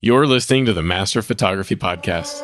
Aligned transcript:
You're 0.00 0.28
listening 0.28 0.64
to 0.66 0.72
the 0.72 0.84
Master 0.84 1.22
Photography 1.22 1.74
Podcast. 1.74 2.40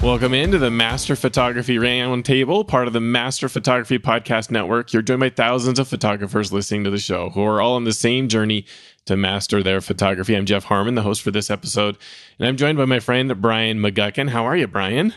Welcome 0.00 0.32
into 0.32 0.58
the 0.58 0.70
Master 0.70 1.16
Photography 1.16 1.74
Roundtable, 1.74 2.68
part 2.68 2.86
of 2.86 2.92
the 2.92 3.00
Master 3.00 3.48
Photography 3.48 3.98
Podcast 3.98 4.52
Network. 4.52 4.92
You're 4.92 5.02
joined 5.02 5.18
by 5.18 5.30
thousands 5.30 5.80
of 5.80 5.88
photographers 5.88 6.52
listening 6.52 6.84
to 6.84 6.90
the 6.90 6.98
show 6.98 7.30
who 7.30 7.42
are 7.42 7.60
all 7.60 7.74
on 7.74 7.82
the 7.82 7.92
same 7.92 8.28
journey 8.28 8.64
to 9.06 9.16
master 9.16 9.64
their 9.64 9.80
photography. 9.80 10.36
I'm 10.36 10.46
Jeff 10.46 10.62
Harmon, 10.62 10.94
the 10.94 11.02
host 11.02 11.22
for 11.22 11.32
this 11.32 11.50
episode, 11.50 11.98
and 12.38 12.46
I'm 12.46 12.56
joined 12.56 12.78
by 12.78 12.84
my 12.84 13.00
friend 13.00 13.40
Brian 13.40 13.80
McGuckin. 13.80 14.28
How 14.28 14.44
are 14.44 14.56
you, 14.56 14.68
Brian? 14.68 15.14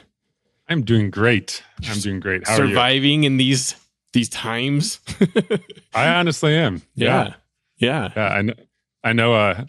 I'm 0.73 0.83
doing 0.83 1.09
great. 1.09 1.63
I'm 1.87 1.99
doing 1.99 2.19
great. 2.19 2.47
How 2.47 2.55
Surviving 2.55 3.23
in 3.23 3.37
these 3.37 3.75
these 4.11 4.29
times. 4.29 4.99
I 5.93 6.07
honestly 6.09 6.55
am. 6.55 6.81
Yeah. 6.95 7.35
Yeah. 7.77 8.09
Yeah. 8.15 8.27
I 8.27 8.41
know. 8.41 8.53
I 9.03 9.13
know. 9.13 9.33
Uh, 9.33 9.65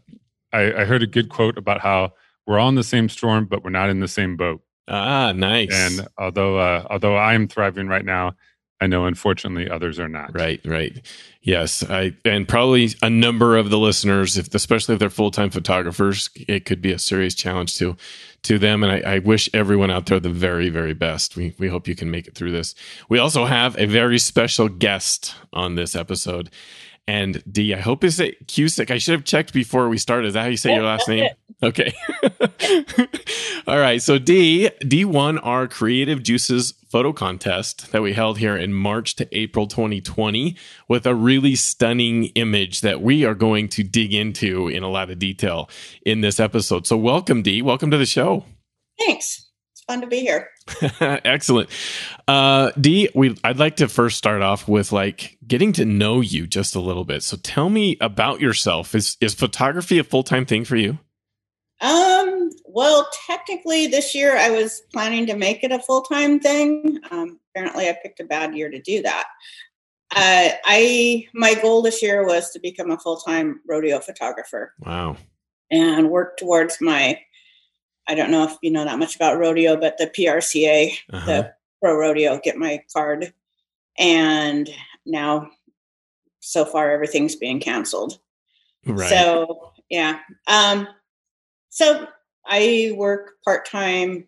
I, 0.52 0.82
I 0.82 0.84
heard 0.84 1.02
a 1.02 1.06
good 1.06 1.28
quote 1.28 1.58
about 1.58 1.80
how 1.80 2.14
we're 2.46 2.58
all 2.58 2.68
in 2.68 2.74
the 2.74 2.84
same 2.84 3.08
storm, 3.08 3.46
but 3.46 3.64
we're 3.64 3.70
not 3.70 3.90
in 3.90 4.00
the 4.00 4.08
same 4.08 4.36
boat. 4.36 4.62
Ah, 4.88 5.32
nice. 5.32 5.70
And 5.72 6.08
although 6.18 6.58
uh, 6.58 6.86
although 6.90 7.16
I 7.16 7.34
am 7.34 7.48
thriving 7.48 7.88
right 7.88 8.04
now, 8.04 8.34
I 8.80 8.86
know 8.86 9.06
unfortunately 9.06 9.70
others 9.70 9.98
are 9.98 10.08
not. 10.08 10.34
Right, 10.34 10.60
right. 10.64 11.00
Yes, 11.44 11.84
I 11.90 12.14
and 12.24 12.48
probably 12.48 12.94
a 13.02 13.10
number 13.10 13.58
of 13.58 13.68
the 13.68 13.78
listeners, 13.78 14.38
if 14.38 14.54
especially 14.54 14.94
if 14.94 14.98
they're 14.98 15.10
full 15.10 15.30
time 15.30 15.50
photographers, 15.50 16.30
it 16.48 16.64
could 16.64 16.80
be 16.80 16.90
a 16.90 16.98
serious 16.98 17.34
challenge 17.34 17.76
to 17.76 17.98
to 18.44 18.58
them. 18.58 18.82
And 18.82 18.90
I, 18.90 19.16
I, 19.16 19.18
wish 19.18 19.50
everyone 19.52 19.90
out 19.90 20.06
there 20.06 20.18
the 20.18 20.30
very, 20.30 20.70
very 20.70 20.94
best. 20.94 21.36
We 21.36 21.54
we 21.58 21.68
hope 21.68 21.86
you 21.86 21.94
can 21.94 22.10
make 22.10 22.26
it 22.26 22.34
through 22.34 22.52
this. 22.52 22.74
We 23.10 23.18
also 23.18 23.44
have 23.44 23.78
a 23.78 23.84
very 23.84 24.18
special 24.18 24.70
guest 24.70 25.34
on 25.52 25.74
this 25.74 25.94
episode. 25.94 26.48
And 27.06 27.42
D, 27.50 27.74
I 27.74 27.80
hope 27.80 28.02
is 28.02 28.18
it 28.18 28.46
Cusick. 28.46 28.90
I 28.90 28.98
should 28.98 29.12
have 29.12 29.24
checked 29.24 29.52
before 29.52 29.88
we 29.88 29.98
started. 29.98 30.28
Is 30.28 30.34
that 30.34 30.42
how 30.42 30.48
you 30.48 30.56
say 30.56 30.74
your 30.74 30.84
last 30.84 31.08
name? 31.08 31.28
Okay. 31.62 31.94
All 33.66 33.78
right. 33.78 34.02
So 34.02 34.18
D, 34.18 34.68
D 34.80 35.04
won 35.04 35.38
our 35.38 35.66
Creative 35.66 36.22
Juices 36.22 36.72
photo 36.90 37.12
contest 37.12 37.90
that 37.92 38.02
we 38.02 38.12
held 38.12 38.38
here 38.38 38.56
in 38.56 38.74
March 38.74 39.14
to 39.16 39.28
April 39.38 39.66
2020 39.66 40.56
with 40.88 41.06
a 41.06 41.14
really 41.14 41.54
stunning 41.54 42.24
image 42.34 42.82
that 42.82 43.00
we 43.00 43.24
are 43.24 43.36
going 43.36 43.68
to 43.68 43.82
dig 43.82 44.12
into 44.12 44.68
in 44.68 44.82
a 44.82 44.90
lot 44.90 45.10
of 45.10 45.18
detail 45.18 45.70
in 46.04 46.20
this 46.20 46.38
episode. 46.38 46.86
So 46.86 46.98
welcome, 46.98 47.40
D. 47.40 47.62
Welcome 47.62 47.90
to 47.92 47.98
the 47.98 48.04
show. 48.04 48.44
Thanks 48.98 49.44
fun 49.86 50.00
to 50.00 50.06
be 50.06 50.20
here. 50.20 50.48
Excellent. 51.00 51.70
Uh, 52.26 52.70
Dee, 52.80 53.08
we 53.14 53.36
I'd 53.44 53.58
like 53.58 53.76
to 53.76 53.88
first 53.88 54.18
start 54.18 54.42
off 54.42 54.68
with 54.68 54.92
like 54.92 55.38
getting 55.46 55.72
to 55.74 55.84
know 55.84 56.20
you 56.20 56.46
just 56.46 56.74
a 56.74 56.80
little 56.80 57.04
bit. 57.04 57.22
So 57.22 57.36
tell 57.36 57.70
me 57.70 57.96
about 58.00 58.40
yourself. 58.40 58.94
Is 58.94 59.16
is 59.20 59.34
photography 59.34 59.98
a 59.98 60.04
full 60.04 60.22
time 60.22 60.46
thing 60.46 60.64
for 60.64 60.76
you? 60.76 60.98
Um. 61.80 62.50
Well, 62.66 63.08
technically, 63.26 63.86
this 63.86 64.14
year 64.14 64.36
I 64.36 64.50
was 64.50 64.82
planning 64.92 65.26
to 65.26 65.36
make 65.36 65.62
it 65.62 65.70
a 65.70 65.78
full 65.78 66.02
time 66.02 66.40
thing. 66.40 66.98
Um, 67.10 67.38
apparently, 67.54 67.88
I 67.88 67.96
picked 68.02 68.20
a 68.20 68.24
bad 68.24 68.54
year 68.56 68.70
to 68.70 68.80
do 68.80 69.02
that. 69.02 69.26
Uh, 70.14 70.50
I 70.64 71.26
my 71.34 71.54
goal 71.54 71.82
this 71.82 72.02
year 72.02 72.26
was 72.26 72.50
to 72.50 72.60
become 72.60 72.90
a 72.90 72.98
full 72.98 73.16
time 73.16 73.60
rodeo 73.68 73.98
photographer. 73.98 74.72
Wow. 74.80 75.16
And 75.70 76.10
work 76.10 76.36
towards 76.36 76.80
my 76.80 77.18
I 78.06 78.14
don't 78.14 78.30
know 78.30 78.44
if 78.44 78.56
you 78.62 78.70
know 78.70 78.84
that 78.84 78.98
much 78.98 79.16
about 79.16 79.38
rodeo, 79.38 79.76
but 79.76 79.98
the 79.98 80.06
PRCA, 80.06 80.92
uh-huh. 81.12 81.26
the 81.26 81.54
pro 81.80 81.96
rodeo, 81.96 82.40
get 82.42 82.56
my 82.56 82.82
card. 82.92 83.32
And 83.98 84.68
now, 85.06 85.50
so 86.40 86.64
far, 86.64 86.90
everything's 86.90 87.36
being 87.36 87.60
canceled. 87.60 88.18
Right. 88.86 89.08
So, 89.08 89.72
yeah. 89.88 90.20
Um, 90.46 90.88
so 91.70 92.06
I 92.46 92.92
work 92.96 93.32
part 93.44 93.66
time 93.66 94.26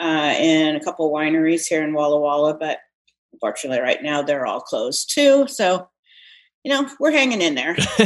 uh, 0.00 0.34
in 0.38 0.76
a 0.76 0.84
couple 0.84 1.12
wineries 1.12 1.66
here 1.66 1.82
in 1.82 1.94
Walla 1.94 2.20
Walla, 2.20 2.54
but 2.54 2.78
unfortunately, 3.32 3.80
right 3.80 4.02
now 4.02 4.22
they're 4.22 4.46
all 4.46 4.60
closed 4.60 5.12
too. 5.12 5.46
So, 5.46 5.88
you 6.66 6.72
know, 6.72 6.90
we're 6.98 7.12
hanging 7.12 7.42
in 7.42 7.54
there. 7.54 7.76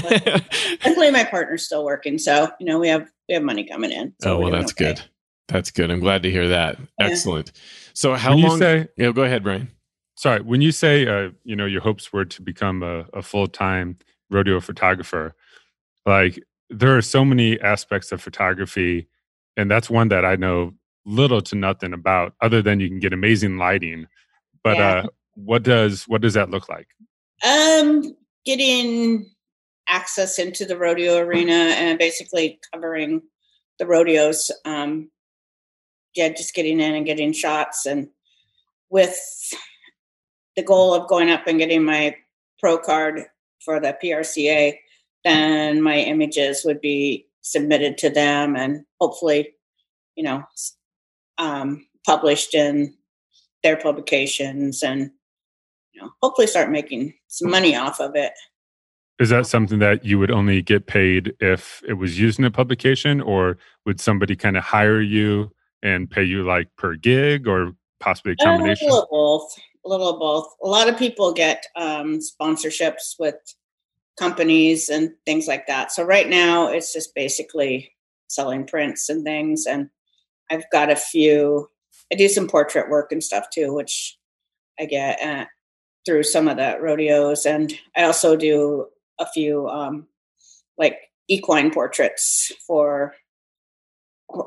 Luckily, 0.85 1.11
my 1.11 1.25
partner's 1.25 1.65
still 1.65 1.83
working, 1.83 2.19
so 2.19 2.51
you 2.61 2.67
know 2.67 2.79
we 2.79 2.89
have 2.89 3.09
we 3.27 3.33
have 3.33 3.43
money 3.43 3.65
coming 3.65 3.91
in. 3.91 4.13
So 4.21 4.37
oh 4.37 4.39
well, 4.39 4.51
that's 4.51 4.73
okay. 4.73 4.85
good. 4.85 5.03
That's 5.49 5.71
good. 5.71 5.91
I'm 5.91 5.99
glad 5.99 6.23
to 6.25 6.31
hear 6.31 6.47
that. 6.49 6.79
Yeah. 6.79 7.07
Excellent. 7.07 7.53
So 7.95 8.15
how 8.17 8.35
when 8.35 8.43
long? 8.43 8.53
You 8.53 8.59
say, 8.59 8.89
yeah, 8.99 9.13
go 9.13 9.23
ahead, 9.23 9.45
Brian. 9.45 9.71
Sorry, 10.15 10.43
when 10.43 10.61
you 10.61 10.73
say 10.73 11.07
uh, 11.07 11.31
you 11.43 11.57
know 11.57 11.65
your 11.65 11.81
hopes 11.81 12.13
were 12.13 12.27
to 12.27 12.43
become 12.43 12.83
a, 12.83 13.07
a 13.15 13.23
full 13.23 13.47
time 13.47 13.97
rodeo 14.31 14.61
photographer, 14.61 15.35
like 16.05 16.39
there 16.69 16.95
are 16.95 17.01
so 17.01 17.25
many 17.25 17.59
aspects 17.63 18.13
of 18.13 18.21
photography, 18.21 19.09
and 19.57 19.71
that's 19.71 19.89
one 19.89 20.09
that 20.09 20.27
I 20.27 20.37
know 20.37 20.75
little 21.07 21.41
to 21.41 21.57
nothing 21.57 21.95
about, 21.95 22.35
other 22.43 22.61
than 22.61 22.79
you 22.79 22.89
can 22.89 23.01
get 23.01 23.15
amazing 23.15 23.57
lighting. 23.57 24.07
But 24.63 24.77
yeah. 24.77 24.89
uh, 24.91 25.07
what 25.35 25.63
does 25.63 26.05
what 26.05 26.21
does 26.21 26.35
that 26.35 26.51
look 26.51 26.69
like? 26.69 26.89
Um, 27.43 28.15
getting 28.45 29.31
access 29.89 30.39
into 30.39 30.65
the 30.65 30.79
rodeo 30.79 31.19
arena 31.19 31.53
and 31.53 31.99
basically 31.99 32.61
covering 32.73 33.23
the 33.79 33.87
rodeos. 33.87 34.51
Um, 34.65 35.11
yeah, 36.15 36.29
just 36.29 36.55
getting 36.55 36.81
in 36.81 36.95
and 36.95 37.07
getting 37.07 37.33
shots, 37.33 37.87
and 37.87 38.09
with 38.91 39.17
the 40.57 40.63
goal 40.63 40.93
of 40.93 41.09
going 41.09 41.31
up 41.31 41.47
and 41.47 41.59
getting 41.59 41.85
my 41.85 42.17
pro 42.59 42.79
card 42.79 43.23
for 43.65 43.81
the 43.81 43.97
PRCA, 44.03 44.75
then 45.25 45.83
my 45.83 45.97
images 45.97 46.63
would 46.65 46.81
be 46.81 47.27
submitted 47.43 47.99
to 47.99 48.11
them 48.11 48.57
and 48.57 48.85
hopefully, 49.01 49.55
you 50.17 50.25
know, 50.25 50.43
um, 51.39 51.87
published 52.07 52.55
in 52.55 52.95
their 53.63 53.77
publications 53.77 54.83
and 54.83 55.11
know 56.01 56.11
hopefully 56.23 56.47
start 56.47 56.71
making 56.71 57.13
some 57.29 57.51
money 57.51 57.77
off 57.77 58.01
of 58.01 58.15
it 58.15 58.33
is 59.21 59.29
that 59.29 59.47
something 59.47 59.79
that 59.81 60.05
you 60.05 60.19
would 60.19 60.31
only 60.31 60.63
get 60.63 60.87
paid 60.87 61.35
if 61.41 61.83
it 61.87 61.93
was 61.93 62.19
used 62.19 62.39
in 62.39 62.47
a 62.47 62.51
publication, 62.51 63.21
or 63.21 63.59
would 63.85 64.01
somebody 64.01 64.35
kind 64.35 64.57
of 64.57 64.65
hire 64.65 65.01
you 65.01 65.53
and 65.83 66.11
pay 66.11 66.25
you 66.25 66.43
like 66.43 66.69
per 66.77 66.97
gig, 66.97 67.47
or 67.47 67.73
possibly 68.01 68.33
a 68.33 68.37
combination? 68.37 68.89
A 68.89 68.95
little 68.95 69.03
of 69.03 69.11
both. 69.11 69.59
A 69.85 69.89
little 69.89 70.09
of 70.09 70.19
both. 70.19 70.47
A 70.65 70.69
lot 70.69 70.89
of 70.89 70.99
people 70.99 71.35
get 71.35 71.67
um, 71.77 72.19
sponsorships 72.19 73.17
with 73.19 73.35
companies 74.19 74.89
and 74.89 75.13
things 75.27 75.47
like 75.47 75.67
that. 75.67 75.93
So 75.93 76.03
right 76.03 76.29
now, 76.29 76.69
it's 76.69 76.93
just 76.93 77.15
basically 77.15 77.93
selling 78.29 78.67
prints 78.67 79.11
and 79.11 79.23
things. 79.23 79.67
And 79.67 79.91
I've 80.51 80.69
got 80.73 80.91
a 80.91 80.97
few. 80.97 81.69
I 82.11 82.17
do 82.17 82.29
some 82.29 82.49
portrait 82.49 82.89
work 82.89 83.13
and 83.13 83.23
stuff 83.23 83.51
too, 83.53 83.75
which 83.75 84.19
I 84.79 84.87
get 84.87 85.21
uh, 85.21 85.45
through 86.07 86.23
some 86.23 86.49
of 86.49 86.57
the 86.57 86.79
rodeos, 86.81 87.47
and 87.47 87.73
I 87.97 88.05
also 88.05 88.37
do 88.37 88.87
a 89.19 89.27
few 89.27 89.69
um, 89.69 90.07
like 90.79 90.99
equine 91.29 91.71
portraits 91.71 92.53
for 92.67 93.15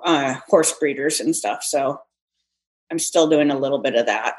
uh, 0.04 0.36
horse 0.48 0.74
breeders 0.80 1.20
and 1.20 1.36
stuff. 1.36 1.64
So 1.64 2.00
I'm 2.92 3.00
still 3.00 3.30
doing 3.30 3.52
a 3.52 3.58
little 3.58 3.80
bit 3.80 3.96
of 3.96 4.06
that. 4.06 4.38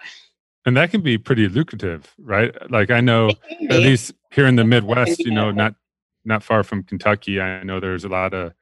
And 0.66 0.76
that 0.76 0.90
can 0.90 1.02
be 1.02 1.18
pretty 1.18 1.48
lucrative, 1.48 2.14
right? 2.18 2.54
Like 2.70 2.90
I 2.90 3.00
know 3.00 3.30
at 3.68 3.80
least 3.80 4.12
here 4.30 4.46
in 4.46 4.56
the 4.56 4.64
Midwest, 4.64 5.20
you 5.20 5.30
know, 5.30 5.50
not 5.50 5.74
not 6.24 6.42
far 6.42 6.62
from 6.62 6.82
Kentucky, 6.82 7.40
I 7.40 7.62
know 7.62 7.80
there's 7.80 8.04
a 8.04 8.08
lot 8.08 8.32
of 8.32 8.54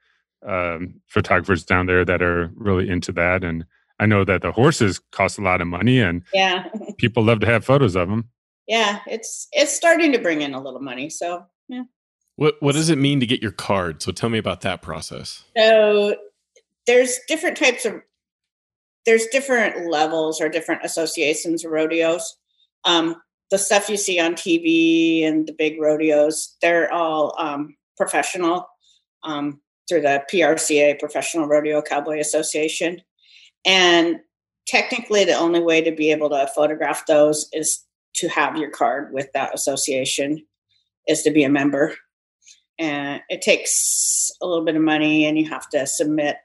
um, 0.45 0.95
photographers 1.07 1.63
down 1.63 1.85
there 1.85 2.03
that 2.03 2.21
are 2.21 2.51
really 2.55 2.89
into 2.89 3.13
that, 3.13 3.45
and 3.45 3.65
I 3.99 4.05
know 4.05 4.25
that 4.25 4.41
the 4.41 4.51
horses 4.51 4.99
cost 5.11 5.39
a 5.39 5.41
lot 5.41 5.61
of 5.61 5.67
money, 5.67 6.01
and 6.01 6.23
yeah, 6.33 6.67
people 6.97 7.23
love 7.23 7.39
to 7.39 7.45
have 7.45 7.63
photos 7.63 7.95
of 7.95 8.09
them. 8.09 8.29
Yeah, 8.67 8.99
it's 9.07 9.47
it's 9.51 9.73
starting 9.73 10.11
to 10.13 10.19
bring 10.19 10.41
in 10.41 10.53
a 10.53 10.61
little 10.61 10.79
money, 10.79 11.09
so 11.09 11.45
yeah. 11.67 11.83
What 12.35 12.55
what 12.61 12.73
does 12.73 12.89
it 12.89 12.97
mean 12.97 13.19
to 13.19 13.25
get 13.25 13.41
your 13.41 13.51
card? 13.51 14.01
So 14.01 14.11
tell 14.11 14.29
me 14.29 14.37
about 14.39 14.61
that 14.61 14.81
process. 14.81 15.43
So 15.55 16.15
there's 16.87 17.19
different 17.27 17.57
types 17.57 17.85
of 17.85 18.01
there's 19.05 19.27
different 19.27 19.89
levels 19.89 20.39
or 20.39 20.49
different 20.49 20.83
associations 20.83 21.65
of 21.65 21.71
rodeos. 21.71 22.37
Um, 22.85 23.21
the 23.51 23.57
stuff 23.57 23.89
you 23.89 23.97
see 23.97 24.19
on 24.19 24.33
TV 24.33 25.25
and 25.25 25.47
the 25.47 25.53
big 25.53 25.79
rodeos, 25.79 26.55
they're 26.61 26.91
all 26.91 27.35
um, 27.37 27.75
professional 27.97 28.67
um, 29.23 29.61
through 29.87 30.01
the 30.01 30.23
PRCA, 30.31 30.99
Professional 30.99 31.47
Rodeo 31.47 31.81
Cowboy 31.81 32.19
Association. 32.19 33.01
And 33.65 34.19
technically, 34.67 35.25
the 35.25 35.33
only 35.33 35.59
way 35.59 35.81
to 35.81 35.91
be 35.91 36.11
able 36.11 36.29
to 36.29 36.49
photograph 36.55 37.05
those 37.05 37.47
is 37.53 37.83
to 38.15 38.27
have 38.29 38.57
your 38.57 38.69
card 38.69 39.13
with 39.13 39.27
that 39.33 39.53
association 39.53 40.45
is 41.07 41.23
to 41.23 41.31
be 41.31 41.43
a 41.43 41.49
member. 41.49 41.95
And 42.79 43.21
it 43.29 43.41
takes 43.41 44.31
a 44.41 44.47
little 44.47 44.65
bit 44.65 44.75
of 44.75 44.81
money, 44.81 45.25
and 45.25 45.37
you 45.37 45.47
have 45.49 45.69
to 45.69 45.85
submit 45.85 46.37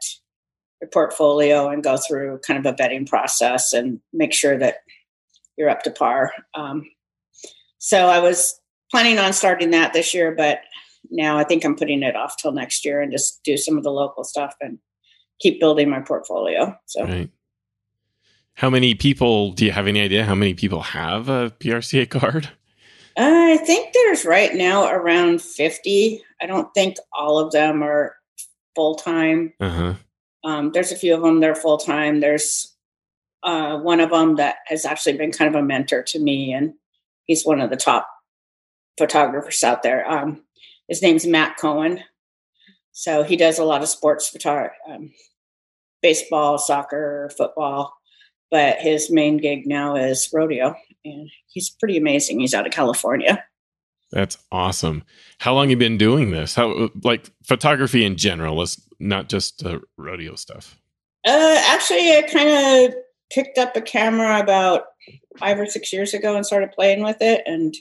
your 0.81 0.91
portfolio 0.91 1.69
and 1.69 1.83
go 1.83 1.97
through 1.97 2.41
kind 2.47 2.65
of 2.65 2.73
a 2.73 2.77
vetting 2.77 3.09
process 3.09 3.73
and 3.73 4.01
make 4.13 4.33
sure 4.33 4.59
that 4.59 4.77
you're 5.57 5.71
up 5.71 5.83
to 5.83 5.91
par. 5.91 6.33
Um, 6.55 6.85
so 7.79 8.07
I 8.07 8.19
was 8.19 8.61
planning 8.91 9.19
on 9.19 9.33
starting 9.33 9.71
that 9.71 9.93
this 9.93 10.13
year, 10.15 10.35
but 10.37 10.61
now 11.11 11.39
I 11.39 11.45
think 11.45 11.65
I'm 11.65 11.77
putting 11.77 12.03
it 12.03 12.17
off 12.17 12.37
till 12.37 12.53
next 12.53 12.85
year 12.85 13.01
and 13.01 13.11
just 13.11 13.41
do 13.43 13.57
some 13.57 13.77
of 13.77 13.85
the 13.85 13.91
local 13.91 14.25
stuff 14.25 14.55
and 14.61 14.79
keep 15.41 15.61
building 15.61 15.89
my 15.89 16.01
portfolio. 16.01 16.77
So. 16.87 17.05
Right. 17.05 17.31
How 18.59 18.69
many 18.69 18.97
people 18.97 19.53
do 19.53 19.65
you 19.65 19.71
have 19.71 19.87
any 19.87 20.01
idea 20.01 20.25
how 20.25 20.35
many 20.35 20.53
people 20.53 20.81
have 20.81 21.29
a 21.29 21.51
PRCA 21.61 22.11
card? 22.11 22.51
I 23.17 23.57
think 23.59 23.93
there's 23.95 24.25
right 24.25 24.53
now 24.53 24.89
around 24.91 25.41
50. 25.41 26.25
I 26.43 26.47
don't 26.47 26.69
think 26.75 26.97
all 27.17 27.39
of 27.39 27.53
them 27.53 27.85
are 27.85 28.17
full 28.75 28.97
time. 28.97 29.53
Uh-huh. 29.61 29.95
Um, 30.43 30.73
there's 30.73 30.91
a 30.91 30.97
few 30.97 31.15
of 31.15 31.23
them 31.23 31.39
that 31.39 31.51
are 31.51 31.55
full 31.55 31.79
time. 31.79 32.19
There's 32.19 32.75
uh, 33.45 33.79
one 33.79 34.01
of 34.01 34.11
them 34.11 34.35
that 34.37 34.57
has 34.67 34.85
actually 34.85 35.17
been 35.19 35.31
kind 35.31 35.55
of 35.55 35.63
a 35.63 35.65
mentor 35.65 36.03
to 36.09 36.19
me, 36.19 36.53
and 36.53 36.75
he's 37.27 37.47
one 37.47 37.61
of 37.61 37.71
the 37.71 37.77
top 37.77 38.09
photographers 38.99 39.63
out 39.63 39.85
there. 39.85 40.11
Um, 40.11 40.43
his 40.89 41.01
name's 41.01 41.25
Matt 41.25 41.59
Cohen. 41.59 42.03
So 42.91 43.23
he 43.23 43.37
does 43.37 43.61
a 43.61 43.65
lot 43.65 43.83
of 43.83 43.89
sports 43.89 44.29
photography, 44.29 44.75
um, 44.91 45.13
baseball, 46.03 46.59
soccer, 46.59 47.31
football, 47.37 47.98
but 48.51 48.79
his 48.79 49.11
main 49.11 49.37
gig 49.39 49.67
now 49.67 49.97
is 49.97 50.29
rodeo, 50.33 50.75
and 51.05 51.31
he's 51.49 51.71
pretty 51.71 51.97
amazing. 51.97 52.41
He's 52.41 52.55
out 52.55 52.67
of 52.67 52.73
California. 52.73 53.45
That's 54.11 54.39
awesome. 54.51 55.05
How 55.39 55.55
long 55.55 55.71
you 55.71 55.77
been 55.77 55.99
doing 55.99 56.31
this? 56.31 56.55
How 56.55 56.89
like 57.05 57.31
photography 57.45 58.05
in 58.05 58.17
general? 58.17 58.57
Let's 58.57 58.81
not 58.99 59.29
just 59.29 59.65
uh, 59.65 59.81
rodeo 59.97 60.35
stuff. 60.35 60.79
Uh, 61.27 61.63
actually, 61.67 62.17
I 62.17 62.23
kind 62.23 62.49
of 62.49 62.95
picked 63.31 63.59
up 63.59 63.77
a 63.77 63.83
camera 63.83 64.41
about 64.41 64.85
five 65.37 65.59
or 65.59 65.67
six 65.67 65.93
years 65.93 66.15
ago 66.15 66.37
and 66.37 66.47
started 66.47 66.73
playing 66.73 67.03
with 67.03 67.19
it, 67.21 67.43
and 67.45 67.75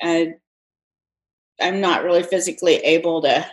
I, 0.00 0.34
I'm 1.60 1.80
not 1.80 2.04
really 2.04 2.22
physically 2.22 2.76
able 2.76 3.22
to 3.22 3.44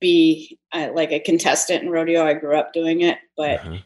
be 0.00 0.58
uh, 0.72 0.88
like 0.94 1.12
a 1.12 1.20
contestant 1.20 1.82
in 1.82 1.90
rodeo. 1.90 2.24
I 2.24 2.32
grew 2.34 2.56
up 2.56 2.72
doing 2.72 3.02
it, 3.02 3.18
but 3.36 3.60
uh-huh. 3.60 3.78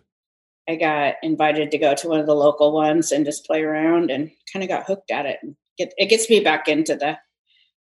I 0.69 0.77
got 0.77 1.17
invited 1.23 1.71
to 1.71 1.79
go 1.79 1.95
to 1.95 2.09
one 2.09 2.21
of 2.21 2.27
the 2.27 2.35
local 2.35 2.73
ones 2.73 3.13
and 3.13 3.25
just 3.25 3.47
play 3.47 3.63
around 3.63 4.11
and 4.11 4.31
kind 4.53 4.63
of 4.63 4.69
got 4.69 4.87
hooked 4.87 5.11
at 5.11 5.27
it. 5.27 5.39
And 5.43 5.57
get, 5.79 5.93
it 5.97 6.07
gets 6.07 6.31
me 6.31 6.41
back 6.41 6.69
into 6.69 6.97
the 6.97 7.19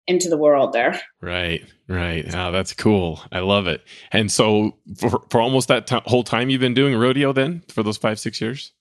into 0.08 0.28
the 0.28 0.38
world 0.38 0.74
there. 0.74 1.00
Right, 1.22 1.64
right. 1.88 2.26
Oh, 2.34 2.52
that's 2.52 2.74
cool. 2.74 3.22
I 3.32 3.40
love 3.40 3.68
it. 3.68 3.84
And 4.12 4.32
so, 4.32 4.76
for, 4.98 5.22
for 5.30 5.40
almost 5.40 5.68
that 5.68 5.86
t- 5.86 6.02
whole 6.06 6.24
time, 6.24 6.50
you've 6.50 6.60
been 6.60 6.74
doing 6.74 6.96
rodeo 6.96 7.32
then 7.32 7.64
for 7.68 7.84
those 7.84 7.98
five, 7.98 8.20
six 8.20 8.42
years. 8.42 8.72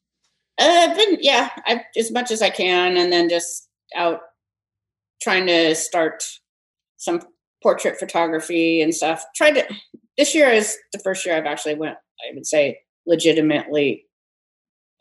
Uh, 0.59 0.65
I've 0.65 0.97
been, 0.97 1.19
yeah, 1.21 1.51
I've, 1.67 1.81
as 1.97 2.11
much 2.11 2.31
as 2.31 2.41
I 2.41 2.49
can, 2.49 2.97
and 2.97 3.13
then 3.13 3.29
just 3.29 3.69
out 3.95 4.21
trying 5.21 5.47
to 5.47 5.75
start 5.75 6.25
some 6.97 7.21
portrait 7.63 7.99
photography 7.99 8.81
and 8.81 8.95
stuff. 8.95 9.25
Tried 9.37 9.53
to. 9.53 9.67
This 10.17 10.35
year 10.35 10.49
is 10.49 10.77
the 10.93 10.99
first 10.99 11.27
year 11.27 11.37
I've 11.37 11.47
actually 11.47 11.75
went. 11.75 11.97
I 11.97 12.35
would 12.35 12.47
say 12.47 12.79
legitimately 13.09 14.07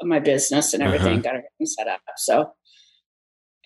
my 0.02 0.20
business 0.20 0.74
and 0.74 0.82
everything 0.82 1.14
uh-huh. 1.14 1.22
got 1.22 1.36
everything 1.36 1.66
set 1.66 1.88
up. 1.88 2.02
So, 2.16 2.54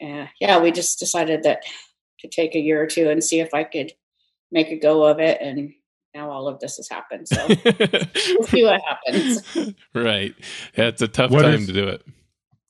uh, 0.04 0.26
yeah, 0.40 0.60
we 0.60 0.72
just 0.72 1.00
decided 1.00 1.44
that 1.44 1.64
to 2.20 2.28
take 2.28 2.56
a 2.56 2.60
year 2.60 2.82
or 2.82 2.88
two 2.88 3.10
and 3.10 3.24
see 3.24 3.40
if 3.40 3.54
I 3.54 3.64
could 3.64 3.94
make 4.52 4.70
a 4.70 4.78
go 4.78 5.04
of 5.04 5.20
it. 5.20 5.40
And 5.42 5.72
now 6.14 6.30
all 6.30 6.48
of 6.48 6.60
this 6.60 6.78
has 6.78 6.90
happened. 6.90 7.28
So 7.28 7.48
we'll 7.48 8.48
see 8.48 8.64
what 8.64 8.82
happens. 8.82 9.76
Right. 9.94 10.34
Yeah, 10.78 10.86
it's 10.86 11.02
a 11.02 11.08
tough 11.08 11.32
what 11.32 11.44
time 11.44 11.56
is, 11.56 11.68
to 11.68 11.74
do 11.74 11.88
it. 11.88 12.02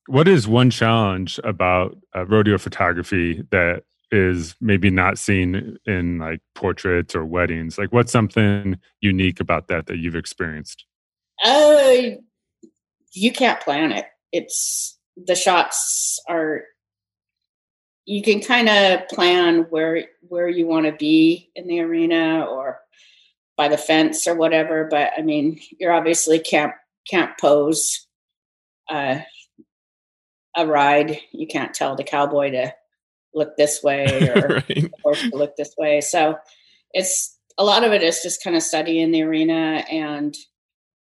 What 0.08 0.28
is 0.28 0.48
one 0.48 0.72
challenge 0.72 1.40
about 1.44 1.98
uh, 2.16 2.26
rodeo 2.26 2.58
photography 2.58 3.44
that 3.52 3.84
is 4.12 4.56
maybe 4.60 4.90
not 4.90 5.18
seen 5.18 5.78
in 5.86 6.18
like 6.18 6.42
portraits 6.56 7.16
or 7.16 7.26
weddings? 7.26 7.78
Like, 7.78 7.92
what's 7.94 8.12
something 8.12 8.80
unique 9.02 9.40
about 9.40 9.68
that 9.68 9.86
that 9.86 9.98
you've 9.98 10.16
experienced? 10.16 10.86
Uh, 11.44 12.18
you 13.14 13.32
can't 13.32 13.60
plan 13.62 13.92
it. 13.92 14.06
It's 14.32 14.98
the 15.18 15.36
shots 15.36 16.20
are 16.28 16.64
you 18.06 18.22
can 18.24 18.42
kind 18.42 18.70
of 18.70 19.08
plan 19.10 19.68
where 19.70 20.06
where 20.28 20.48
you 20.48 20.68
want 20.68 20.86
to 20.86 20.92
be 20.92 21.50
in 21.56 21.68
the 21.68 21.80
arena 21.80 22.46
or 22.50 22.80
by 23.58 23.68
the 23.68 23.78
fence 23.78 24.28
or 24.28 24.36
whatever 24.36 24.88
but 24.90 25.12
i 25.18 25.22
mean 25.22 25.60
you're 25.80 25.92
obviously 25.92 26.40
can't 26.40 26.74
can't 27.10 27.38
pose 27.40 28.08
uh, 28.90 29.20
a 30.58 30.66
ride 30.66 31.20
you 31.32 31.48
can't 31.48 31.74
tell 31.74 31.96
the 31.96 32.04
cowboy 32.04 32.52
to 32.52 32.74
look 33.34 33.56
this 33.56 33.82
way 33.84 34.30
or 34.36 34.48
right. 34.70 34.92
horse 35.04 35.22
to 35.22 35.36
look 35.36 35.56
this 35.56 35.74
way 35.78 36.02
so 36.02 36.36
it's 36.94 37.38
a 37.58 37.64
lot 37.64 37.84
of 37.84 37.92
it 37.92 38.02
is 38.02 38.22
just 38.22 38.44
kind 38.44 38.56
of 38.56 38.64
studying 38.64 39.12
the 39.12 39.22
arena 39.22 39.86
and 39.92 40.36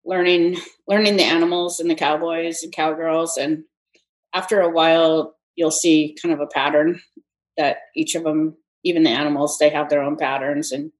learning 0.05 0.57
learning 0.87 1.17
the 1.17 1.23
animals 1.23 1.79
and 1.79 1.89
the 1.89 1.95
cowboys 1.95 2.63
and 2.63 2.73
cowgirls 2.73 3.37
and 3.37 3.63
after 4.33 4.59
a 4.59 4.69
while 4.69 5.35
you'll 5.55 5.71
see 5.71 6.15
kind 6.21 6.33
of 6.33 6.39
a 6.39 6.47
pattern 6.47 6.99
that 7.57 7.77
each 7.95 8.15
of 8.15 8.23
them, 8.23 8.57
even 8.83 9.03
the 9.03 9.09
animals, 9.09 9.57
they 9.57 9.69
have 9.69 9.89
their 9.89 10.01
own 10.01 10.17
patterns. 10.17 10.71
And, 10.71 10.91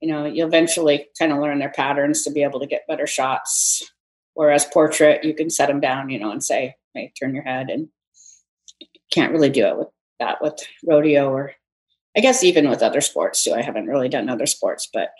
you 0.00 0.10
know, 0.10 0.24
you 0.24 0.46
eventually 0.46 1.08
kind 1.18 1.32
of 1.32 1.38
learn 1.38 1.58
their 1.58 1.70
patterns 1.70 2.22
to 2.24 2.30
be 2.30 2.42
able 2.42 2.60
to 2.60 2.66
get 2.66 2.86
better 2.88 3.06
shots. 3.06 3.82
Whereas 4.34 4.64
portrait, 4.64 5.24
you 5.24 5.34
can 5.34 5.50
set 5.50 5.66
them 5.66 5.80
down, 5.80 6.08
you 6.08 6.18
know, 6.18 6.30
and 6.30 6.42
say, 6.42 6.76
hey, 6.94 7.12
turn 7.18 7.34
your 7.34 7.44
head. 7.44 7.68
And 7.68 7.88
can't 9.12 9.32
really 9.32 9.50
do 9.50 9.66
it 9.66 9.76
with 9.76 9.88
that 10.20 10.40
with 10.40 10.54
rodeo 10.86 11.30
or 11.30 11.52
I 12.16 12.20
guess 12.20 12.44
even 12.44 12.70
with 12.70 12.80
other 12.80 13.00
sports 13.00 13.42
too. 13.42 13.52
I 13.52 13.62
haven't 13.62 13.88
really 13.88 14.08
done 14.08 14.28
other 14.28 14.46
sports, 14.46 14.88
but 14.92 15.10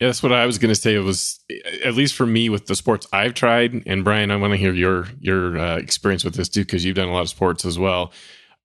yeah, 0.00 0.08
that's 0.08 0.22
what 0.22 0.32
I 0.32 0.44
was 0.44 0.58
going 0.58 0.74
to 0.74 0.80
say. 0.80 0.94
It 0.94 1.00
was 1.00 1.40
at 1.84 1.94
least 1.94 2.14
for 2.14 2.26
me 2.26 2.48
with 2.50 2.66
the 2.66 2.74
sports 2.74 3.06
I've 3.12 3.32
tried, 3.32 3.82
and 3.86 4.04
Brian, 4.04 4.30
I 4.30 4.36
want 4.36 4.52
to 4.52 4.58
hear 4.58 4.74
your 4.74 5.08
your 5.20 5.58
uh, 5.58 5.76
experience 5.78 6.24
with 6.24 6.34
this 6.34 6.48
too 6.50 6.60
because 6.60 6.84
you've 6.84 6.96
done 6.96 7.08
a 7.08 7.12
lot 7.12 7.22
of 7.22 7.30
sports 7.30 7.64
as 7.64 7.78
well. 7.78 8.12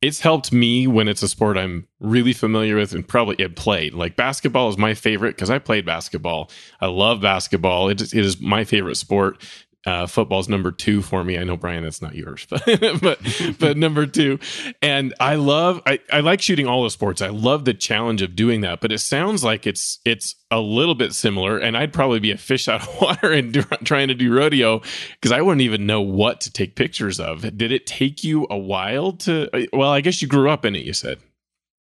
It's 0.01 0.19
helped 0.19 0.51
me 0.51 0.87
when 0.87 1.07
it's 1.07 1.21
a 1.21 1.29
sport 1.29 1.57
I'm 1.57 1.87
really 1.99 2.33
familiar 2.33 2.75
with 2.75 2.93
and 2.93 3.07
probably 3.07 3.35
had 3.39 3.55
played. 3.55 3.93
Like 3.93 4.15
basketball 4.15 4.67
is 4.67 4.77
my 4.77 4.93
favorite 4.93 5.35
because 5.35 5.51
I 5.51 5.59
played 5.59 5.85
basketball. 5.85 6.49
I 6.81 6.87
love 6.87 7.21
basketball. 7.21 7.87
It 7.87 8.01
it 8.01 8.13
is 8.13 8.41
my 8.41 8.65
favorite 8.65 8.95
sport 8.95 9.41
uh, 9.85 10.05
football's 10.05 10.47
number 10.47 10.71
two 10.71 11.01
for 11.01 11.23
me. 11.23 11.37
I 11.39 11.43
know 11.43 11.57
Brian, 11.57 11.83
that's 11.83 12.01
not 12.01 12.13
yours, 12.13 12.45
but 12.49 12.63
but 13.01 13.19
but 13.59 13.77
number 13.77 14.05
two. 14.05 14.39
And 14.81 15.13
I 15.19 15.35
love 15.35 15.81
I, 15.87 15.99
I 16.11 16.19
like 16.19 16.41
shooting 16.41 16.67
all 16.67 16.83
the 16.83 16.91
sports. 16.91 17.21
I 17.21 17.29
love 17.29 17.65
the 17.65 17.73
challenge 17.73 18.21
of 18.21 18.35
doing 18.35 18.61
that. 18.61 18.79
But 18.79 18.91
it 18.91 18.99
sounds 18.99 19.43
like 19.43 19.65
it's 19.65 19.99
it's 20.05 20.35
a 20.51 20.59
little 20.59 20.93
bit 20.93 21.13
similar. 21.13 21.57
And 21.57 21.75
I'd 21.75 21.93
probably 21.93 22.19
be 22.19 22.31
a 22.31 22.37
fish 22.37 22.67
out 22.67 22.87
of 22.87 22.95
water 23.01 23.31
and 23.31 23.53
do, 23.53 23.63
trying 23.83 24.09
to 24.09 24.13
do 24.13 24.31
rodeo 24.31 24.81
because 25.13 25.31
I 25.31 25.41
wouldn't 25.41 25.61
even 25.61 25.87
know 25.87 26.01
what 26.01 26.41
to 26.41 26.51
take 26.51 26.75
pictures 26.75 27.19
of. 27.19 27.41
Did 27.57 27.71
it 27.71 27.87
take 27.87 28.23
you 28.23 28.45
a 28.51 28.57
while 28.57 29.13
to? 29.13 29.67
Well, 29.73 29.89
I 29.89 30.01
guess 30.01 30.21
you 30.21 30.27
grew 30.27 30.49
up 30.49 30.63
in 30.63 30.75
it. 30.75 30.85
You 30.85 30.93
said. 30.93 31.17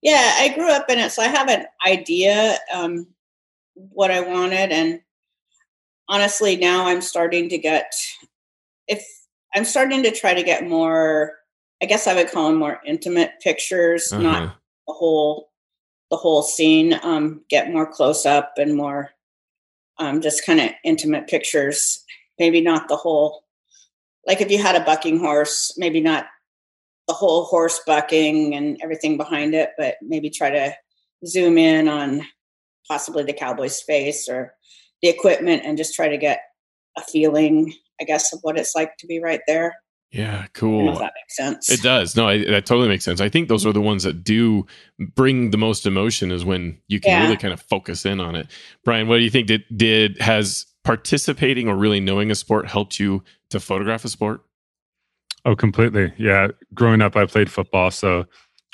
Yeah, 0.02 0.34
I 0.38 0.50
grew 0.50 0.70
up 0.70 0.88
in 0.90 0.98
it, 0.98 1.10
so 1.10 1.22
I 1.22 1.26
have 1.26 1.48
an 1.48 1.64
idea 1.84 2.56
um, 2.72 3.08
what 3.74 4.12
I 4.12 4.20
wanted 4.20 4.70
and 4.70 5.00
honestly 6.08 6.56
now 6.56 6.86
i'm 6.86 7.00
starting 7.00 7.48
to 7.48 7.58
get 7.58 7.92
if 8.86 9.04
i'm 9.54 9.64
starting 9.64 10.02
to 10.02 10.10
try 10.10 10.34
to 10.34 10.42
get 10.42 10.68
more 10.68 11.34
i 11.82 11.86
guess 11.86 12.06
i 12.06 12.14
would 12.14 12.30
call 12.30 12.48
them 12.48 12.58
more 12.58 12.80
intimate 12.86 13.32
pictures 13.42 14.12
uh-huh. 14.12 14.22
not 14.22 14.56
the 14.86 14.94
whole 14.94 15.50
the 16.10 16.16
whole 16.16 16.42
scene 16.42 16.98
um 17.02 17.42
get 17.48 17.70
more 17.72 17.86
close 17.86 18.24
up 18.24 18.54
and 18.56 18.76
more 18.76 19.10
um 19.98 20.20
just 20.20 20.44
kind 20.44 20.60
of 20.60 20.70
intimate 20.84 21.26
pictures 21.26 22.04
maybe 22.38 22.60
not 22.60 22.88
the 22.88 22.96
whole 22.96 23.44
like 24.26 24.40
if 24.40 24.50
you 24.50 24.62
had 24.62 24.76
a 24.76 24.84
bucking 24.84 25.18
horse 25.18 25.74
maybe 25.76 26.00
not 26.00 26.26
the 27.06 27.14
whole 27.14 27.44
horse 27.44 27.80
bucking 27.86 28.54
and 28.54 28.78
everything 28.82 29.16
behind 29.16 29.54
it 29.54 29.70
but 29.78 29.96
maybe 30.02 30.30
try 30.30 30.50
to 30.50 30.72
zoom 31.26 31.58
in 31.58 31.88
on 31.88 32.22
possibly 32.86 33.24
the 33.24 33.32
cowboy's 33.32 33.80
face 33.82 34.28
or 34.28 34.54
the 35.02 35.08
equipment 35.08 35.62
and 35.64 35.78
just 35.78 35.94
try 35.94 36.08
to 36.08 36.18
get 36.18 36.40
a 36.96 37.02
feeling, 37.02 37.72
I 38.00 38.04
guess, 38.04 38.32
of 38.32 38.40
what 38.42 38.58
it's 38.58 38.74
like 38.74 38.96
to 38.98 39.06
be 39.06 39.20
right 39.20 39.40
there. 39.46 39.74
Yeah, 40.10 40.46
cool. 40.54 40.94
that 40.94 41.12
makes 41.14 41.36
sense. 41.36 41.70
It 41.70 41.82
does. 41.82 42.16
No, 42.16 42.26
I, 42.26 42.38
that 42.44 42.64
totally 42.64 42.88
makes 42.88 43.04
sense. 43.04 43.20
I 43.20 43.28
think 43.28 43.48
those 43.48 43.66
are 43.66 43.74
the 43.74 43.80
ones 43.80 44.04
that 44.04 44.24
do 44.24 44.66
bring 45.14 45.50
the 45.50 45.58
most 45.58 45.84
emotion. 45.84 46.30
Is 46.30 46.46
when 46.46 46.80
you 46.88 46.98
can 46.98 47.10
yeah. 47.10 47.22
really 47.24 47.36
kind 47.36 47.52
of 47.52 47.60
focus 47.60 48.06
in 48.06 48.18
on 48.18 48.34
it. 48.34 48.46
Brian, 48.84 49.06
what 49.06 49.18
do 49.18 49.24
you 49.24 49.30
think? 49.30 49.48
Did 49.48 49.64
did 49.76 50.18
has 50.20 50.64
participating 50.82 51.68
or 51.68 51.76
really 51.76 52.00
knowing 52.00 52.30
a 52.30 52.34
sport 52.34 52.68
helped 52.68 52.98
you 52.98 53.22
to 53.50 53.60
photograph 53.60 54.04
a 54.06 54.08
sport? 54.08 54.40
Oh, 55.44 55.54
completely. 55.54 56.12
Yeah, 56.16 56.48
growing 56.72 57.02
up, 57.02 57.14
I 57.14 57.26
played 57.26 57.50
football, 57.50 57.90
so 57.90 58.24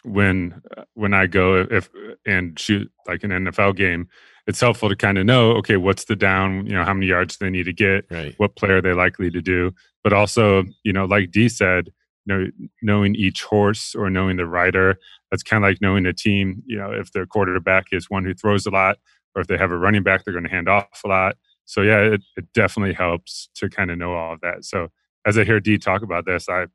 when 0.04 0.62
when 0.94 1.14
I 1.14 1.26
go 1.26 1.66
if 1.68 1.90
and 2.24 2.58
shoot 2.58 2.90
like 3.08 3.24
an 3.24 3.30
NFL 3.30 3.76
game, 3.76 4.08
it's 4.46 4.60
helpful 4.60 4.88
to 4.88 4.96
kind 4.96 5.18
of 5.18 5.24
know, 5.24 5.52
okay, 5.52 5.76
what's 5.76 6.04
the 6.04 6.16
down, 6.16 6.66
you 6.66 6.72
know, 6.72 6.84
how 6.84 6.92
many 6.92 7.06
yards 7.06 7.38
they 7.38 7.50
need 7.50 7.64
to 7.64 7.72
get, 7.72 8.04
right. 8.10 8.34
what 8.36 8.56
play 8.56 8.70
are 8.70 8.82
they 8.82 8.92
likely 8.92 9.30
to 9.30 9.40
do. 9.40 9.72
But 10.02 10.12
also, 10.12 10.64
you 10.82 10.92
know, 10.92 11.06
like 11.06 11.30
Dee 11.30 11.48
said, 11.48 11.90
you 12.26 12.34
know, 12.34 12.50
knowing 12.82 13.14
each 13.14 13.42
horse 13.42 13.94
or 13.94 14.10
knowing 14.10 14.36
the 14.36 14.46
rider, 14.46 14.98
that's 15.30 15.42
kind 15.42 15.64
of 15.64 15.68
like 15.68 15.80
knowing 15.80 16.04
a 16.06 16.12
team, 16.12 16.62
you 16.66 16.76
know, 16.76 16.92
if 16.92 17.12
their 17.12 17.26
quarterback 17.26 17.86
is 17.92 18.10
one 18.10 18.24
who 18.24 18.34
throws 18.34 18.66
a 18.66 18.70
lot, 18.70 18.98
or 19.34 19.42
if 19.42 19.48
they 19.48 19.56
have 19.56 19.70
a 19.70 19.78
running 19.78 20.02
back, 20.02 20.24
they're 20.24 20.34
going 20.34 20.44
to 20.44 20.50
hand 20.50 20.68
off 20.68 21.00
a 21.04 21.08
lot. 21.08 21.36
So 21.64 21.80
yeah, 21.80 22.00
it, 22.00 22.22
it 22.36 22.52
definitely 22.52 22.94
helps 22.94 23.48
to 23.56 23.68
kind 23.68 23.90
of 23.90 23.98
know 23.98 24.14
all 24.14 24.34
of 24.34 24.40
that. 24.42 24.64
So 24.64 24.88
as 25.26 25.38
I 25.38 25.44
hear 25.44 25.60
Dee 25.60 25.78
talk 25.78 26.02
about 26.02 26.26
this, 26.26 26.48
I 26.48 26.66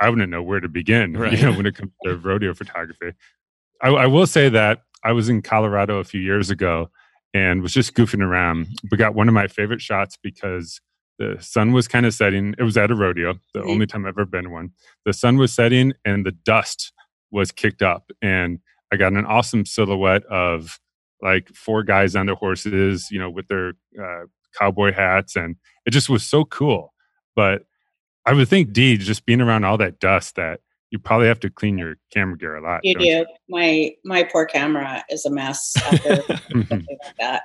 I 0.00 0.10
wouldn't 0.10 0.30
know 0.30 0.42
where 0.42 0.58
to 0.58 0.68
begin, 0.68 1.16
right. 1.16 1.32
you 1.38 1.46
know, 1.46 1.56
when 1.56 1.66
it 1.66 1.76
comes 1.76 1.92
to 2.04 2.16
rodeo 2.16 2.54
photography. 2.54 3.12
I, 3.80 3.90
I 3.90 4.06
will 4.06 4.26
say 4.26 4.48
that 4.48 4.82
I 5.04 5.12
was 5.12 5.28
in 5.28 5.42
Colorado 5.42 5.98
a 5.98 6.04
few 6.04 6.20
years 6.20 6.50
ago 6.50 6.90
and 7.34 7.62
was 7.62 7.72
just 7.72 7.94
goofing 7.94 8.22
around. 8.22 8.68
We 8.90 8.98
got 8.98 9.14
one 9.14 9.28
of 9.28 9.34
my 9.34 9.48
favorite 9.48 9.80
shots 9.80 10.18
because 10.22 10.80
the 11.18 11.36
sun 11.40 11.72
was 11.72 11.88
kind 11.88 12.06
of 12.06 12.14
setting. 12.14 12.54
It 12.58 12.62
was 12.62 12.76
at 12.76 12.90
a 12.90 12.94
rodeo, 12.94 13.34
the 13.54 13.60
mm-hmm. 13.60 13.70
only 13.70 13.86
time 13.86 14.04
I've 14.04 14.10
ever 14.10 14.26
been 14.26 14.50
one. 14.50 14.70
The 15.04 15.12
sun 15.12 15.38
was 15.38 15.52
setting 15.52 15.92
and 16.04 16.26
the 16.26 16.32
dust 16.32 16.92
was 17.30 17.52
kicked 17.52 17.82
up. 17.82 18.10
And 18.20 18.58
I 18.92 18.96
got 18.96 19.12
an 19.12 19.24
awesome 19.24 19.64
silhouette 19.64 20.24
of 20.26 20.78
like 21.22 21.48
four 21.54 21.82
guys 21.82 22.16
on 22.16 22.26
their 22.26 22.34
horses, 22.34 23.08
you 23.10 23.18
know, 23.18 23.30
with 23.30 23.48
their 23.48 23.72
uh, 24.00 24.24
cowboy 24.58 24.92
hats. 24.92 25.36
And 25.36 25.56
it 25.86 25.90
just 25.90 26.08
was 26.08 26.24
so 26.24 26.44
cool. 26.44 26.92
But 27.34 27.62
I 28.26 28.34
would 28.34 28.48
think, 28.48 28.72
Dee, 28.72 28.96
just 28.96 29.24
being 29.24 29.40
around 29.40 29.64
all 29.64 29.78
that 29.78 29.98
dust 29.98 30.36
that 30.36 30.60
you 30.92 30.98
probably 30.98 31.26
have 31.26 31.40
to 31.40 31.50
clean 31.50 31.78
your 31.78 31.96
camera 32.12 32.36
gear 32.36 32.54
a 32.54 32.62
lot. 32.62 32.80
You 32.84 32.94
do. 32.94 33.04
You? 33.04 33.26
My 33.48 33.92
my 34.04 34.22
poor 34.22 34.44
camera 34.44 35.02
is 35.08 35.24
a 35.24 35.30
mess 35.30 35.72
after 35.76 36.16
something 36.50 36.68
like 36.70 37.16
that. 37.18 37.44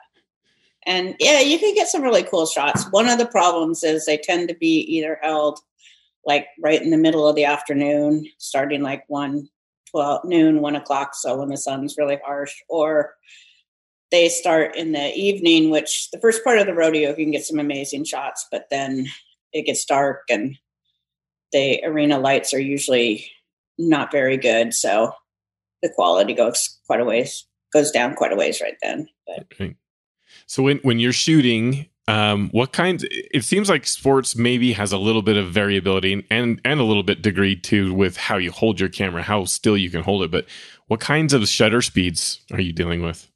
And 0.86 1.16
yeah, 1.20 1.40
you 1.40 1.58
can 1.58 1.74
get 1.74 1.88
some 1.88 2.04
really 2.04 2.24
cool 2.24 2.46
shots. 2.46 2.86
One 2.92 3.10
of 3.10 3.18
the 3.18 3.26
problems 3.26 3.84
is 3.84 4.06
they 4.06 4.18
tend 4.18 4.50
to 4.50 4.56
be 4.56 4.82
either 4.82 5.18
held 5.22 5.60
like 6.26 6.48
right 6.62 6.82
in 6.82 6.92
the 6.92 6.98
middle 6.98 7.26
of 7.26 7.38
the 7.38 7.46
afternoon, 7.46 8.26
starting 8.38 8.82
like 8.82 9.04
one, 9.08 9.48
12, 9.92 10.26
noon, 10.26 10.62
one 10.62 10.76
o'clock. 10.76 11.16
So 11.16 11.38
when 11.38 11.48
the 11.48 11.58
sun's 11.58 11.96
really 11.98 12.20
harsh, 12.26 12.54
or 12.68 13.16
they 14.12 14.28
start 14.28 14.76
in 14.76 14.92
the 14.92 15.14
evening, 15.14 15.70
which 15.70 16.12
the 16.12 16.20
first 16.20 16.44
part 16.44 16.60
of 16.60 16.66
the 16.66 16.74
rodeo 16.74 17.10
you 17.10 17.16
can 17.16 17.32
get 17.32 17.46
some 17.46 17.60
amazing 17.60 18.04
shots, 18.04 18.46
but 18.52 18.66
then 18.70 19.08
it 19.54 19.66
gets 19.66 19.86
dark 19.86 20.24
and 20.30 20.58
the 21.54 21.82
arena 21.86 22.20
lights 22.20 22.54
are 22.54 22.60
usually 22.60 23.30
not 23.78 24.12
very 24.12 24.38
good. 24.38 24.74
So 24.74 25.14
the 25.82 25.90
quality 25.90 26.34
goes 26.34 26.80
quite 26.88 27.00
a 27.00 27.06
ways, 27.06 27.46
goes 27.74 27.92
down 27.92 28.16
quite 28.16 28.34
a 28.34 28.36
ways 28.36 28.62
right 28.62 28.78
then. 28.82 29.08
But. 29.26 29.46
Okay. 29.54 29.76
So 30.46 30.64
when, 30.64 30.78
when 30.80 31.00
you're 31.00 31.14
shooting, 31.14 31.88
um, 32.08 32.50
what 32.52 32.72
kinds, 32.72 33.06
it 33.10 33.44
seems 33.44 33.70
like 33.70 33.86
sports 33.86 34.36
maybe 34.36 34.74
has 34.74 34.92
a 34.92 34.98
little 34.98 35.22
bit 35.22 35.38
of 35.38 35.52
variability 35.52 36.26
and, 36.30 36.62
and 36.64 36.80
a 36.80 36.84
little 36.84 37.04
bit 37.04 37.22
degree 37.22 37.56
too 37.56 37.94
with 37.94 38.18
how 38.18 38.38
you 38.38 38.52
hold 38.52 38.80
your 38.80 38.90
camera, 38.90 39.22
how 39.22 39.46
still 39.46 39.78
you 39.78 39.90
can 39.90 40.04
hold 40.04 40.24
it. 40.24 40.32
But 40.32 40.46
what 40.88 41.00
kinds 41.00 41.34
of 41.34 41.48
shutter 41.48 41.82
speeds 41.82 42.40
are 42.52 42.62
you 42.62 42.74
dealing 42.74 43.02
with? 43.02 43.30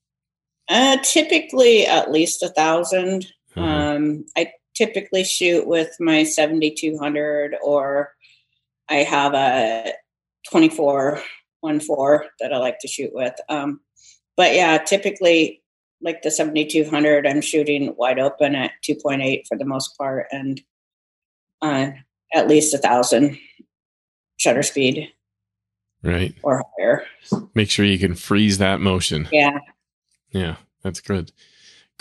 Uh, 0.69 0.97
typically 1.03 1.85
at 1.85 2.11
least 2.11 2.43
a 2.43 2.47
1000 2.47 3.27
uh-huh. 3.55 3.65
Um, 3.65 4.25
I 4.37 4.51
typically 4.75 5.23
shoot 5.23 5.67
with 5.67 5.95
my 5.99 6.23
7200 6.23 7.55
or 7.61 8.13
I 8.89 8.95
have 8.97 9.33
a 9.33 9.93
24 10.49 11.21
one 11.61 11.79
four 11.79 12.25
that 12.39 12.51
I 12.51 12.57
like 12.57 12.79
to 12.79 12.87
shoot 12.87 13.11
with. 13.13 13.33
Um, 13.47 13.79
but 14.35 14.53
yeah, 14.53 14.77
typically 14.79 15.61
like 16.01 16.21
the 16.23 16.31
7200, 16.31 17.27
I'm 17.27 17.41
shooting 17.41 17.93
wide 17.97 18.19
open 18.19 18.55
at 18.55 18.71
2.8 18.83 19.43
for 19.47 19.57
the 19.57 19.65
most 19.65 19.97
part, 19.97 20.25
and 20.31 20.59
uh, 21.61 21.91
at 22.33 22.47
least 22.47 22.73
a 22.73 22.79
thousand 22.79 23.37
shutter 24.37 24.63
speed, 24.63 25.09
right, 26.01 26.33
or 26.41 26.63
higher. 26.77 27.05
Make 27.53 27.69
sure 27.69 27.85
you 27.85 27.99
can 27.99 28.15
freeze 28.15 28.57
that 28.57 28.81
motion. 28.81 29.27
Yeah, 29.31 29.59
yeah, 30.31 30.55
that's 30.83 31.01
good. 31.01 31.31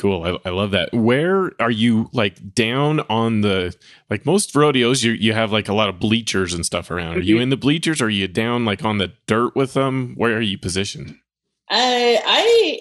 Cool. 0.00 0.24
I, 0.24 0.48
I, 0.48 0.50
love 0.50 0.70
that. 0.70 0.94
Where 0.94 1.52
are 1.60 1.70
you 1.70 2.08
like 2.14 2.54
down 2.54 3.00
on 3.10 3.42
the 3.42 3.76
like 4.08 4.24
most 4.24 4.56
rodeos 4.56 5.04
you 5.04 5.12
you 5.12 5.34
have 5.34 5.52
like 5.52 5.68
a 5.68 5.74
lot 5.74 5.90
of 5.90 6.00
bleachers 6.00 6.54
and 6.54 6.64
stuff 6.64 6.90
around. 6.90 7.18
Are 7.18 7.20
you 7.20 7.34
mm-hmm. 7.34 7.42
in 7.42 7.50
the 7.50 7.58
bleachers 7.58 8.00
or 8.00 8.06
are 8.06 8.08
you 8.08 8.26
down 8.26 8.64
like 8.64 8.82
on 8.82 8.96
the 8.96 9.12
dirt 9.26 9.54
with 9.54 9.74
them? 9.74 10.14
Where 10.16 10.38
are 10.38 10.40
you 10.40 10.56
positioned? 10.56 11.10
Uh, 11.70 12.16
I 12.24 12.80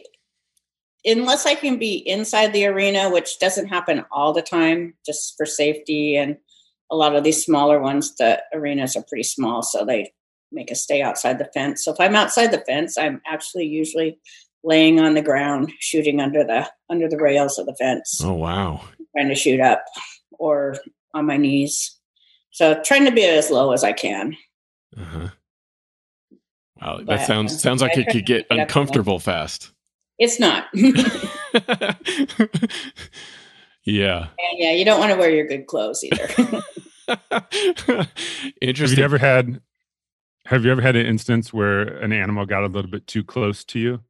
unless 1.04 1.46
I 1.46 1.56
can 1.56 1.78
be 1.78 1.98
inside 2.08 2.54
the 2.54 2.66
arena, 2.68 3.10
which 3.10 3.38
doesn't 3.38 3.68
happen 3.68 4.06
all 4.14 4.32
the 4.32 4.42
time, 4.42 4.94
just 5.06 5.36
for 5.36 5.46
safety 5.46 6.16
and 6.16 6.38
a 6.90 6.96
lot 6.96 7.18
of 7.18 7.26
these 7.26 7.44
smaller 7.44 7.82
ones, 7.82 8.16
the 8.16 8.42
arenas 8.54 8.96
are 8.96 9.04
pretty 9.04 9.24
small, 9.24 9.62
so 9.62 9.84
they 9.84 10.14
make 10.54 10.72
us 10.72 10.82
stay 10.82 11.02
outside 11.02 11.38
the 11.38 11.52
fence. 11.54 11.84
So 11.84 11.92
if 11.92 12.00
I'm 12.00 12.16
outside 12.16 12.52
the 12.52 12.64
fence, 12.66 12.98
I'm 12.98 13.22
actually 13.28 13.66
usually 13.66 14.20
laying 14.64 15.00
on 15.00 15.14
the 15.14 15.22
ground, 15.22 15.72
shooting 15.80 16.20
under 16.20 16.44
the 16.44 16.70
under 16.90 17.08
the 17.08 17.18
rails 17.18 17.58
of 17.58 17.66
the 17.66 17.76
fence. 17.76 18.22
Oh 18.24 18.34
wow! 18.34 18.82
Trying 19.16 19.30
to 19.30 19.36
shoot 19.36 19.60
up 19.60 19.84
or 20.38 20.78
on 21.14 21.26
my 21.26 21.38
knees. 21.38 21.98
So 22.52 22.82
trying 22.84 23.06
to 23.06 23.12
be 23.12 23.26
as 23.26 23.50
low 23.50 23.72
as 23.72 23.84
I 23.84 23.94
can. 23.94 24.36
Uh-huh. 24.98 25.30
Wow, 26.82 26.98
but, 26.98 27.06
that 27.06 27.28
sounds 27.28 27.62
sounds 27.62 27.82
like 27.82 27.98
I 27.98 28.02
it 28.02 28.08
could 28.10 28.26
get 28.26 28.48
uncomfortable 28.52 29.20
fast. 29.20 29.72
It's 30.18 30.40
not. 30.40 30.66
yeah. 33.84 34.28
And 34.38 34.58
yeah, 34.58 34.72
you 34.72 34.84
don't 34.84 35.00
want 35.00 35.12
to 35.12 35.18
wear 35.18 35.30
your 35.30 35.48
good 35.48 35.68
clothes 35.68 36.04
either. 36.04 36.28
Interesting. 38.62 38.98
Have 38.98 38.98
you 38.98 39.04
ever 39.04 39.18
had 39.18 39.62
have 40.46 40.66
you 40.66 40.72
ever 40.72 40.82
had 40.82 40.96
an 40.96 41.06
instance 41.06 41.54
where 41.54 41.82
an 41.82 42.12
animal 42.12 42.46
got 42.46 42.64
a 42.64 42.68
little 42.68 42.90
bit 42.90 43.08
too 43.08 43.24
close 43.24 43.64
to 43.66 43.80
you? 43.80 44.02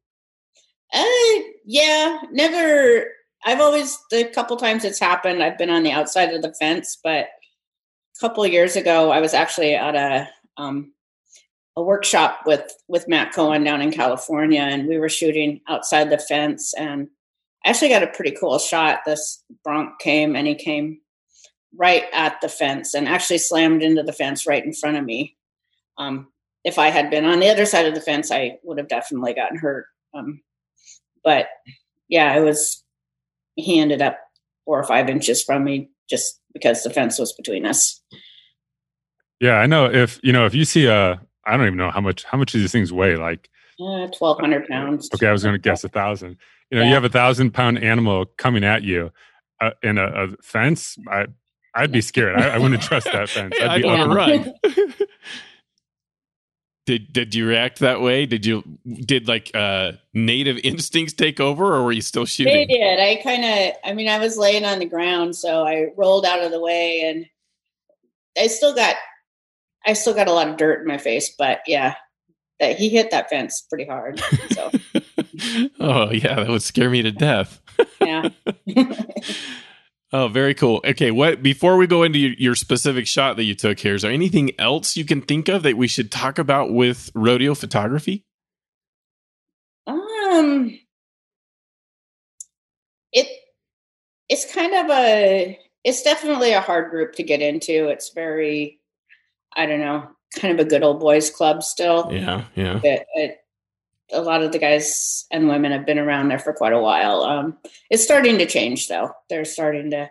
Uh, 0.92 1.40
yeah, 1.64 2.20
never. 2.32 3.06
I've 3.44 3.60
always 3.60 3.98
the 4.10 4.24
couple 4.24 4.56
times 4.56 4.84
it's 4.84 4.98
happened. 4.98 5.42
I've 5.42 5.58
been 5.58 5.70
on 5.70 5.82
the 5.82 5.92
outside 5.92 6.34
of 6.34 6.42
the 6.42 6.52
fence, 6.54 6.98
but 7.02 7.26
a 7.26 8.20
couple 8.20 8.46
years 8.46 8.76
ago, 8.76 9.10
I 9.10 9.20
was 9.20 9.34
actually 9.34 9.74
at 9.74 9.94
a 9.94 10.28
um, 10.56 10.92
a 11.76 11.82
workshop 11.82 12.40
with 12.46 12.72
with 12.88 13.08
Matt 13.08 13.32
Cohen 13.32 13.64
down 13.64 13.80
in 13.82 13.92
California, 13.92 14.60
and 14.60 14.88
we 14.88 14.98
were 14.98 15.08
shooting 15.08 15.60
outside 15.68 16.10
the 16.10 16.18
fence. 16.18 16.74
And 16.74 17.08
I 17.64 17.70
actually 17.70 17.90
got 17.90 18.02
a 18.02 18.08
pretty 18.08 18.32
cool 18.32 18.58
shot. 18.58 19.00
This 19.06 19.42
bronc 19.64 19.98
came 20.00 20.36
and 20.36 20.46
he 20.46 20.54
came 20.54 21.00
right 21.76 22.04
at 22.12 22.40
the 22.40 22.48
fence 22.48 22.94
and 22.94 23.08
actually 23.08 23.38
slammed 23.38 23.82
into 23.82 24.02
the 24.02 24.12
fence 24.12 24.46
right 24.46 24.64
in 24.64 24.72
front 24.72 24.96
of 24.96 25.04
me. 25.04 25.36
Um, 25.98 26.28
if 26.64 26.78
I 26.78 26.88
had 26.88 27.10
been 27.10 27.24
on 27.24 27.40
the 27.40 27.48
other 27.48 27.66
side 27.66 27.86
of 27.86 27.94
the 27.94 28.00
fence, 28.00 28.30
I 28.30 28.58
would 28.64 28.78
have 28.78 28.88
definitely 28.88 29.34
gotten 29.34 29.58
hurt. 29.58 29.86
Um, 30.12 30.40
but 31.24 31.46
yeah, 32.08 32.36
it 32.36 32.42
was, 32.42 32.82
he 33.56 33.80
ended 33.80 34.02
up 34.02 34.18
four 34.64 34.78
or 34.78 34.84
five 34.84 35.08
inches 35.08 35.42
from 35.42 35.64
me 35.64 35.90
just 36.08 36.40
because 36.52 36.82
the 36.82 36.90
fence 36.90 37.18
was 37.18 37.32
between 37.32 37.66
us. 37.66 38.00
Yeah, 39.40 39.54
I 39.54 39.66
know 39.66 39.86
if, 39.86 40.20
you 40.22 40.32
know, 40.32 40.46
if 40.46 40.54
you 40.54 40.64
see 40.64 40.86
a, 40.86 41.20
I 41.46 41.56
don't 41.56 41.66
even 41.66 41.78
know 41.78 41.90
how 41.90 42.00
much, 42.00 42.24
how 42.24 42.38
much 42.38 42.52
these 42.52 42.72
things 42.72 42.92
weigh? 42.92 43.16
Like, 43.16 43.48
uh, 43.80 44.08
1200 44.08 44.68
pounds. 44.68 45.08
Okay. 45.14 45.26
I 45.26 45.32
was 45.32 45.42
going 45.42 45.54
to 45.54 45.58
guess 45.58 45.84
a 45.84 45.88
thousand. 45.88 46.36
You 46.70 46.78
know, 46.78 46.82
yeah. 46.82 46.88
you 46.88 46.94
have 46.94 47.04
a 47.04 47.08
thousand 47.08 47.52
pound 47.52 47.82
animal 47.82 48.26
coming 48.36 48.62
at 48.62 48.82
you 48.82 49.10
uh, 49.60 49.70
in 49.82 49.98
a, 49.98 50.06
a, 50.06 50.28
fence. 50.42 50.98
I, 51.08 51.26
I'd 51.74 51.92
be 51.92 52.00
scared. 52.00 52.36
I, 52.36 52.50
I 52.50 52.58
wouldn't 52.58 52.82
trust 52.82 53.06
that 53.06 53.28
fence. 53.28 53.54
I'd, 53.60 53.68
I'd 53.68 53.84
want 53.84 54.02
to 54.02 54.16
run. 54.16 54.54
did 56.86 57.12
did 57.12 57.34
you 57.34 57.46
react 57.46 57.80
that 57.80 58.00
way? 58.00 58.26
Did 58.26 58.46
you 58.46 58.62
did 58.86 59.28
like 59.28 59.50
uh 59.54 59.92
native 60.14 60.58
instincts 60.58 61.12
take 61.12 61.38
over 61.40 61.74
or 61.74 61.84
were 61.84 61.92
you 61.92 62.02
still 62.02 62.24
shooting? 62.24 62.52
They 62.52 62.66
did. 62.66 62.98
I 62.98 63.22
kind 63.22 63.44
of 63.44 63.76
I 63.84 63.92
mean 63.94 64.08
I 64.08 64.18
was 64.18 64.36
laying 64.36 64.64
on 64.64 64.78
the 64.78 64.86
ground 64.86 65.36
so 65.36 65.64
I 65.64 65.88
rolled 65.96 66.24
out 66.24 66.42
of 66.42 66.50
the 66.50 66.60
way 66.60 67.02
and 67.02 67.26
I 68.38 68.46
still 68.46 68.74
got 68.74 68.96
I 69.86 69.92
still 69.92 70.14
got 70.14 70.28
a 70.28 70.32
lot 70.32 70.48
of 70.48 70.56
dirt 70.56 70.80
in 70.80 70.86
my 70.86 70.98
face, 70.98 71.34
but 71.38 71.60
yeah, 71.66 71.94
that 72.58 72.78
he 72.78 72.88
hit 72.88 73.10
that 73.10 73.30
fence 73.30 73.62
pretty 73.62 73.86
hard. 73.86 74.20
So 74.50 74.70
Oh 75.80 76.10
yeah, 76.10 76.36
that 76.36 76.48
would 76.48 76.62
scare 76.62 76.90
me 76.90 77.02
to 77.02 77.12
death. 77.12 77.60
yeah. 78.00 78.30
Oh, 80.12 80.26
very 80.26 80.54
cool. 80.54 80.80
Okay, 80.84 81.12
what 81.12 81.42
before 81.42 81.76
we 81.76 81.86
go 81.86 82.02
into 82.02 82.18
your, 82.18 82.32
your, 82.32 82.54
specific 82.56 83.06
shot 83.06 83.36
that 83.36 83.44
you 83.44 83.54
took 83.54 83.78
here, 83.78 83.94
is 83.94 84.02
there 84.02 84.10
anything 84.10 84.50
else 84.58 84.96
you 84.96 85.04
can 85.04 85.22
think 85.22 85.48
of 85.48 85.62
that 85.62 85.76
we 85.76 85.86
should 85.86 86.10
talk 86.10 86.38
about 86.38 86.72
with 86.72 87.10
rodeo 87.14 87.54
photography? 87.54 88.24
Um, 89.86 90.78
it 93.12 93.28
it's 94.28 94.52
kind 94.52 94.74
of 94.74 94.90
a 94.90 95.58
it's 95.84 96.02
definitely 96.02 96.52
a 96.52 96.60
hard 96.60 96.90
group 96.90 97.14
to 97.14 97.22
get 97.22 97.40
into. 97.40 97.88
It's 97.88 98.10
very, 98.10 98.80
I 99.56 99.66
don't 99.66 99.80
know, 99.80 100.08
kind 100.36 100.58
of 100.58 100.64
a 100.64 100.68
good 100.68 100.82
old 100.82 101.00
boys 101.00 101.30
club 101.30 101.62
still. 101.62 102.08
Yeah, 102.10 102.44
yeah. 102.54 102.80
It, 102.82 103.06
it, 103.14 103.39
a 104.12 104.20
lot 104.20 104.42
of 104.42 104.52
the 104.52 104.58
guys 104.58 105.26
and 105.30 105.48
women 105.48 105.72
have 105.72 105.86
been 105.86 105.98
around 105.98 106.28
there 106.28 106.38
for 106.38 106.52
quite 106.52 106.72
a 106.72 106.80
while. 106.80 107.22
Um, 107.22 107.58
it's 107.90 108.02
starting 108.02 108.38
to 108.38 108.46
change 108.46 108.88
though. 108.88 109.12
They're 109.28 109.44
starting 109.44 109.90
to 109.90 110.10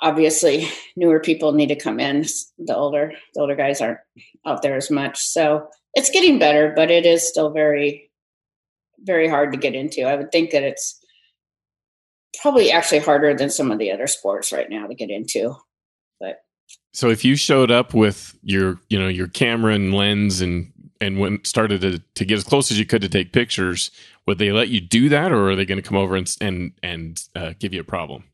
obviously 0.00 0.68
newer 0.96 1.20
people 1.20 1.52
need 1.52 1.68
to 1.68 1.76
come 1.76 2.00
in. 2.00 2.24
The 2.58 2.76
older 2.76 3.12
the 3.34 3.40
older 3.40 3.56
guys 3.56 3.80
aren't 3.80 4.00
out 4.46 4.62
there 4.62 4.76
as 4.76 4.90
much. 4.90 5.20
So 5.20 5.68
it's 5.94 6.10
getting 6.10 6.38
better, 6.38 6.72
but 6.74 6.90
it 6.90 7.06
is 7.06 7.28
still 7.28 7.50
very 7.50 8.10
very 9.00 9.28
hard 9.28 9.52
to 9.52 9.58
get 9.58 9.74
into. 9.74 10.02
I 10.02 10.16
would 10.16 10.32
think 10.32 10.50
that 10.50 10.62
it's 10.62 10.98
probably 12.40 12.70
actually 12.70 13.00
harder 13.00 13.34
than 13.34 13.50
some 13.50 13.70
of 13.70 13.78
the 13.78 13.92
other 13.92 14.06
sports 14.06 14.52
right 14.52 14.68
now 14.68 14.86
to 14.86 14.94
get 14.94 15.10
into. 15.10 15.54
But 16.20 16.38
so 16.92 17.10
if 17.10 17.24
you 17.24 17.36
showed 17.36 17.70
up 17.70 17.94
with 17.94 18.38
your, 18.42 18.78
you 18.88 18.98
know, 18.98 19.08
your 19.08 19.28
camera 19.28 19.74
and 19.74 19.94
lens 19.94 20.40
and 20.40 20.72
and 21.04 21.18
went 21.18 21.46
started 21.46 21.80
to, 21.82 21.98
to 21.98 22.24
get 22.24 22.38
as 22.38 22.44
close 22.44 22.70
as 22.70 22.78
you 22.78 22.86
could 22.86 23.02
to 23.02 23.08
take 23.08 23.32
pictures, 23.32 23.90
would 24.26 24.38
they 24.38 24.52
let 24.52 24.68
you 24.68 24.80
do 24.80 25.08
that, 25.10 25.32
or 25.32 25.50
are 25.50 25.56
they 25.56 25.64
going 25.64 25.80
to 25.80 25.88
come 25.88 25.98
over 25.98 26.16
and 26.16 26.34
and 26.40 26.72
and 26.82 27.22
uh, 27.36 27.52
give 27.58 27.74
you 27.74 27.80
a 27.80 27.84
problem? 27.84 28.24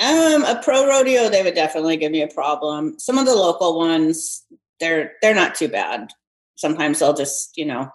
Um, 0.00 0.44
a 0.44 0.60
pro 0.62 0.86
rodeo, 0.86 1.28
they 1.28 1.42
would 1.42 1.54
definitely 1.54 1.96
give 1.96 2.10
me 2.10 2.22
a 2.22 2.28
problem. 2.28 2.98
Some 2.98 3.18
of 3.18 3.26
the 3.26 3.34
local 3.34 3.78
ones, 3.78 4.42
they're 4.80 5.12
they're 5.22 5.34
not 5.34 5.54
too 5.54 5.68
bad. 5.68 6.10
Sometimes 6.56 6.98
they'll 6.98 7.14
just, 7.14 7.56
you 7.56 7.64
know, 7.64 7.90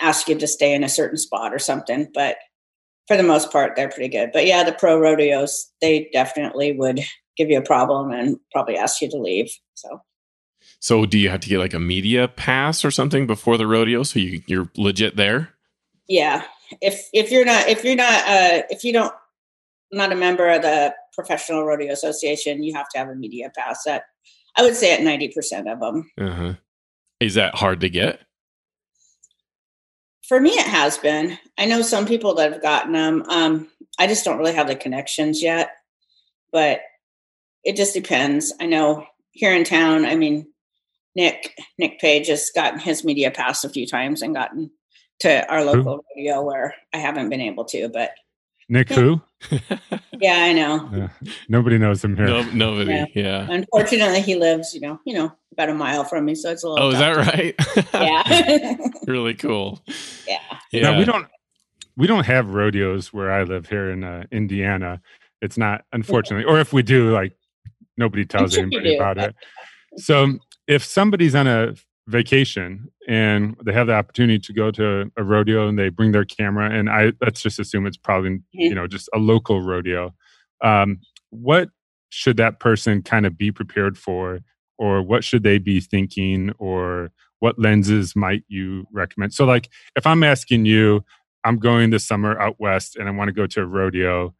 ask 0.00 0.28
you 0.28 0.38
to 0.38 0.46
stay 0.46 0.74
in 0.74 0.84
a 0.84 0.88
certain 0.88 1.18
spot 1.18 1.52
or 1.52 1.58
something, 1.58 2.08
but 2.14 2.36
for 3.06 3.16
the 3.16 3.22
most 3.22 3.50
part, 3.50 3.76
they're 3.76 3.90
pretty 3.90 4.08
good. 4.08 4.30
But 4.32 4.46
yeah, 4.46 4.64
the 4.64 4.72
pro 4.72 4.98
rodeos, 4.98 5.70
they 5.80 6.08
definitely 6.12 6.72
would 6.72 7.00
give 7.36 7.50
you 7.50 7.58
a 7.58 7.62
problem 7.62 8.10
and 8.10 8.38
probably 8.52 8.76
ask 8.76 9.00
you 9.02 9.10
to 9.10 9.16
leave. 9.16 9.50
So 9.74 10.00
so 10.84 11.06
do 11.06 11.18
you 11.18 11.30
have 11.30 11.40
to 11.40 11.48
get 11.48 11.60
like 11.60 11.72
a 11.72 11.80
media 11.80 12.28
pass 12.28 12.84
or 12.84 12.90
something 12.90 13.26
before 13.26 13.56
the 13.56 13.66
rodeo 13.66 14.02
so 14.02 14.18
you 14.18 14.42
you're 14.46 14.68
legit 14.76 15.16
there? 15.16 15.48
Yeah. 16.08 16.44
If 16.82 17.08
if 17.14 17.30
you're 17.30 17.46
not 17.46 17.70
if 17.70 17.84
you're 17.84 17.96
not 17.96 18.28
uh 18.28 18.62
if 18.68 18.84
you 18.84 18.92
don't 18.92 19.14
not 19.90 20.12
a 20.12 20.14
member 20.14 20.46
of 20.46 20.60
the 20.60 20.94
professional 21.14 21.64
rodeo 21.64 21.90
association, 21.90 22.62
you 22.62 22.74
have 22.74 22.90
to 22.90 22.98
have 22.98 23.08
a 23.08 23.14
media 23.14 23.50
pass 23.56 23.86
at 23.86 24.02
I 24.54 24.60
would 24.60 24.76
say 24.76 24.92
at 24.92 25.00
90% 25.00 25.72
of 25.72 25.80
them. 25.80 26.10
Uh-huh. 26.20 26.54
Is 27.18 27.32
that 27.32 27.54
hard 27.54 27.80
to 27.80 27.88
get? 27.88 28.20
For 30.28 30.38
me 30.38 30.50
it 30.50 30.66
has 30.66 30.98
been. 30.98 31.38
I 31.56 31.64
know 31.64 31.80
some 31.80 32.04
people 32.04 32.34
that 32.34 32.52
have 32.52 32.60
gotten 32.60 32.92
them. 32.92 33.24
Um 33.30 33.68
I 33.98 34.06
just 34.06 34.22
don't 34.22 34.36
really 34.36 34.52
have 34.52 34.68
the 34.68 34.76
connections 34.76 35.42
yet. 35.42 35.70
But 36.52 36.82
it 37.64 37.74
just 37.74 37.94
depends. 37.94 38.52
I 38.60 38.66
know 38.66 39.06
here 39.30 39.54
in 39.54 39.64
town, 39.64 40.04
I 40.04 40.16
mean, 40.16 40.46
Nick 41.16 41.56
Nick 41.78 42.00
Page 42.00 42.28
has 42.28 42.50
gotten 42.54 42.78
his 42.78 43.04
media 43.04 43.30
pass 43.30 43.64
a 43.64 43.68
few 43.68 43.86
times 43.86 44.22
and 44.22 44.34
gotten 44.34 44.70
to 45.20 45.48
our 45.50 45.64
local 45.64 45.96
who? 45.96 46.02
radio 46.16 46.42
where 46.42 46.74
I 46.92 46.98
haven't 46.98 47.28
been 47.28 47.40
able 47.40 47.64
to. 47.66 47.88
But 47.88 48.10
Nick 48.68 48.88
who? 48.88 49.20
yeah, 50.20 50.38
I 50.38 50.52
know. 50.52 50.90
Yeah. 50.92 51.08
Nobody 51.48 51.78
knows 51.78 52.02
him 52.02 52.16
here. 52.16 52.26
No, 52.26 52.42
nobody. 52.50 52.92
Yeah. 52.92 53.06
yeah. 53.14 53.46
Unfortunately, 53.50 54.22
he 54.22 54.34
lives, 54.34 54.74
you 54.74 54.80
know, 54.80 54.98
you 55.04 55.14
know, 55.14 55.32
about 55.52 55.68
a 55.68 55.74
mile 55.74 56.04
from 56.04 56.24
me, 56.24 56.34
so 56.34 56.50
it's 56.50 56.64
a 56.64 56.68
little. 56.68 56.86
Oh, 56.86 56.90
is 56.90 56.98
that 56.98 57.16
right? 57.16 57.54
yeah. 57.94 58.76
really 59.06 59.34
cool. 59.34 59.82
Yeah. 60.26 60.38
Yeah. 60.72 60.90
Now, 60.90 60.98
we 60.98 61.04
don't 61.04 61.26
we 61.96 62.06
don't 62.06 62.24
have 62.26 62.54
rodeos 62.54 63.12
where 63.12 63.30
I 63.30 63.44
live 63.44 63.68
here 63.68 63.90
in 63.90 64.02
uh, 64.02 64.24
Indiana. 64.32 65.00
It's 65.40 65.58
not, 65.58 65.84
unfortunately, 65.92 66.44
or 66.44 66.58
if 66.58 66.72
we 66.72 66.82
do, 66.82 67.12
like 67.12 67.36
nobody 67.96 68.24
tells 68.24 68.56
anybody 68.56 68.96
about 68.96 69.18
it. 69.18 69.34
So 69.98 70.38
if 70.66 70.84
somebody's 70.84 71.34
on 71.34 71.46
a 71.46 71.74
vacation 72.06 72.88
and 73.08 73.56
they 73.64 73.72
have 73.72 73.86
the 73.86 73.94
opportunity 73.94 74.38
to 74.38 74.52
go 74.52 74.70
to 74.70 75.10
a 75.16 75.24
rodeo 75.24 75.68
and 75.68 75.78
they 75.78 75.88
bring 75.88 76.12
their 76.12 76.26
camera 76.26 76.70
and 76.70 76.90
i 76.90 77.10
let's 77.22 77.40
just 77.40 77.58
assume 77.58 77.86
it's 77.86 77.96
probably 77.96 78.28
mm-hmm. 78.28 78.60
you 78.60 78.74
know 78.74 78.86
just 78.86 79.08
a 79.14 79.18
local 79.18 79.62
rodeo 79.62 80.12
um, 80.62 81.00
what 81.30 81.68
should 82.14 82.36
that 82.36 82.60
person 82.60 83.02
kind 83.02 83.26
of 83.26 83.36
be 83.36 83.50
prepared 83.50 83.98
for? 83.98 84.40
Or 84.78 85.02
what 85.02 85.24
should 85.24 85.42
they 85.42 85.58
be 85.58 85.80
thinking? 85.80 86.52
Or 86.58 87.10
what 87.40 87.58
lenses 87.58 88.16
might 88.16 88.44
you 88.48 88.86
recommend? 88.92 89.34
So 89.34 89.44
like 89.44 89.68
if 89.96 90.06
i'm 90.06 90.22
asking 90.22 90.64
you 90.64 91.04
i'm 91.44 91.58
going 91.58 91.90
this 91.90 92.06
summer 92.06 92.40
out 92.40 92.56
west 92.58 92.96
and 92.96 93.06
i 93.06 93.10
want 93.10 93.28
to 93.28 93.34
go 93.34 93.46
to 93.46 93.60
a 93.60 93.66
rodeo 93.66 94.34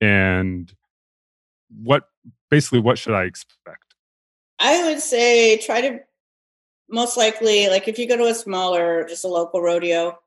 and 0.00 0.72
what 1.82 2.04
basically 2.50 2.80
what 2.80 2.98
should 2.98 3.14
i 3.14 3.22
expect 3.24 3.87
I 4.58 4.84
would 4.84 5.00
say 5.00 5.58
try 5.58 5.80
to 5.80 6.00
most 6.90 7.16
likely, 7.16 7.68
like 7.68 7.86
if 7.86 7.98
you 7.98 8.08
go 8.08 8.16
to 8.16 8.26
a 8.26 8.34
smaller, 8.34 9.04
just 9.08 9.24
a 9.24 9.28
local 9.28 9.62
rodeo, 9.62 10.18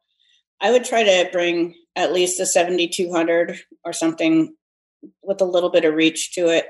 I 0.61 0.71
would 0.71 0.85
try 0.85 1.03
to 1.03 1.29
bring 1.31 1.75
at 1.95 2.13
least 2.13 2.39
a 2.39 2.45
7200 2.45 3.59
or 3.83 3.93
something 3.93 4.55
with 5.23 5.41
a 5.41 5.45
little 5.45 5.71
bit 5.71 5.85
of 5.85 5.95
reach 5.95 6.33
to 6.33 6.47
it. 6.47 6.67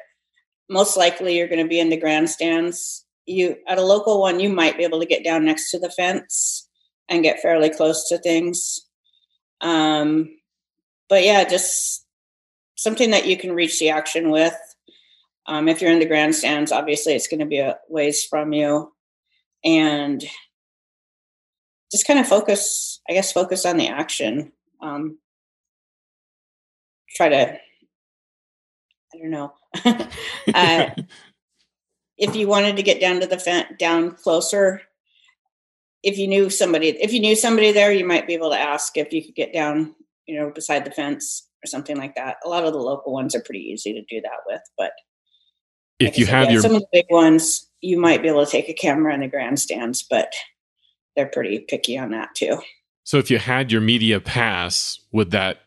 Most 0.69 0.95
likely, 0.95 1.37
you're 1.37 1.49
going 1.49 1.63
to 1.63 1.69
be 1.69 1.79
in 1.79 1.89
the 1.89 1.99
grandstands. 1.99 3.05
You 3.25 3.57
at 3.67 3.77
a 3.77 3.83
local 3.83 4.21
one, 4.21 4.39
you 4.39 4.49
might 4.49 4.77
be 4.77 4.83
able 4.83 5.01
to 5.01 5.05
get 5.05 5.23
down 5.23 5.45
next 5.45 5.69
to 5.71 5.79
the 5.79 5.91
fence 5.91 6.67
and 7.09 7.23
get 7.23 7.41
fairly 7.41 7.69
close 7.69 8.07
to 8.07 8.17
things. 8.17 8.79
Um, 9.59 10.29
but 11.09 11.23
yeah, 11.23 11.43
just 11.43 12.05
something 12.75 13.11
that 13.11 13.27
you 13.27 13.37
can 13.37 13.51
reach 13.51 13.79
the 13.79 13.89
action 13.89 14.31
with. 14.31 14.55
Um, 15.51 15.67
if 15.67 15.81
you're 15.81 15.91
in 15.91 15.99
the 15.99 16.05
grandstands, 16.05 16.71
obviously 16.71 17.13
it's 17.13 17.27
going 17.27 17.41
to 17.41 17.45
be 17.45 17.57
a 17.57 17.77
ways 17.89 18.23
from 18.23 18.53
you, 18.53 18.93
and 19.65 20.23
just 21.91 22.07
kind 22.07 22.21
of 22.21 22.27
focus. 22.27 23.01
I 23.09 23.11
guess 23.11 23.33
focus 23.33 23.65
on 23.65 23.75
the 23.75 23.89
action. 23.89 24.53
Um, 24.81 25.17
try 27.17 27.27
to. 27.27 27.57
I 29.13 29.17
don't 29.17 29.29
know. 29.29 29.53
uh, 30.55 30.89
if 32.17 32.33
you 32.33 32.47
wanted 32.47 32.77
to 32.77 32.83
get 32.83 33.01
down 33.01 33.19
to 33.19 33.27
the 33.27 33.37
fence, 33.37 33.67
down 33.77 34.11
closer, 34.11 34.81
if 36.01 36.17
you 36.17 36.29
knew 36.29 36.49
somebody, 36.49 36.91
if 37.01 37.11
you 37.11 37.19
knew 37.19 37.35
somebody 37.35 37.73
there, 37.73 37.91
you 37.91 38.07
might 38.07 38.25
be 38.25 38.35
able 38.35 38.51
to 38.51 38.57
ask 38.57 38.95
if 38.95 39.11
you 39.11 39.21
could 39.21 39.35
get 39.35 39.51
down, 39.51 39.95
you 40.27 40.39
know, 40.39 40.49
beside 40.49 40.85
the 40.85 40.91
fence 40.91 41.45
or 41.61 41.67
something 41.67 41.97
like 41.97 42.15
that. 42.15 42.37
A 42.45 42.47
lot 42.47 42.63
of 42.63 42.71
the 42.71 42.79
local 42.79 43.11
ones 43.11 43.35
are 43.35 43.43
pretty 43.43 43.59
easy 43.59 43.91
to 43.91 44.01
do 44.03 44.21
that 44.21 44.39
with, 44.47 44.61
but 44.77 44.93
if 46.07 46.17
you 46.17 46.25
have 46.25 46.51
your 46.51 46.61
some 46.61 46.75
of 46.75 46.81
the 46.81 46.87
big 46.91 47.05
ones, 47.09 47.67
you 47.81 47.99
might 47.99 48.21
be 48.21 48.27
able 48.27 48.45
to 48.45 48.51
take 48.51 48.69
a 48.69 48.73
camera 48.73 49.13
in 49.13 49.21
the 49.21 49.27
grandstands, 49.27 50.03
but 50.03 50.33
they're 51.15 51.27
pretty 51.27 51.59
picky 51.59 51.97
on 51.97 52.11
that 52.11 52.35
too. 52.35 52.59
So 53.03 53.17
if 53.17 53.31
you 53.31 53.39
had 53.39 53.71
your 53.71 53.81
media 53.81 54.19
pass, 54.19 54.99
would 55.11 55.31
that 55.31 55.61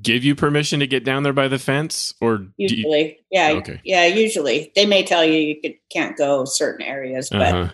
give 0.00 0.24
you 0.24 0.34
permission 0.34 0.80
to 0.80 0.86
get 0.86 1.04
down 1.04 1.22
there 1.22 1.32
by 1.32 1.48
the 1.48 1.58
fence 1.58 2.14
or 2.20 2.46
usually 2.56 3.04
you, 3.04 3.14
yeah 3.30 3.50
okay. 3.52 3.80
yeah 3.84 4.04
usually 4.06 4.72
they 4.74 4.86
may 4.86 5.04
tell 5.04 5.24
you 5.24 5.38
you 5.38 5.60
could, 5.60 5.74
can't 5.88 6.16
go 6.16 6.44
certain 6.44 6.84
areas 6.84 7.28
but 7.30 7.42
uh-huh. 7.42 7.72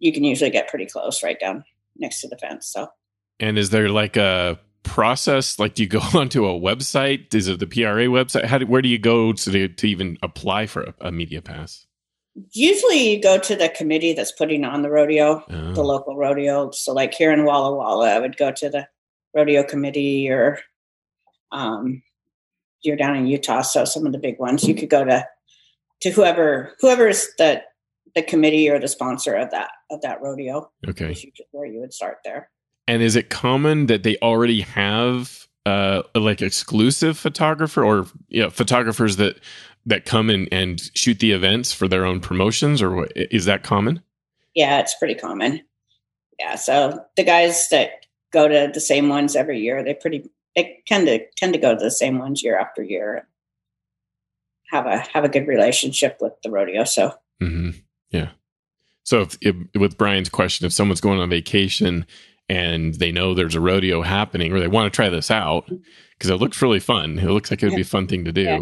you 0.00 0.12
can 0.12 0.24
usually 0.24 0.50
get 0.50 0.68
pretty 0.68 0.86
close 0.86 1.22
right 1.22 1.38
down 1.38 1.64
next 1.96 2.20
to 2.20 2.28
the 2.28 2.36
fence 2.38 2.66
so 2.66 2.88
and 3.38 3.56
is 3.56 3.70
there 3.70 3.88
like 3.88 4.16
a 4.16 4.58
process? 4.82 5.58
Like, 5.58 5.74
do 5.74 5.82
you 5.82 5.88
go 5.88 6.00
onto 6.14 6.46
a 6.46 6.58
website? 6.58 7.34
Is 7.34 7.48
it 7.48 7.58
the 7.58 7.66
PRA 7.66 8.06
website? 8.06 8.44
How 8.44 8.58
do, 8.58 8.66
where 8.66 8.82
do 8.82 8.88
you 8.88 8.98
go 8.98 9.32
to, 9.32 9.68
to 9.68 9.88
even 9.88 10.18
apply 10.22 10.66
for 10.66 10.82
a, 10.82 10.94
a, 11.00 11.12
media 11.12 11.42
pass? 11.42 11.86
Usually, 12.52 13.14
you 13.14 13.22
go 13.22 13.38
to 13.38 13.56
the 13.56 13.68
committee 13.68 14.12
that's 14.12 14.32
putting 14.32 14.64
on 14.64 14.82
the 14.82 14.90
rodeo, 14.90 15.44
oh. 15.48 15.72
the 15.72 15.82
local 15.82 16.16
rodeo. 16.16 16.70
So, 16.70 16.92
like 16.92 17.12
here 17.14 17.32
in 17.32 17.44
Walla 17.44 17.74
Walla, 17.74 18.14
I 18.14 18.18
would 18.20 18.36
go 18.36 18.52
to 18.52 18.68
the 18.68 18.86
rodeo 19.34 19.64
committee, 19.64 20.30
or 20.30 20.60
um, 21.50 22.02
you're 22.82 22.96
down 22.96 23.16
in 23.16 23.26
Utah, 23.26 23.62
so 23.62 23.84
some 23.84 24.06
of 24.06 24.12
the 24.12 24.18
big 24.18 24.38
ones. 24.38 24.62
You 24.62 24.74
could 24.76 24.88
go 24.88 25.04
to 25.04 25.26
to 26.02 26.10
whoever 26.10 26.76
whoever 26.80 27.08
is 27.08 27.28
the 27.38 27.62
the 28.14 28.22
committee 28.22 28.70
or 28.70 28.78
the 28.78 28.86
sponsor 28.86 29.34
of 29.34 29.50
that 29.50 29.70
of 29.90 30.00
that 30.02 30.22
rodeo. 30.22 30.70
Okay, 30.86 31.16
where 31.50 31.66
you 31.66 31.80
would 31.80 31.92
start 31.92 32.18
there. 32.24 32.50
And 32.88 33.02
is 33.02 33.14
it 33.14 33.28
common 33.28 33.86
that 33.86 34.02
they 34.02 34.16
already 34.22 34.62
have 34.62 35.46
uh, 35.66 36.02
like 36.14 36.40
exclusive 36.40 37.18
photographer 37.18 37.84
or 37.84 38.06
you 38.28 38.42
know, 38.42 38.50
photographers 38.50 39.16
that 39.16 39.38
that 39.84 40.06
come 40.06 40.30
in 40.30 40.48
and 40.50 40.90
shoot 40.94 41.18
the 41.18 41.32
events 41.32 41.72
for 41.72 41.86
their 41.86 42.04
own 42.04 42.20
promotions, 42.20 42.82
or 42.82 42.94
what, 42.94 43.12
is 43.14 43.44
that 43.44 43.62
common? 43.62 44.02
Yeah, 44.54 44.80
it's 44.80 44.94
pretty 44.94 45.14
common. 45.14 45.62
Yeah, 46.38 46.56
so 46.56 47.04
the 47.16 47.24
guys 47.24 47.68
that 47.68 48.06
go 48.32 48.48
to 48.48 48.70
the 48.72 48.80
same 48.80 49.08
ones 49.08 49.36
every 49.36 49.60
year, 49.60 49.84
they 49.84 49.94
pretty 49.94 50.28
they 50.56 50.82
tend 50.86 51.06
to 51.06 51.20
tend 51.36 51.52
to 51.52 51.58
go 51.58 51.74
to 51.74 51.80
the 51.80 51.90
same 51.90 52.18
ones 52.18 52.42
year 52.42 52.58
after 52.58 52.82
year. 52.82 53.28
Have 54.70 54.86
a 54.86 54.98
have 55.12 55.24
a 55.24 55.28
good 55.28 55.46
relationship 55.46 56.16
with 56.20 56.32
the 56.42 56.50
rodeo. 56.50 56.84
So 56.84 57.12
mm-hmm. 57.42 57.78
yeah. 58.10 58.30
So 59.04 59.22
if, 59.22 59.38
if, 59.40 59.56
with 59.74 59.96
Brian's 59.96 60.28
question, 60.28 60.66
if 60.66 60.72
someone's 60.72 61.00
going 61.00 61.18
on 61.18 61.30
vacation 61.30 62.06
and 62.48 62.94
they 62.94 63.12
know 63.12 63.34
there's 63.34 63.54
a 63.54 63.60
rodeo 63.60 64.02
happening 64.02 64.52
or 64.52 64.60
they 64.60 64.68
want 64.68 64.90
to 64.90 64.94
try 64.94 65.08
this 65.08 65.30
out 65.30 65.68
because 66.18 66.30
it 66.30 66.36
looks 66.36 66.62
really 66.62 66.80
fun. 66.80 67.18
It 67.18 67.30
looks 67.30 67.50
like 67.50 67.62
it 67.62 67.66
would 67.66 67.76
be 67.76 67.82
a 67.82 67.84
fun 67.84 68.06
thing 68.06 68.24
to 68.24 68.32
do. 68.32 68.42
Yeah. 68.42 68.60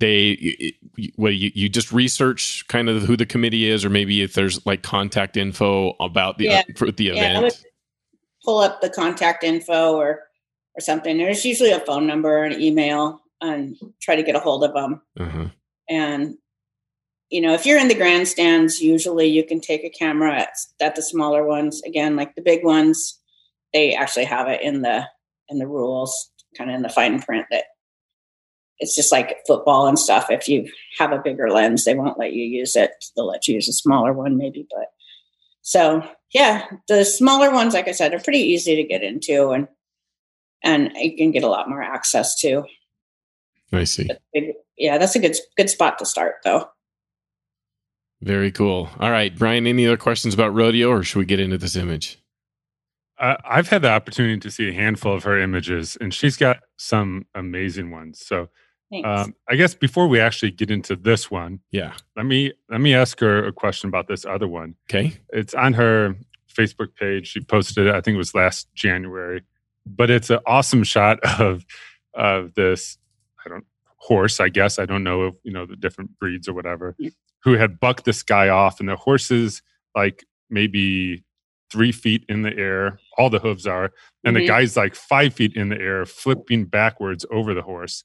They, 0.00 0.74
well, 1.16 1.32
you, 1.32 1.50
you 1.54 1.68
just 1.68 1.90
research 1.90 2.64
kind 2.68 2.88
of 2.88 3.02
who 3.02 3.16
the 3.16 3.26
committee 3.26 3.68
is, 3.68 3.84
or 3.84 3.90
maybe 3.90 4.22
if 4.22 4.34
there's 4.34 4.64
like 4.64 4.82
contact 4.82 5.36
info 5.36 5.94
about 5.98 6.38
the 6.38 6.44
yeah. 6.44 6.62
uh, 6.80 6.92
the 6.96 7.08
event. 7.08 7.64
pull 8.44 8.60
up 8.60 8.80
the 8.80 8.90
contact 8.90 9.42
info 9.42 9.96
or 9.96 10.20
or 10.76 10.80
something. 10.80 11.18
There's 11.18 11.44
usually 11.44 11.72
a 11.72 11.80
phone 11.80 12.06
number, 12.06 12.44
an 12.44 12.60
email, 12.60 13.20
and 13.40 13.76
try 14.00 14.14
to 14.14 14.22
get 14.22 14.36
a 14.36 14.40
hold 14.40 14.62
of 14.62 14.72
them. 14.72 15.02
Uh-huh. 15.18 15.46
And 15.88 16.36
you 17.30 17.40
know, 17.40 17.52
if 17.52 17.66
you're 17.66 17.78
in 17.78 17.88
the 17.88 17.94
grandstands, 17.94 18.80
usually 18.80 19.26
you 19.26 19.44
can 19.44 19.60
take 19.60 19.84
a 19.84 19.90
camera 19.90 20.40
at, 20.40 20.50
at 20.80 20.96
the 20.96 21.02
smaller 21.02 21.44
ones. 21.44 21.82
Again, 21.82 22.16
like 22.16 22.34
the 22.34 22.42
big 22.42 22.64
ones, 22.64 23.18
they 23.72 23.94
actually 23.94 24.24
have 24.24 24.48
it 24.48 24.62
in 24.62 24.82
the 24.82 25.04
in 25.48 25.58
the 25.58 25.66
rules, 25.66 26.30
kind 26.56 26.70
of 26.70 26.76
in 26.76 26.82
the 26.82 26.88
fine 26.88 27.20
print 27.20 27.46
that 27.50 27.64
it's 28.78 28.94
just 28.94 29.12
like 29.12 29.38
football 29.46 29.86
and 29.86 29.98
stuff. 29.98 30.30
If 30.30 30.48
you 30.48 30.70
have 30.98 31.12
a 31.12 31.20
bigger 31.22 31.50
lens, 31.50 31.84
they 31.84 31.94
won't 31.94 32.18
let 32.18 32.32
you 32.32 32.44
use 32.44 32.76
it. 32.76 32.92
They'll 33.14 33.26
let 33.26 33.48
you 33.48 33.56
use 33.56 33.68
a 33.68 33.72
smaller 33.72 34.12
one, 34.12 34.36
maybe. 34.38 34.66
But 34.70 34.86
so 35.62 36.02
yeah, 36.32 36.66
the 36.86 37.04
smaller 37.04 37.52
ones, 37.52 37.74
like 37.74 37.88
I 37.88 37.92
said, 37.92 38.14
are 38.14 38.20
pretty 38.20 38.40
easy 38.40 38.76
to 38.76 38.84
get 38.84 39.02
into, 39.02 39.50
and 39.50 39.68
and 40.64 40.92
you 40.96 41.16
can 41.16 41.30
get 41.30 41.44
a 41.44 41.48
lot 41.48 41.68
more 41.68 41.82
access 41.82 42.38
to. 42.40 42.64
I 43.70 43.84
see. 43.84 44.08
Big, 44.32 44.54
yeah, 44.78 44.96
that's 44.96 45.14
a 45.14 45.20
good 45.20 45.36
good 45.58 45.68
spot 45.68 45.98
to 45.98 46.06
start, 46.06 46.36
though. 46.44 46.68
Very 48.20 48.50
cool. 48.50 48.88
All 48.98 49.10
right, 49.10 49.36
Brian. 49.36 49.66
Any 49.66 49.86
other 49.86 49.96
questions 49.96 50.34
about 50.34 50.54
rodeo, 50.54 50.90
or 50.90 51.02
should 51.02 51.20
we 51.20 51.24
get 51.24 51.38
into 51.40 51.58
this 51.58 51.76
image? 51.76 52.18
Uh, 53.18 53.36
I've 53.44 53.68
had 53.68 53.82
the 53.82 53.90
opportunity 53.90 54.38
to 54.40 54.50
see 54.50 54.68
a 54.68 54.72
handful 54.72 55.14
of 55.14 55.24
her 55.24 55.40
images, 55.40 55.96
and 56.00 56.12
she's 56.12 56.36
got 56.36 56.60
some 56.76 57.26
amazing 57.34 57.90
ones. 57.90 58.24
So, 58.24 58.48
um, 59.04 59.34
I 59.48 59.56
guess 59.56 59.74
before 59.74 60.08
we 60.08 60.20
actually 60.20 60.52
get 60.52 60.70
into 60.70 60.96
this 60.96 61.30
one, 61.30 61.60
yeah, 61.70 61.94
let 62.16 62.26
me 62.26 62.52
let 62.68 62.80
me 62.80 62.94
ask 62.94 63.20
her 63.20 63.46
a 63.46 63.52
question 63.52 63.88
about 63.88 64.08
this 64.08 64.24
other 64.24 64.48
one. 64.48 64.74
Okay, 64.88 65.16
it's 65.30 65.54
on 65.54 65.74
her 65.74 66.16
Facebook 66.52 66.94
page. 66.96 67.28
She 67.28 67.40
posted 67.40 67.86
it. 67.86 67.94
I 67.94 68.00
think 68.00 68.14
it 68.14 68.18
was 68.18 68.34
last 68.34 68.72
January, 68.74 69.42
but 69.86 70.10
it's 70.10 70.30
an 70.30 70.40
awesome 70.46 70.84
shot 70.84 71.18
of 71.40 71.64
of 72.14 72.54
this. 72.54 72.98
I 73.44 73.48
don't 73.48 73.64
horse. 73.96 74.40
I 74.40 74.48
guess 74.48 74.78
I 74.78 74.86
don't 74.86 75.04
know 75.04 75.26
if 75.26 75.34
you 75.42 75.52
know 75.52 75.66
the 75.66 75.76
different 75.76 76.18
breeds 76.18 76.48
or 76.48 76.54
whatever. 76.54 76.96
Who 77.44 77.54
had 77.54 77.80
bucked 77.80 78.04
this 78.04 78.22
guy 78.22 78.48
off, 78.48 78.80
and 78.80 78.88
the 78.88 78.96
horses 78.96 79.62
like 79.94 80.24
maybe 80.50 81.24
three 81.70 81.92
feet 81.92 82.24
in 82.28 82.42
the 82.42 82.56
air. 82.56 82.98
All 83.16 83.30
the 83.30 83.38
hooves 83.38 83.66
are. 83.66 83.92
And 84.24 84.36
mm-hmm. 84.36 84.42
the 84.42 84.48
guy's 84.48 84.76
like 84.76 84.94
five 84.94 85.34
feet 85.34 85.54
in 85.54 85.68
the 85.68 85.78
air, 85.78 86.06
flipping 86.06 86.64
backwards 86.64 87.24
over 87.30 87.54
the 87.54 87.62
horse. 87.62 88.04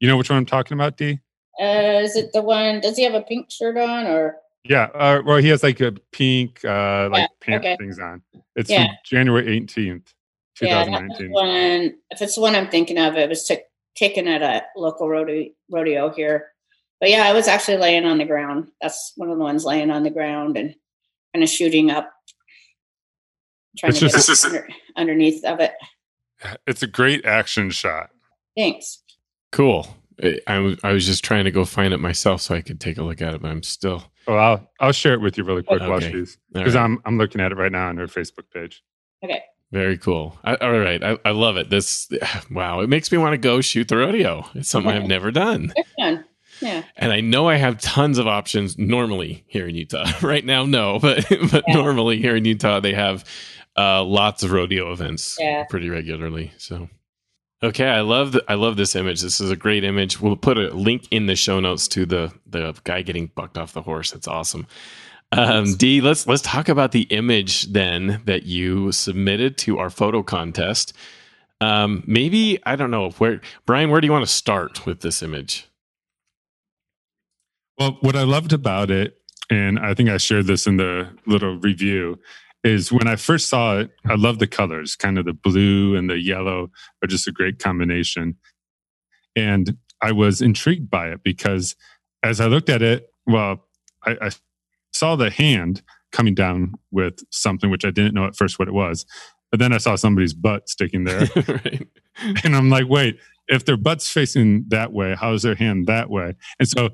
You 0.00 0.08
know 0.08 0.16
which 0.16 0.30
one 0.30 0.38
I'm 0.38 0.46
talking 0.46 0.74
about, 0.74 0.96
D? 0.96 1.20
Uh, 1.60 2.00
is 2.02 2.16
it 2.16 2.32
the 2.32 2.42
one? 2.42 2.80
Does 2.80 2.96
he 2.96 3.04
have 3.04 3.14
a 3.14 3.22
pink 3.22 3.50
shirt 3.50 3.76
on 3.76 4.06
or? 4.06 4.36
Yeah, 4.64 4.88
uh, 4.94 5.22
well, 5.24 5.36
he 5.36 5.48
has 5.48 5.62
like 5.62 5.80
a 5.80 5.92
pink, 6.10 6.64
uh, 6.64 7.08
like 7.12 7.20
yeah, 7.20 7.26
pant 7.40 7.64
okay. 7.64 7.76
things 7.76 7.98
on. 7.98 8.22
It's 8.56 8.70
yeah. 8.70 8.86
January 9.04 9.60
18th, 9.60 10.14
2019. 10.56 11.26
Yeah, 11.26 11.32
one, 11.32 11.94
if 12.10 12.22
it's 12.22 12.36
the 12.36 12.40
one 12.40 12.54
I'm 12.54 12.70
thinking 12.70 12.98
of, 12.98 13.16
it 13.16 13.28
was 13.28 13.44
t- 13.44 13.58
taken 13.94 14.26
at 14.26 14.40
a 14.40 14.62
local 14.74 15.08
rodeo, 15.08 15.50
rodeo 15.70 16.10
here. 16.14 16.53
But 17.00 17.10
yeah, 17.10 17.26
I 17.26 17.32
was 17.32 17.48
actually 17.48 17.78
laying 17.78 18.04
on 18.04 18.18
the 18.18 18.24
ground. 18.24 18.68
That's 18.80 19.12
one 19.16 19.30
of 19.30 19.36
the 19.36 19.44
ones 19.44 19.64
laying 19.64 19.90
on 19.90 20.02
the 20.02 20.10
ground 20.10 20.56
and 20.56 20.74
kind 21.34 21.42
of 21.42 21.48
shooting 21.48 21.90
up 21.90 22.10
trying 23.78 23.90
it's 23.90 24.00
to 24.00 24.08
just, 24.08 24.44
get 24.44 24.52
under, 24.52 24.68
underneath 24.96 25.44
of 25.44 25.60
it. 25.60 25.72
It's 26.66 26.82
a 26.82 26.86
great 26.86 27.24
action 27.24 27.70
shot. 27.70 28.10
Thanks. 28.56 29.02
Cool. 29.52 29.86
I 30.46 30.58
was 30.58 30.78
I 30.84 30.92
was 30.92 31.06
just 31.06 31.24
trying 31.24 31.44
to 31.44 31.50
go 31.50 31.64
find 31.64 31.92
it 31.92 31.98
myself 31.98 32.40
so 32.40 32.54
I 32.54 32.60
could 32.60 32.80
take 32.80 32.98
a 32.98 33.02
look 33.02 33.20
at 33.20 33.34
it, 33.34 33.42
but 33.42 33.50
I'm 33.50 33.62
still. 33.62 34.04
Oh, 34.28 34.36
I'll 34.36 34.70
I'll 34.78 34.92
share 34.92 35.14
it 35.14 35.20
with 35.20 35.36
you 35.36 35.44
really 35.44 35.62
quick 35.62 35.82
okay. 35.82 35.90
while 35.90 36.00
she's 36.00 36.38
because 36.52 36.74
right. 36.74 36.84
I'm 36.84 37.00
I'm 37.04 37.18
looking 37.18 37.40
at 37.40 37.50
it 37.50 37.58
right 37.58 37.72
now 37.72 37.88
on 37.88 37.96
her 37.96 38.06
Facebook 38.06 38.50
page. 38.52 38.82
Okay. 39.24 39.42
Very 39.72 39.98
cool. 39.98 40.38
I, 40.44 40.54
all 40.56 40.78
right, 40.78 41.02
I, 41.02 41.18
I 41.24 41.30
love 41.32 41.56
it. 41.56 41.68
This 41.68 42.08
wow, 42.50 42.80
it 42.80 42.88
makes 42.88 43.10
me 43.10 43.18
want 43.18 43.32
to 43.32 43.38
go 43.38 43.60
shoot 43.60 43.88
the 43.88 43.96
rodeo. 43.96 44.46
It's 44.54 44.68
something 44.68 44.92
I've 44.92 45.08
never 45.08 45.32
done. 45.32 45.72
fun. 45.98 46.23
Yeah. 46.60 46.82
And 46.96 47.12
I 47.12 47.20
know 47.20 47.48
I 47.48 47.56
have 47.56 47.80
tons 47.80 48.18
of 48.18 48.26
options 48.26 48.78
normally 48.78 49.44
here 49.46 49.66
in 49.68 49.74
Utah. 49.74 50.06
right 50.22 50.44
now, 50.44 50.64
no, 50.64 50.98
but 50.98 51.26
but 51.50 51.64
yeah. 51.66 51.74
normally 51.74 52.18
here 52.20 52.36
in 52.36 52.44
Utah 52.44 52.80
they 52.80 52.94
have 52.94 53.24
uh, 53.76 54.04
lots 54.04 54.42
of 54.42 54.52
rodeo 54.52 54.92
events 54.92 55.36
yeah. 55.40 55.64
pretty 55.64 55.88
regularly. 55.88 56.52
So, 56.58 56.88
okay, 57.62 57.88
I 57.88 58.00
love 58.00 58.32
the, 58.32 58.44
I 58.48 58.54
love 58.54 58.76
this 58.76 58.94
image. 58.94 59.20
This 59.20 59.40
is 59.40 59.50
a 59.50 59.56
great 59.56 59.84
image. 59.84 60.20
We'll 60.20 60.36
put 60.36 60.58
a 60.58 60.70
link 60.70 61.08
in 61.10 61.26
the 61.26 61.36
show 61.36 61.60
notes 61.60 61.88
to 61.88 62.06
the 62.06 62.32
the 62.46 62.74
guy 62.84 63.02
getting 63.02 63.28
bucked 63.34 63.58
off 63.58 63.72
the 63.72 63.82
horse. 63.82 64.12
That's 64.12 64.28
awesome. 64.28 64.66
Um, 65.32 65.74
D, 65.74 66.00
let's 66.00 66.26
let's 66.26 66.42
talk 66.42 66.68
about 66.68 66.92
the 66.92 67.02
image 67.02 67.72
then 67.72 68.22
that 68.26 68.44
you 68.44 68.92
submitted 68.92 69.58
to 69.58 69.78
our 69.78 69.90
photo 69.90 70.22
contest. 70.22 70.92
Um, 71.60 72.04
maybe 72.06 72.60
I 72.64 72.76
don't 72.76 72.90
know 72.90 73.10
where 73.10 73.40
Brian. 73.66 73.90
Where 73.90 74.00
do 74.00 74.06
you 74.06 74.12
want 74.12 74.26
to 74.26 74.32
start 74.32 74.86
with 74.86 75.00
this 75.00 75.22
image? 75.22 75.68
Well, 77.78 77.98
what 78.00 78.16
I 78.16 78.22
loved 78.22 78.52
about 78.52 78.90
it, 78.90 79.18
and 79.50 79.78
I 79.78 79.94
think 79.94 80.08
I 80.08 80.16
shared 80.16 80.46
this 80.46 80.66
in 80.66 80.76
the 80.76 81.10
little 81.26 81.58
review, 81.58 82.18
is 82.62 82.90
when 82.90 83.06
I 83.06 83.16
first 83.16 83.48
saw 83.48 83.78
it, 83.78 83.90
I 84.06 84.14
love 84.14 84.38
the 84.38 84.46
colors, 84.46 84.96
kind 84.96 85.18
of 85.18 85.26
the 85.26 85.32
blue 85.32 85.96
and 85.96 86.08
the 86.08 86.18
yellow 86.18 86.70
are 87.02 87.06
just 87.06 87.28
a 87.28 87.32
great 87.32 87.58
combination. 87.58 88.36
And 89.36 89.76
I 90.00 90.12
was 90.12 90.40
intrigued 90.40 90.88
by 90.88 91.08
it 91.08 91.22
because 91.22 91.76
as 92.22 92.40
I 92.40 92.46
looked 92.46 92.70
at 92.70 92.80
it, 92.80 93.08
well, 93.26 93.66
I, 94.04 94.16
I 94.20 94.30
saw 94.92 95.16
the 95.16 95.30
hand 95.30 95.82
coming 96.10 96.34
down 96.34 96.74
with 96.90 97.18
something 97.30 97.70
which 97.70 97.84
I 97.84 97.90
didn't 97.90 98.14
know 98.14 98.24
at 98.24 98.36
first 98.36 98.58
what 98.58 98.68
it 98.68 98.74
was. 98.74 99.04
But 99.50 99.60
then 99.60 99.72
I 99.72 99.78
saw 99.78 99.96
somebody's 99.96 100.32
butt 100.32 100.68
sticking 100.68 101.04
there. 101.04 101.28
right. 101.48 101.86
And 102.44 102.56
I'm 102.56 102.70
like, 102.70 102.88
wait, 102.88 103.18
if 103.48 103.64
their 103.64 103.76
butt's 103.76 104.08
facing 104.08 104.64
that 104.68 104.92
way, 104.92 105.14
how 105.14 105.32
is 105.34 105.42
their 105.42 105.54
hand 105.54 105.86
that 105.86 106.08
way? 106.08 106.34
And 106.58 106.68
so 106.68 106.90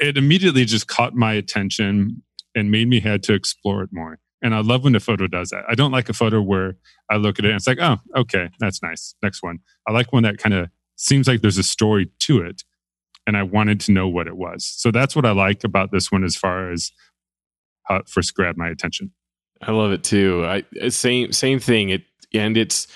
it 0.00 0.16
immediately 0.16 0.64
just 0.64 0.88
caught 0.88 1.14
my 1.14 1.34
attention 1.34 2.22
and 2.54 2.70
made 2.70 2.88
me 2.88 3.00
had 3.00 3.22
to 3.24 3.34
explore 3.34 3.82
it 3.82 3.90
more. 3.92 4.18
And 4.42 4.54
I 4.54 4.60
love 4.60 4.84
when 4.84 4.94
the 4.94 5.00
photo 5.00 5.26
does 5.26 5.50
that. 5.50 5.64
I 5.68 5.74
don't 5.74 5.92
like 5.92 6.08
a 6.08 6.14
photo 6.14 6.40
where 6.40 6.76
I 7.10 7.16
look 7.16 7.38
at 7.38 7.44
it 7.44 7.48
and 7.48 7.56
it's 7.56 7.66
like, 7.66 7.78
oh, 7.80 7.98
okay, 8.16 8.48
that's 8.58 8.82
nice. 8.82 9.14
Next 9.22 9.42
one. 9.42 9.58
I 9.86 9.92
like 9.92 10.12
one 10.12 10.22
that 10.22 10.38
kind 10.38 10.54
of 10.54 10.70
seems 10.96 11.28
like 11.28 11.42
there's 11.42 11.58
a 11.58 11.62
story 11.62 12.10
to 12.20 12.42
it. 12.42 12.62
And 13.26 13.36
I 13.36 13.42
wanted 13.42 13.80
to 13.80 13.92
know 13.92 14.08
what 14.08 14.26
it 14.26 14.36
was. 14.36 14.64
So 14.64 14.90
that's 14.90 15.14
what 15.14 15.26
I 15.26 15.32
like 15.32 15.62
about 15.62 15.92
this 15.92 16.10
one 16.10 16.24
as 16.24 16.36
far 16.36 16.72
as 16.72 16.90
how 17.84 17.96
it 17.96 18.08
first 18.08 18.34
grabbed 18.34 18.58
my 18.58 18.68
attention. 18.68 19.12
I 19.60 19.72
love 19.72 19.92
it 19.92 20.02
too. 20.02 20.44
I 20.46 20.64
same 20.88 21.32
same 21.32 21.60
thing. 21.60 21.90
It 21.90 22.02
and 22.32 22.56
it's 22.56 22.88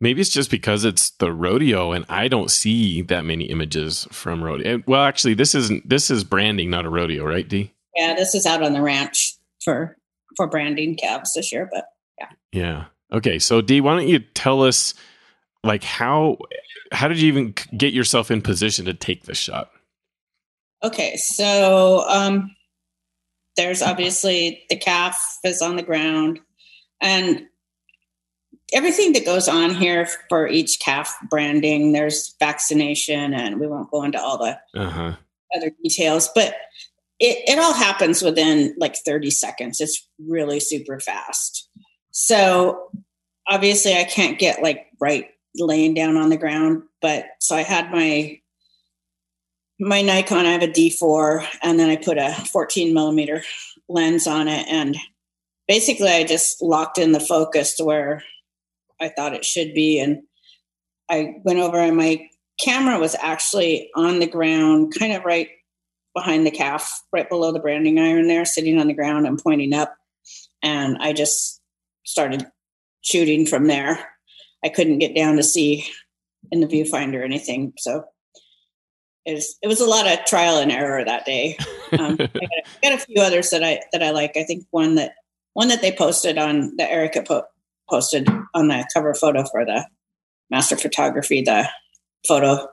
maybe 0.00 0.20
it's 0.20 0.30
just 0.30 0.50
because 0.50 0.84
it's 0.84 1.10
the 1.10 1.32
rodeo 1.32 1.92
and 1.92 2.04
I 2.08 2.28
don't 2.28 2.50
see 2.50 3.02
that 3.02 3.24
many 3.24 3.44
images 3.44 4.06
from 4.10 4.42
rodeo. 4.42 4.82
Well, 4.86 5.02
actually, 5.02 5.34
this 5.34 5.54
isn't. 5.54 5.88
This 5.88 6.10
is 6.10 6.24
branding, 6.24 6.70
not 6.70 6.86
a 6.86 6.90
rodeo, 6.90 7.24
right, 7.24 7.48
D? 7.48 7.72
Yeah, 7.96 8.14
this 8.14 8.34
is 8.34 8.46
out 8.46 8.62
on 8.62 8.72
the 8.72 8.82
ranch 8.82 9.36
for 9.62 9.96
for 10.36 10.46
branding 10.46 10.96
calves 10.96 11.34
this 11.34 11.52
year, 11.52 11.68
but 11.72 11.86
yeah. 12.18 12.28
Yeah. 12.52 12.84
Okay. 13.12 13.38
So 13.38 13.60
D, 13.60 13.80
why 13.80 13.96
don't 13.96 14.08
you 14.08 14.20
tell 14.20 14.62
us 14.62 14.94
like 15.64 15.82
how 15.82 16.38
how 16.92 17.08
did 17.08 17.20
you 17.20 17.28
even 17.28 17.54
get 17.76 17.92
yourself 17.92 18.30
in 18.30 18.40
position 18.40 18.84
to 18.86 18.94
take 18.94 19.24
this 19.24 19.38
shot? 19.38 19.70
Okay, 20.82 21.16
so 21.16 22.04
um 22.08 22.54
there's 23.56 23.82
obviously 23.82 24.62
the 24.70 24.76
calf 24.76 25.38
is 25.44 25.60
on 25.60 25.74
the 25.74 25.82
ground 25.82 26.38
and 27.00 27.44
everything 28.72 29.12
that 29.12 29.24
goes 29.24 29.48
on 29.48 29.74
here 29.74 30.06
for 30.28 30.46
each 30.46 30.78
calf 30.80 31.16
branding 31.30 31.92
there's 31.92 32.34
vaccination 32.38 33.32
and 33.32 33.58
we 33.58 33.66
won't 33.66 33.90
go 33.90 34.02
into 34.02 34.20
all 34.20 34.38
the 34.38 34.58
uh-huh. 34.74 35.14
other 35.56 35.70
details 35.82 36.28
but 36.34 36.54
it, 37.18 37.48
it 37.48 37.58
all 37.58 37.74
happens 37.74 38.22
within 38.22 38.74
like 38.78 38.96
30 38.96 39.30
seconds. 39.30 39.80
It's 39.80 40.06
really 40.18 40.60
super 40.60 41.00
fast. 41.00 41.68
So 42.10 42.90
obviously 43.46 43.94
I 43.94 44.04
can't 44.04 44.38
get 44.38 44.62
like 44.62 44.86
right 45.00 45.30
laying 45.56 45.94
down 45.94 46.16
on 46.16 46.30
the 46.30 46.36
ground, 46.36 46.82
but 47.00 47.26
so 47.40 47.56
I 47.56 47.62
had 47.62 47.90
my 47.90 48.40
my 49.80 50.02
Nikon, 50.02 50.44
I 50.44 50.50
have 50.50 50.62
a 50.62 50.66
D4, 50.66 51.46
and 51.62 51.78
then 51.78 51.88
I 51.88 51.94
put 51.94 52.18
a 52.18 52.32
14 52.32 52.92
millimeter 52.92 53.44
lens 53.88 54.26
on 54.26 54.48
it. 54.48 54.66
And 54.68 54.96
basically 55.68 56.08
I 56.08 56.24
just 56.24 56.60
locked 56.60 56.98
in 56.98 57.12
the 57.12 57.20
focus 57.20 57.74
to 57.76 57.84
where 57.84 58.24
I 59.00 59.08
thought 59.08 59.34
it 59.34 59.44
should 59.44 59.74
be. 59.74 60.00
And 60.00 60.22
I 61.10 61.36
went 61.44 61.58
over 61.58 61.78
and 61.78 61.96
my 61.96 62.28
camera 62.60 62.98
was 62.98 63.16
actually 63.20 63.90
on 63.94 64.18
the 64.18 64.26
ground, 64.26 64.94
kind 64.98 65.12
of 65.12 65.24
right 65.24 65.48
behind 66.14 66.46
the 66.46 66.50
calf, 66.50 67.02
right 67.12 67.28
below 67.28 67.52
the 67.52 67.60
branding 67.60 67.98
iron 67.98 68.26
there, 68.26 68.44
sitting 68.44 68.78
on 68.78 68.88
the 68.88 68.94
ground 68.94 69.26
and 69.26 69.40
pointing 69.42 69.72
up. 69.72 69.94
And 70.62 70.98
I 71.00 71.12
just 71.12 71.60
started 72.04 72.46
shooting 73.02 73.46
from 73.46 73.66
there. 73.66 74.08
I 74.64 74.68
couldn't 74.68 74.98
get 74.98 75.14
down 75.14 75.36
to 75.36 75.42
see 75.42 75.86
in 76.50 76.60
the 76.60 76.66
viewfinder 76.66 77.20
or 77.20 77.24
anything. 77.24 77.72
So 77.78 78.04
it 79.24 79.34
was, 79.34 79.56
it 79.62 79.68
was 79.68 79.80
a 79.80 79.86
lot 79.86 80.06
of 80.06 80.24
trial 80.24 80.58
and 80.58 80.72
error 80.72 81.04
that 81.04 81.26
day. 81.26 81.56
Um, 81.90 82.18
I, 82.20 82.26
got 82.26 82.34
a, 82.34 82.62
got 82.82 82.92
a, 82.92 82.98
few 82.98 83.22
others 83.22 83.48
that 83.48 83.64
I 83.64 83.80
that 83.92 84.02
I 84.02 84.10
like. 84.10 84.36
I 84.36 84.42
think 84.42 84.66
one 84.72 84.96
that 84.96 85.14
one 85.54 85.68
that 85.68 85.80
they 85.80 85.90
posted 85.90 86.36
on 86.36 86.76
that 86.76 86.90
Erica 86.90 87.22
po- 87.22 87.46
posted 87.88 88.28
on 88.54 88.68
the 88.68 88.88
cover 88.92 89.14
photo 89.14 89.44
for 89.44 89.64
the 89.64 89.86
master 90.50 90.76
photography, 90.76 91.42
the 91.42 91.68
photo 92.26 92.68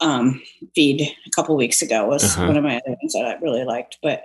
um, 0.00 0.42
feed 0.74 1.02
a 1.02 1.30
couple 1.34 1.56
weeks 1.56 1.82
ago 1.82 2.06
was 2.06 2.24
uh-huh. 2.24 2.46
one 2.46 2.56
of 2.56 2.64
my 2.64 2.76
other 2.76 2.96
ones 3.02 3.12
that 3.14 3.24
I 3.24 3.34
really 3.40 3.64
liked. 3.64 3.98
But 4.02 4.24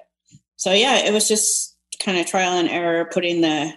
so 0.57 0.73
yeah, 0.73 0.97
it 0.97 1.13
was 1.13 1.27
just 1.27 1.75
kind 2.03 2.17
of 2.17 2.25
trial 2.25 2.53
and 2.53 2.69
error 2.69 3.05
putting 3.05 3.41
the 3.41 3.73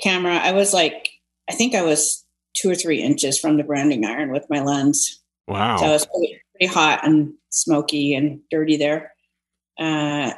camera. 0.00 0.36
I 0.36 0.52
was 0.52 0.72
like, 0.72 1.10
I 1.48 1.54
think 1.54 1.74
I 1.74 1.82
was 1.82 2.24
two 2.54 2.70
or 2.70 2.74
three 2.74 3.02
inches 3.02 3.38
from 3.38 3.56
the 3.56 3.64
branding 3.64 4.04
iron 4.04 4.32
with 4.32 4.46
my 4.50 4.62
lens. 4.62 5.20
Wow. 5.46 5.78
So 5.78 5.86
it 5.86 5.92
was 5.92 6.06
pretty, 6.06 6.40
pretty 6.52 6.72
hot 6.72 7.06
and 7.06 7.34
smoky 7.50 8.14
and 8.14 8.40
dirty 8.50 8.76
there. 8.76 9.12
Uh, 9.78 10.32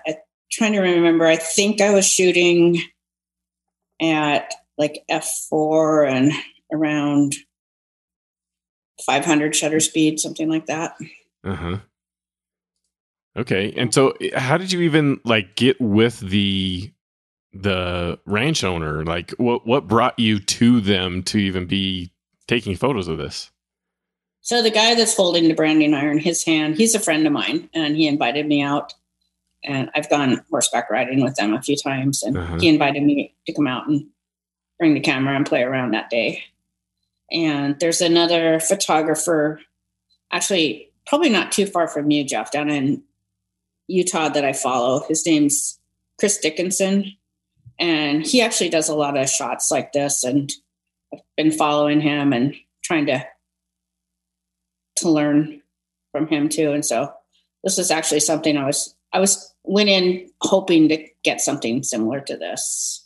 trying 0.53 0.73
to 0.73 0.81
remember, 0.81 1.27
I 1.27 1.37
think 1.37 1.81
I 1.81 1.95
was 1.95 2.07
shooting 2.07 2.81
at 4.01 4.53
like 4.81 5.05
f4 5.11 6.11
and 6.11 6.33
around 6.73 7.35
500 9.05 9.55
shutter 9.55 9.79
speed, 9.79 10.19
something 10.19 10.49
like 10.49 10.67
that. 10.67 10.97
Uh 11.45 11.55
huh. 11.55 11.77
Okay, 13.37 13.73
and 13.77 13.95
so 13.95 14.15
how 14.35 14.59
did 14.59 14.73
you 14.73 14.81
even 14.81 15.21
like 15.25 15.55
get 15.55 15.81
with 15.81 16.19
the 16.19 16.93
the 17.53 18.19
ranch 18.27 18.65
owner? 18.65 19.05
Like, 19.05 19.31
what 19.33 19.67
what 19.67 19.87
brought 19.87 20.19
you 20.19 20.41
to 20.41 20.81
them 20.81 21.23
to 21.25 21.39
even 21.39 21.67
be 21.67 22.13
taking 22.49 22.75
photos 22.75 23.07
of 23.07 23.19
this? 23.19 23.51
So 24.41 24.63
the 24.63 24.71
guy 24.71 24.95
that's 24.95 25.17
holding 25.17 25.49
the 25.49 25.55
branding 25.55 25.95
iron, 25.95 26.19
his 26.19 26.45
hand, 26.45 26.77
he's 26.77 26.95
a 26.95 27.01
friend 27.01 27.27
of 27.27 27.33
mine, 27.33 27.69
and 27.75 27.97
he 27.97 28.09
invited 28.09 28.47
me 28.47 28.63
out. 28.63 28.95
And 29.63 29.91
I've 29.95 30.09
gone 30.09 30.43
horseback 30.51 30.91
riding 30.91 31.23
with 31.23 31.35
them 31.37 31.53
a 31.53 31.61
few 31.61 31.77
times, 31.77 32.23
and 32.23 32.37
uh-huh. 32.37 32.59
he 32.59 32.69
invited 32.69 33.03
me 33.03 33.35
to 33.47 33.53
come 33.53 33.67
out 33.67 33.87
and 33.87 34.07
bring 34.81 34.95
the 34.95 35.01
camera 35.01 35.37
and 35.37 35.47
play 35.47 35.63
around 35.63 35.93
that 35.93 36.11
day. 36.11 36.43
And 37.31 37.79
there's 37.79 38.01
another 38.01 38.59
photographer, 38.59 39.61
actually, 40.33 40.91
probably 41.07 41.29
not 41.29 41.53
too 41.53 41.67
far 41.67 41.87
from 41.87 42.11
you, 42.11 42.25
Jeff, 42.25 42.51
down 42.51 42.71
in 42.71 43.05
Utah 43.87 44.31
that 44.31 44.45
I 44.45 44.53
follow. 44.53 45.05
His 45.07 45.25
name's 45.25 45.79
Chris 46.19 46.39
Dickinson. 46.39 47.15
And 47.79 48.27
he 48.27 48.41
actually 48.41 48.71
does 48.71 48.89
a 48.89 48.95
lot 48.95 49.17
of 49.17 49.29
shots 49.29 49.71
like 49.71 49.93
this. 49.93 50.25
And 50.25 50.51
I've 51.13 51.21
been 51.37 51.53
following 51.53 52.01
him 52.01 52.33
and 52.33 52.57
trying 52.83 53.07
to 53.07 53.25
to 54.97 55.09
learn 55.09 55.63
from 56.13 56.27
him 56.27 56.49
too. 56.49 56.73
And 56.73 56.85
so 56.85 57.13
this 57.65 57.79
is 57.79 57.91
actually 57.91 58.21
something 58.21 58.57
I 58.57 58.67
was 58.67 58.95
I 59.13 59.21
was 59.21 59.55
went 59.65 59.89
in 59.89 60.31
hoping 60.43 60.89
to 60.89 61.07
get 61.23 61.41
something 61.41 61.83
similar 61.83 62.21
to 62.21 62.37
this. 62.37 63.00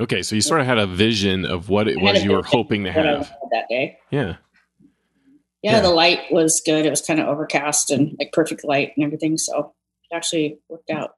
Okay, 0.00 0.22
so 0.22 0.34
you 0.34 0.40
sort 0.40 0.60
of 0.60 0.66
had 0.66 0.78
a 0.78 0.86
vision 0.86 1.44
of 1.44 1.68
what 1.68 1.86
it 1.86 2.00
was 2.00 2.24
you 2.24 2.32
were 2.32 2.42
hoping 2.42 2.84
to 2.84 2.92
have 2.92 3.32
that 3.50 3.66
day. 3.68 3.98
Yeah. 4.10 4.36
yeah. 5.62 5.72
yeah. 5.72 5.80
the 5.80 5.90
light 5.90 6.20
was 6.30 6.62
good. 6.64 6.86
It 6.86 6.90
was 6.90 7.02
kind 7.02 7.20
of 7.20 7.28
overcast 7.28 7.90
and 7.90 8.16
like 8.18 8.32
perfect 8.32 8.64
light 8.64 8.92
and 8.96 9.04
everything. 9.04 9.38
So 9.38 9.74
it 10.10 10.16
actually 10.16 10.58
worked 10.68 10.90
out. 10.90 11.16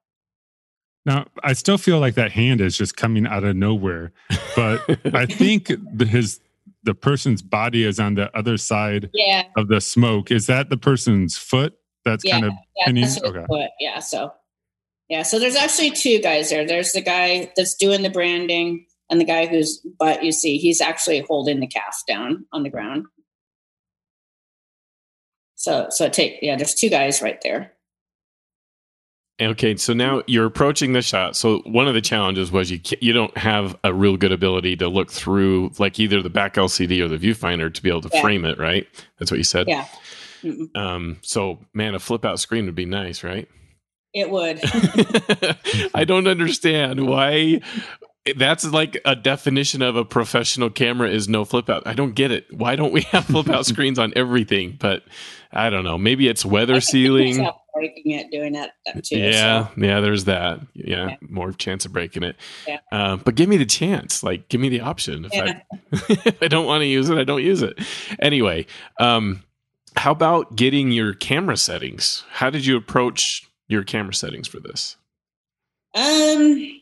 Now, 1.07 1.27
I 1.43 1.53
still 1.53 1.79
feel 1.79 2.01
like 2.01 2.15
that 2.15 2.33
hand 2.33 2.61
is 2.61 2.77
just 2.77 2.97
coming 2.97 3.27
out 3.27 3.45
of 3.45 3.57
nowhere, 3.57 4.13
but 4.57 4.81
I 5.15 5.27
think 5.31 5.67
the, 5.69 6.07
his 6.07 6.41
the 6.83 6.95
person's 6.95 7.43
body 7.43 7.85
is 7.85 7.99
on 7.99 8.15
the 8.15 8.35
other 8.37 8.57
side 8.57 9.11
yeah. 9.13 9.45
of 9.57 9.69
the 9.69 9.81
smoke. 9.81 10.31
Is 10.31 10.47
that 10.47 10.71
the 10.71 10.77
person's 10.77 11.37
foot? 11.37 11.75
That's 12.05 12.25
yeah, 12.25 12.33
kind 12.33 12.45
of 12.47 12.53
yeah, 12.77 12.87
pinning? 12.87 13.09
okay. 13.25 13.45
Foot. 13.47 13.71
Yeah. 13.81 13.99
So 14.01 14.33
yeah. 15.15 15.23
So 15.23 15.39
there's 15.39 15.55
actually 15.55 15.93
two 15.93 16.19
guys 16.21 16.51
there. 16.51 16.67
There's 16.67 16.91
the 16.91 17.01
guy 17.01 17.53
that's 17.55 17.75
doing 17.75 18.03
the 18.03 18.11
branding 18.11 18.85
and 19.09 19.21
the 19.21 19.25
guy 19.25 19.47
whose 19.47 19.79
butt 19.79 20.25
you 20.25 20.33
see, 20.33 20.59
he's 20.59 20.81
actually 20.81 21.21
holding 21.21 21.61
the 21.61 21.69
calf 21.69 22.03
down 22.09 22.47
on 22.53 22.65
the 22.65 22.69
ground. 22.69 23.07
So 25.55 25.87
so 25.91 26.09
take 26.09 26.41
yeah, 26.43 26.57
there's 26.57 26.75
two 26.75 26.91
guys 26.91 27.23
right 27.23 27.39
there. 27.45 27.75
Okay, 29.41 29.77
so 29.77 29.93
now 29.93 30.23
you're 30.27 30.47
approaching 30.47 30.95
the 30.95 31.03
shot. 31.03 31.37
So 31.37 31.59
one 31.61 31.87
of 31.87 31.95
the 31.95 32.01
challenges 32.01 32.51
was 32.51 32.73
you 32.73 32.81
you 33.01 33.13
don't 33.13 33.37
have 33.39 33.77
a 33.85 33.95
real 33.95 34.17
good 34.17 34.33
ability 34.33 34.75
to 34.79 34.89
look 34.89 35.13
through 35.13 35.71
like 35.79 36.01
either 36.01 36.23
the 36.23 36.31
back 36.31 36.55
LCD 36.55 37.01
or 37.01 37.07
the 37.07 37.19
viewfinder 37.19 37.73
to 37.73 37.83
be 37.83 37.89
able 37.89 38.01
to 38.01 38.11
yeah. 38.13 38.21
frame 38.21 38.45
it, 38.45 38.59
right? 38.59 38.89
That's 39.21 39.31
what 39.31 39.39
you 39.39 39.45
said. 39.45 39.69
Yeah. 39.69 39.87
Mm-mm. 40.43 40.77
Um. 40.77 41.19
So 41.23 41.61
man, 41.73 41.95
a 41.95 42.01
flip 42.01 42.25
out 42.25 42.41
screen 42.41 42.67
would 42.67 42.75
be 42.75 42.85
nice, 42.85 43.23
right? 43.23 43.49
It 44.15 44.31
would. 44.31 44.61
I 45.95 46.05
don't 46.05 46.27
understand 46.27 47.07
why. 47.07 47.61
That's 48.37 48.65
like 48.65 48.99
a 49.05 49.15
definition 49.15 49.83
of 49.83 49.97
a 49.97 50.05
professional 50.05 50.71
camera 50.71 51.11
is 51.11 51.29
no 51.29 51.45
flip 51.45 51.69
out. 51.69 51.87
I 51.87 51.93
don't 51.93 52.15
get 52.15 52.31
it. 52.31 52.47
Why 52.51 52.77
don't 52.77 52.93
we 52.93 53.03
have 53.03 53.27
flip 53.27 53.51
out 53.51 53.67
screens 53.67 53.99
on 53.99 54.13
everything? 54.17 54.77
But 54.79 55.03
I 55.53 55.69
don't 55.69 55.85
know. 55.85 55.99
Maybe 55.99 56.29
it's 56.29 56.45
weather 56.45 56.81
sealing 56.81 57.47
breaking 57.75 58.13
it 58.13 58.31
doing 58.31 58.53
that, 58.53 58.73
too. 59.05 59.19
Yeah, 59.19 59.67
so. 59.67 59.73
yeah. 59.77 60.01
There's 60.01 60.25
that. 60.25 60.61
Yeah, 60.75 61.09
yeah, 61.09 61.17
more 61.21 61.53
chance 61.53 61.85
of 61.85 61.93
breaking 61.93 62.23
it. 62.23 62.37
Yeah. 62.67 62.79
Uh, 62.91 63.17
but 63.17 63.35
give 63.35 63.49
me 63.49 63.57
the 63.57 63.67
chance. 63.67 64.23
Like, 64.23 64.49
give 64.49 64.61
me 64.61 64.69
the 64.69 64.81
option. 64.81 65.25
If 65.27 65.35
yeah. 65.35 65.61
I 65.71 65.87
if 65.93 66.43
I 66.43 66.49
don't 66.49 66.67
want 66.67 66.83
to 66.83 66.87
use 66.87 67.11
it, 67.11 67.19
I 67.19 67.25
don't 67.25 67.43
use 67.43 67.63
it. 67.63 67.79
Anyway, 68.21 68.67
um, 68.99 69.43
how 69.97 70.13
about 70.13 70.57
getting 70.57 70.91
your 70.91 71.15
camera 71.15 71.57
settings? 71.57 72.25
How 72.31 72.51
did 72.51 72.65
you 72.65 72.77
approach 72.77 73.49
your 73.69 73.85
camera 73.85 74.15
settings 74.15 74.49
for 74.49 74.61
this? 74.61 74.97
Um. 75.95 76.81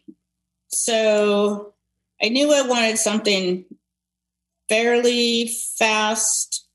So 0.68 1.74
I 2.22 2.28
knew 2.28 2.52
I 2.52 2.62
wanted 2.62 2.98
something 2.98 3.66
fairly 4.68 5.48
fast 5.76 6.66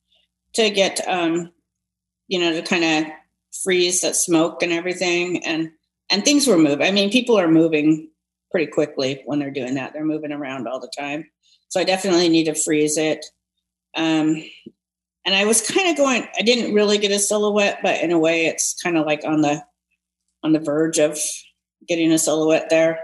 to 0.53 0.69
get 0.69 1.07
um 1.07 1.51
you 2.27 2.39
know 2.39 2.51
to 2.51 2.61
kind 2.61 2.83
of 2.83 3.11
freeze 3.63 4.01
that 4.01 4.15
smoke 4.15 4.61
and 4.61 4.71
everything 4.71 5.43
and 5.45 5.71
and 6.11 6.23
things 6.23 6.45
were 6.45 6.57
moving 6.57 6.85
i 6.85 6.91
mean 6.91 7.09
people 7.09 7.39
are 7.39 7.47
moving 7.47 8.09
pretty 8.51 8.67
quickly 8.67 9.23
when 9.25 9.39
they're 9.39 9.49
doing 9.49 9.75
that 9.75 9.93
they're 9.93 10.05
moving 10.05 10.31
around 10.31 10.67
all 10.67 10.79
the 10.79 10.91
time 10.97 11.25
so 11.69 11.79
i 11.79 11.83
definitely 11.83 12.29
need 12.29 12.45
to 12.45 12.53
freeze 12.53 12.97
it 12.97 13.25
um 13.95 14.43
and 15.25 15.35
i 15.35 15.45
was 15.45 15.67
kind 15.67 15.89
of 15.89 15.97
going 15.97 16.27
i 16.37 16.41
didn't 16.41 16.73
really 16.73 16.97
get 16.97 17.11
a 17.11 17.19
silhouette 17.19 17.79
but 17.81 17.99
in 18.01 18.11
a 18.11 18.19
way 18.19 18.45
it's 18.45 18.79
kind 18.81 18.97
of 18.97 19.05
like 19.05 19.23
on 19.25 19.41
the 19.41 19.63
on 20.43 20.53
the 20.53 20.59
verge 20.59 20.99
of 20.99 21.17
getting 21.87 22.11
a 22.11 22.19
silhouette 22.19 22.69
there 22.69 22.99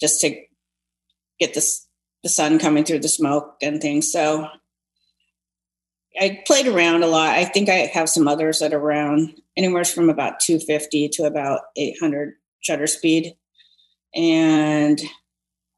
just 0.00 0.20
to 0.20 0.36
get 1.38 1.54
this 1.54 1.86
the 2.22 2.28
sun 2.28 2.58
coming 2.58 2.84
through 2.84 3.00
the 3.00 3.08
smoke 3.08 3.56
and 3.60 3.80
things 3.80 4.12
so 4.12 4.48
I 6.20 6.42
played 6.46 6.66
around 6.66 7.02
a 7.02 7.06
lot. 7.06 7.30
I 7.30 7.44
think 7.44 7.68
I 7.68 7.86
have 7.92 8.08
some 8.08 8.28
others 8.28 8.58
that 8.58 8.74
are 8.74 8.78
around 8.78 9.40
anywhere 9.56 9.84
from 9.84 10.10
about 10.10 10.40
250 10.40 11.08
to 11.10 11.24
about 11.24 11.60
800 11.76 12.34
shutter 12.60 12.86
speed. 12.86 13.34
And 14.14 15.00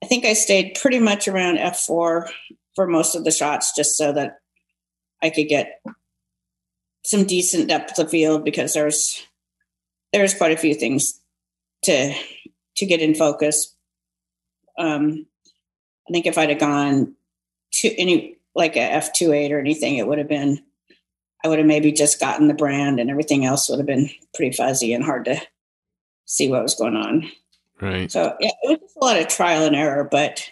I 0.03 0.07
think 0.07 0.25
I 0.25 0.33
stayed 0.33 0.77
pretty 0.81 0.99
much 0.99 1.29
around 1.29 1.59
f4 1.59 2.29
for 2.75 2.87
most 2.87 3.15
of 3.15 3.25
the 3.25 3.31
shots 3.31 3.75
just 3.77 3.97
so 3.97 4.13
that 4.13 4.39
I 5.23 5.31
could 5.31 5.49
get 5.49 5.81
some 7.05 7.25
decent 7.25 7.69
depth 7.69 7.99
of 7.99 8.11
field 8.11 8.45
because 8.45 8.75
there's 8.75 9.25
there's 10.15 10.33
quite 10.33 10.53
a 10.53 10.57
few 10.57 10.75
things 10.75 11.21
to 11.83 12.15
to 12.77 12.87
get 12.87 13.01
in 13.01 13.15
focus. 13.15 13.75
Um, 14.79 15.27
I 16.09 16.13
think 16.13 16.27
if 16.27 16.39
I'd 16.39 16.51
have 16.51 16.61
gone 16.61 17.15
to 17.75 17.89
any 18.01 18.37
like 18.55 18.77
a 18.77 18.81
F28 18.81 19.51
or 19.51 19.59
anything, 19.59 19.97
it 19.97 20.07
would 20.07 20.19
have 20.19 20.29
been, 20.29 20.63
I 21.45 21.49
would 21.49 21.59
have 21.59 21.67
maybe 21.67 21.91
just 21.91 22.21
gotten 22.21 22.47
the 22.47 22.55
brand 22.55 23.01
and 23.01 23.11
everything 23.11 23.45
else 23.45 23.69
would 23.69 23.79
have 23.79 23.87
been 23.87 24.09
pretty 24.35 24.57
fuzzy 24.57 24.93
and 24.93 25.05
hard 25.05 25.25
to 25.25 25.41
see 26.27 26.49
what 26.49 26.63
was 26.63 26.75
going 26.75 26.97
on. 26.97 27.31
Right. 27.81 28.11
So 28.11 28.37
yeah, 28.39 28.51
it 28.63 28.71
was 28.71 28.79
just 28.81 28.97
a 28.97 29.05
lot 29.05 29.19
of 29.19 29.29
trial 29.29 29.65
and 29.65 29.75
error, 29.75 30.05
but 30.05 30.49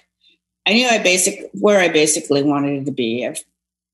I 0.66 0.72
knew 0.72 0.88
I 0.88 0.98
basic 0.98 1.50
where 1.52 1.80
I 1.80 1.88
basically 1.88 2.42
wanted 2.42 2.82
it 2.82 2.84
to 2.86 2.92
be. 2.92 3.26
I've, 3.26 3.42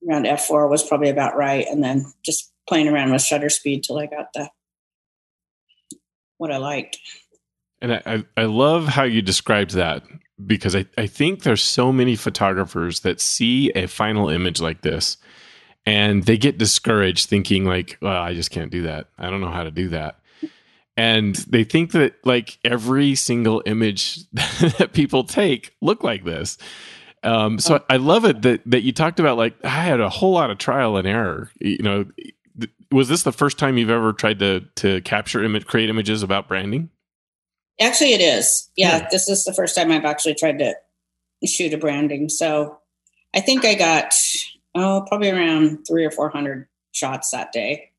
around 0.09 0.25
F4 0.25 0.71
was 0.71 0.87
probably 0.87 1.11
about 1.11 1.37
right. 1.37 1.67
And 1.67 1.83
then 1.83 2.11
just 2.25 2.53
playing 2.67 2.89
around 2.89 3.11
with 3.11 3.23
shutter 3.23 3.51
speed 3.51 3.85
till 3.85 3.99
I 3.99 4.07
got 4.07 4.33
the, 4.33 4.49
what 6.39 6.51
I 6.51 6.57
liked. 6.57 6.99
And 7.81 7.93
I, 7.93 8.25
I 8.37 8.45
love 8.45 8.89
how 8.89 9.05
you 9.05 9.23
described 9.23 9.73
that 9.73 10.03
because 10.45 10.75
I, 10.75 10.87
I 10.97 11.07
think 11.07 11.43
there's 11.43 11.63
so 11.63 11.93
many 11.93 12.17
photographers 12.17 13.01
that 13.01 13.21
see 13.21 13.71
a 13.73 13.87
final 13.87 14.29
image 14.29 14.61
like 14.61 14.83
this 14.83 15.17
and 15.85 16.25
they 16.25 16.37
get 16.37 16.59
discouraged 16.59 17.29
thinking 17.29 17.65
like 17.65 17.97
well 18.01 18.23
i 18.23 18.35
just 18.35 18.51
can't 18.51 18.71
do 18.71 18.83
that. 18.83 19.09
I 19.19 19.31
don't 19.31 19.41
know 19.41 19.51
how 19.51 19.65
to 19.65 19.71
do 19.71 19.89
that. 19.89 20.21
And 20.97 21.37
they 21.37 21.63
think 21.63 21.93
that 21.93 22.15
like 22.25 22.59
every 22.65 23.15
single 23.15 23.63
image 23.65 24.29
that 24.33 24.91
people 24.93 25.25
take 25.25 25.75
look 25.81 26.03
like 26.03 26.25
this. 26.25 26.59
Um, 27.25 27.59
so 27.59 27.83
i 27.91 27.97
love 27.97 28.25
it 28.25 28.43
that, 28.43 28.63
that 28.67 28.83
you 28.83 28.93
talked 28.93 29.19
about 29.19 29.37
like 29.37 29.57
i 29.65 29.69
had 29.69 29.99
a 29.99 30.09
whole 30.09 30.33
lot 30.33 30.53
of 30.53 30.59
trial 30.59 30.97
and 30.97 31.07
error 31.07 31.51
you 31.59 31.83
know 31.83 32.05
was 32.91 33.09
this 33.09 33.23
the 33.23 33.33
first 33.33 33.59
time 33.59 33.79
you've 33.79 33.91
ever 33.91 34.13
tried 34.13 34.39
to 34.39 34.61
to 34.77 35.01
capture 35.03 35.43
image 35.43 35.67
create 35.67 35.91
images 35.91 36.23
about 36.23 36.49
branding 36.49 36.91
Actually, 37.81 38.13
it 38.13 38.21
is. 38.21 38.71
Yeah, 38.77 38.99
yeah, 38.99 39.09
this 39.11 39.29
is 39.29 39.45
the 39.45 39.53
first 39.53 39.77
time 39.77 39.93
I've 39.93 40.05
actually 40.05 40.35
tried 40.35 40.59
to 40.59 40.75
shoot 41.47 41.73
a 41.73 41.79
branding. 41.79 42.29
So 42.29 42.79
I 43.35 43.41
think 43.41 43.65
I 43.65 43.75
got 43.75 44.13
oh 44.75 45.05
probably 45.09 45.31
around 45.31 45.85
three 45.87 46.05
or 46.05 46.11
four 46.11 46.29
hundred 46.29 46.67
shots 46.93 47.31
that 47.31 47.53
day. 47.53 47.91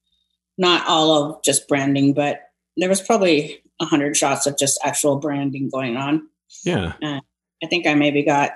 Not 0.57 0.85
all 0.87 1.11
of 1.11 1.43
just 1.43 1.67
branding, 1.69 2.13
but 2.13 2.41
there 2.75 2.89
was 2.89 3.01
probably 3.01 3.61
a 3.79 3.85
hundred 3.85 4.17
shots 4.17 4.45
of 4.45 4.57
just 4.57 4.79
actual 4.83 5.17
branding 5.17 5.69
going 5.69 5.95
on. 5.95 6.27
Yeah. 6.65 6.93
Uh, 7.01 7.21
I 7.63 7.67
think 7.67 7.87
I 7.87 7.93
maybe 7.93 8.23
got 8.23 8.51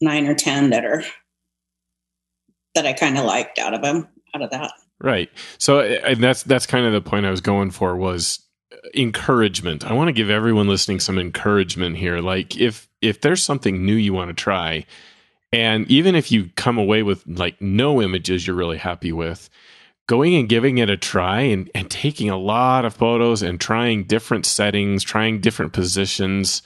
nine 0.00 0.26
or 0.26 0.34
ten 0.34 0.70
that 0.70 0.86
are 0.86 1.04
that 2.74 2.86
I 2.86 2.94
kind 2.94 3.18
of 3.18 3.26
liked 3.26 3.58
out 3.58 3.74
of 3.74 3.82
them 3.82 4.08
out 4.34 4.40
of 4.42 4.50
that. 4.50 4.72
Right. 5.00 5.30
So 5.58 5.80
and 5.80 6.22
that's 6.22 6.42
that's 6.42 6.66
kind 6.66 6.86
of 6.86 6.92
the 6.92 7.00
point 7.00 7.26
I 7.26 7.30
was 7.30 7.40
going 7.40 7.70
for 7.70 7.96
was 7.96 8.40
encouragement. 8.94 9.84
I 9.84 9.92
want 9.92 10.08
to 10.08 10.12
give 10.12 10.30
everyone 10.30 10.68
listening 10.68 11.00
some 11.00 11.18
encouragement 11.18 11.96
here. 11.96 12.20
Like 12.20 12.56
if 12.56 12.88
if 13.00 13.20
there's 13.20 13.42
something 13.42 13.84
new 13.84 13.94
you 13.94 14.12
want 14.12 14.28
to 14.30 14.34
try, 14.34 14.86
and 15.52 15.88
even 15.90 16.14
if 16.14 16.32
you 16.32 16.50
come 16.56 16.78
away 16.78 17.02
with 17.02 17.24
like 17.26 17.60
no 17.60 18.02
images 18.02 18.46
you're 18.46 18.56
really 18.56 18.78
happy 18.78 19.12
with, 19.12 19.48
going 20.08 20.34
and 20.34 20.48
giving 20.48 20.78
it 20.78 20.90
a 20.90 20.96
try 20.96 21.42
and, 21.42 21.70
and 21.74 21.90
taking 21.90 22.28
a 22.28 22.36
lot 22.36 22.84
of 22.84 22.94
photos 22.94 23.42
and 23.42 23.60
trying 23.60 24.04
different 24.04 24.46
settings, 24.46 25.04
trying 25.04 25.40
different 25.40 25.72
positions. 25.72 26.62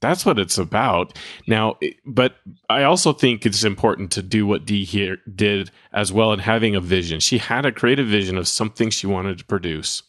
That's 0.00 0.24
what 0.24 0.38
it's 0.38 0.58
about. 0.58 1.18
Now, 1.46 1.78
but 2.06 2.36
I 2.68 2.84
also 2.84 3.12
think 3.12 3.44
it's 3.44 3.64
important 3.64 4.10
to 4.12 4.22
do 4.22 4.46
what 4.46 4.64
Dee 4.64 4.84
here 4.84 5.18
did 5.34 5.70
as 5.92 6.12
well 6.12 6.32
in 6.32 6.38
having 6.38 6.74
a 6.74 6.80
vision. 6.80 7.20
She 7.20 7.38
had 7.38 7.66
a 7.66 7.72
creative 7.72 8.06
vision 8.06 8.38
of 8.38 8.48
something 8.48 8.90
she 8.90 9.06
wanted 9.06 9.38
to 9.38 9.44
produce. 9.44 10.02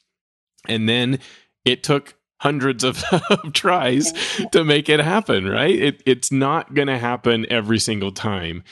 And 0.68 0.88
then 0.88 1.20
it 1.66 1.84
took 1.84 2.16
hundreds 2.40 2.84
of, 2.84 3.04
tries 3.54 4.14
to 4.52 4.64
make 4.64 4.90
it 4.90 5.00
happen, 5.00 5.48
right? 5.48 5.76
It, 5.76 6.04
it's 6.06 6.32
not 6.32 6.74
going 6.74 6.88
to 6.88 6.98
happen 6.98 7.46
every 7.50 7.78
single 7.78 8.12
time. 8.12 8.64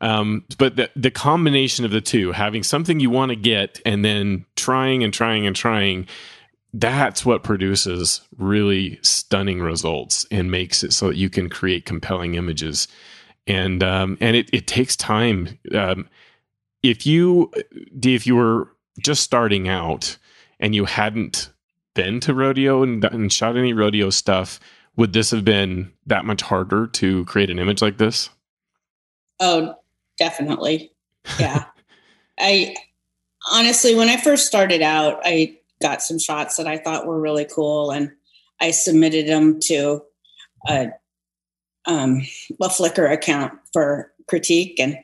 Um, 0.00 0.44
but 0.58 0.76
the, 0.76 0.90
the 0.96 1.10
combination 1.10 1.84
of 1.84 1.90
the 1.90 2.00
two, 2.00 2.32
having 2.32 2.62
something 2.62 3.00
you 3.00 3.10
want 3.10 3.30
to 3.30 3.36
get 3.36 3.80
and 3.84 4.04
then 4.04 4.46
trying 4.56 5.02
and 5.02 5.12
trying 5.12 5.46
and 5.46 5.54
trying, 5.54 6.06
that's 6.74 7.24
what 7.24 7.42
produces 7.42 8.20
really 8.36 8.98
stunning 9.02 9.60
results 9.60 10.26
and 10.30 10.50
makes 10.50 10.84
it 10.84 10.92
so 10.92 11.08
that 11.08 11.16
you 11.16 11.30
can 11.30 11.48
create 11.48 11.86
compelling 11.86 12.34
images. 12.34 12.88
And 13.46 13.82
um, 13.82 14.18
and 14.20 14.36
it, 14.36 14.50
it 14.52 14.66
takes 14.66 14.96
time. 14.96 15.58
Um, 15.74 16.08
if 16.82 17.06
you 17.06 17.50
if 18.02 18.26
you 18.26 18.36
were 18.36 18.68
just 19.00 19.22
starting 19.22 19.68
out 19.68 20.18
and 20.60 20.74
you 20.74 20.84
hadn't 20.84 21.50
been 21.94 22.20
to 22.20 22.34
rodeo 22.34 22.82
and, 22.82 23.04
and 23.04 23.32
shot 23.32 23.56
any 23.56 23.72
rodeo 23.72 24.10
stuff, 24.10 24.60
would 24.96 25.12
this 25.12 25.30
have 25.30 25.44
been 25.44 25.92
that 26.06 26.24
much 26.24 26.42
harder 26.42 26.86
to 26.88 27.24
create 27.24 27.50
an 27.50 27.58
image 27.58 27.80
like 27.80 27.98
this? 27.98 28.28
Oh, 29.40 29.74
definitely. 30.18 30.92
Yeah. 31.38 31.64
I 32.38 32.76
honestly, 33.52 33.94
when 33.94 34.08
I 34.08 34.16
first 34.16 34.46
started 34.46 34.82
out, 34.82 35.20
I 35.24 35.57
got 35.80 36.02
some 36.02 36.18
shots 36.18 36.56
that 36.56 36.66
I 36.66 36.78
thought 36.78 37.06
were 37.06 37.20
really 37.20 37.44
cool 37.44 37.90
and 37.90 38.12
I 38.60 38.72
submitted 38.72 39.28
them 39.28 39.60
to 39.64 40.02
a, 40.68 40.88
um, 41.86 42.22
a 42.60 42.68
Flickr 42.68 43.10
account 43.10 43.54
for 43.72 44.12
critique 44.26 44.78
and 44.78 44.98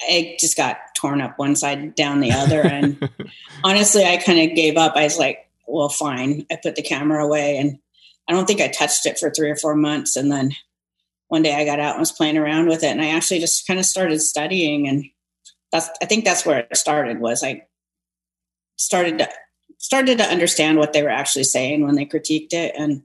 I 0.00 0.36
just 0.38 0.56
got 0.56 0.78
torn 0.96 1.20
up 1.20 1.38
one 1.38 1.56
side 1.56 1.94
down 1.94 2.20
the 2.20 2.32
other. 2.32 2.62
And 2.66 3.10
honestly, 3.64 4.04
I 4.04 4.18
kind 4.18 4.38
of 4.38 4.56
gave 4.56 4.76
up. 4.76 4.94
I 4.94 5.04
was 5.04 5.18
like, 5.18 5.48
well, 5.66 5.88
fine. 5.88 6.46
I 6.50 6.58
put 6.62 6.76
the 6.76 6.82
camera 6.82 7.24
away 7.24 7.56
and 7.56 7.78
I 8.28 8.32
don't 8.32 8.46
think 8.46 8.60
I 8.60 8.68
touched 8.68 9.06
it 9.06 9.18
for 9.18 9.30
three 9.30 9.50
or 9.50 9.56
four 9.56 9.74
months. 9.74 10.16
And 10.16 10.30
then 10.30 10.52
one 11.28 11.42
day 11.42 11.54
I 11.54 11.64
got 11.64 11.80
out 11.80 11.92
and 11.92 12.00
was 12.00 12.12
playing 12.12 12.36
around 12.36 12.68
with 12.68 12.82
it. 12.82 12.90
And 12.90 13.00
I 13.00 13.08
actually 13.08 13.40
just 13.40 13.66
kind 13.66 13.80
of 13.80 13.86
started 13.86 14.20
studying. 14.20 14.88
And 14.88 15.04
that's, 15.72 15.88
I 16.02 16.06
think 16.06 16.24
that's 16.24 16.44
where 16.44 16.60
it 16.60 16.76
started 16.76 17.20
was 17.20 17.42
I 17.42 17.62
started 18.76 19.18
to, 19.18 19.28
started 19.78 20.18
to 20.18 20.24
understand 20.24 20.78
what 20.78 20.92
they 20.92 21.02
were 21.02 21.08
actually 21.08 21.44
saying 21.44 21.84
when 21.84 21.94
they 21.94 22.06
critiqued 22.06 22.52
it 22.52 22.74
and, 22.76 23.02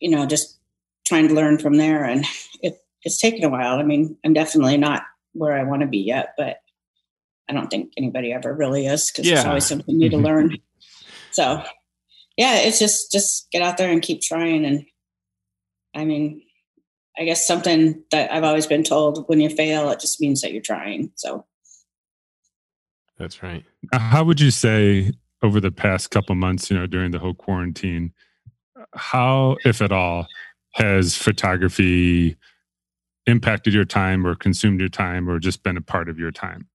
you 0.00 0.10
know, 0.10 0.26
just 0.26 0.58
trying 1.06 1.28
to 1.28 1.34
learn 1.34 1.58
from 1.58 1.76
there. 1.76 2.04
And 2.04 2.24
it, 2.62 2.78
it's 3.02 3.20
taken 3.20 3.44
a 3.44 3.48
while. 3.48 3.78
I 3.78 3.82
mean, 3.82 4.16
I'm 4.24 4.32
definitely 4.32 4.76
not 4.76 5.02
where 5.32 5.56
I 5.56 5.64
want 5.64 5.82
to 5.82 5.88
be 5.88 5.98
yet, 5.98 6.34
but 6.36 6.58
I 7.48 7.52
don't 7.52 7.68
think 7.68 7.92
anybody 7.96 8.32
ever 8.32 8.54
really 8.54 8.86
is 8.86 9.10
because 9.10 9.28
yeah. 9.28 9.34
there's 9.34 9.46
always 9.46 9.66
something 9.66 9.98
new 9.98 10.08
to 10.08 10.16
mm-hmm. 10.16 10.24
learn. 10.24 10.58
So 11.30 11.62
yeah, 12.36 12.56
it's 12.56 12.78
just 12.78 13.12
just 13.12 13.50
get 13.50 13.62
out 13.62 13.76
there 13.76 13.92
and 13.92 14.02
keep 14.02 14.22
trying. 14.22 14.64
And 14.64 14.86
I 15.94 16.04
mean, 16.04 16.42
I 17.18 17.24
guess 17.24 17.46
something 17.46 18.02
that 18.10 18.32
I've 18.32 18.44
always 18.44 18.66
been 18.66 18.82
told 18.82 19.28
when 19.28 19.40
you 19.40 19.48
fail, 19.48 19.90
it 19.90 20.00
just 20.00 20.20
means 20.20 20.40
that 20.40 20.52
you're 20.52 20.62
trying. 20.62 21.12
So 21.16 21.44
that's 23.18 23.42
right. 23.42 23.64
How 23.92 24.24
would 24.24 24.40
you 24.40 24.50
say 24.50 25.12
over 25.44 25.60
the 25.60 25.70
past 25.70 26.10
couple 26.10 26.34
months, 26.34 26.70
you 26.70 26.76
know, 26.76 26.86
during 26.86 27.10
the 27.10 27.18
whole 27.18 27.34
quarantine, 27.34 28.12
how, 28.94 29.56
if 29.64 29.82
at 29.82 29.92
all, 29.92 30.26
has 30.72 31.14
photography 31.14 32.36
impacted 33.26 33.74
your 33.74 33.84
time 33.84 34.26
or 34.26 34.34
consumed 34.34 34.80
your 34.80 34.88
time 34.88 35.28
or 35.28 35.38
just 35.38 35.62
been 35.62 35.76
a 35.76 35.82
part 35.82 36.08
of 36.08 36.18
your 36.18 36.30
time? 36.30 36.66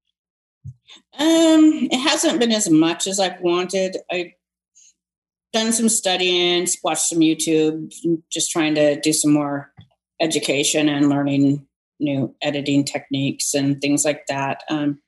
Um, 1.17 1.89
it 1.91 1.97
hasn't 1.97 2.39
been 2.39 2.51
as 2.51 2.69
much 2.69 3.07
as 3.07 3.19
I've 3.19 3.41
wanted. 3.41 3.97
I've 4.11 4.31
done 5.51 5.73
some 5.73 5.89
studying, 5.89 6.67
watched 6.83 7.09
some 7.09 7.19
YouTube, 7.19 7.91
just 8.31 8.51
trying 8.51 8.75
to 8.75 8.99
do 9.01 9.13
some 9.13 9.33
more 9.33 9.71
education 10.21 10.87
and 10.87 11.09
learning 11.09 11.65
new 11.99 12.35
editing 12.43 12.85
techniques 12.85 13.55
and 13.55 13.81
things 13.81 14.05
like 14.05 14.27
that. 14.27 14.63
Um, 14.69 15.01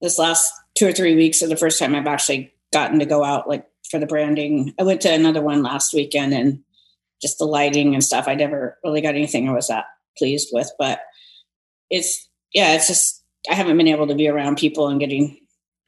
this 0.00 0.16
last 0.18 0.52
two 0.76 0.86
or 0.86 0.92
three 0.92 1.16
weeks 1.16 1.42
are 1.42 1.48
the 1.48 1.56
first 1.56 1.80
time 1.80 1.94
I've 1.96 2.06
actually 2.06 2.52
gotten 2.72 2.98
to 2.98 3.06
go 3.06 3.24
out 3.24 3.48
like 3.48 3.66
for 3.90 3.98
the 3.98 4.06
branding. 4.06 4.74
I 4.78 4.82
went 4.82 5.00
to 5.02 5.12
another 5.12 5.42
one 5.42 5.62
last 5.62 5.94
weekend 5.94 6.34
and 6.34 6.62
just 7.20 7.38
the 7.38 7.44
lighting 7.44 7.94
and 7.94 8.04
stuff. 8.04 8.28
I 8.28 8.34
never 8.34 8.78
really 8.84 9.00
got 9.00 9.14
anything 9.14 9.48
I 9.48 9.52
was 9.52 9.68
that 9.68 9.86
pleased 10.16 10.50
with, 10.52 10.70
but 10.78 11.00
it's 11.90 12.28
yeah, 12.52 12.74
it's 12.74 12.86
just 12.88 13.24
I 13.50 13.54
haven't 13.54 13.76
been 13.76 13.88
able 13.88 14.06
to 14.06 14.14
be 14.14 14.28
around 14.28 14.58
people 14.58 14.88
and 14.88 15.00
getting 15.00 15.38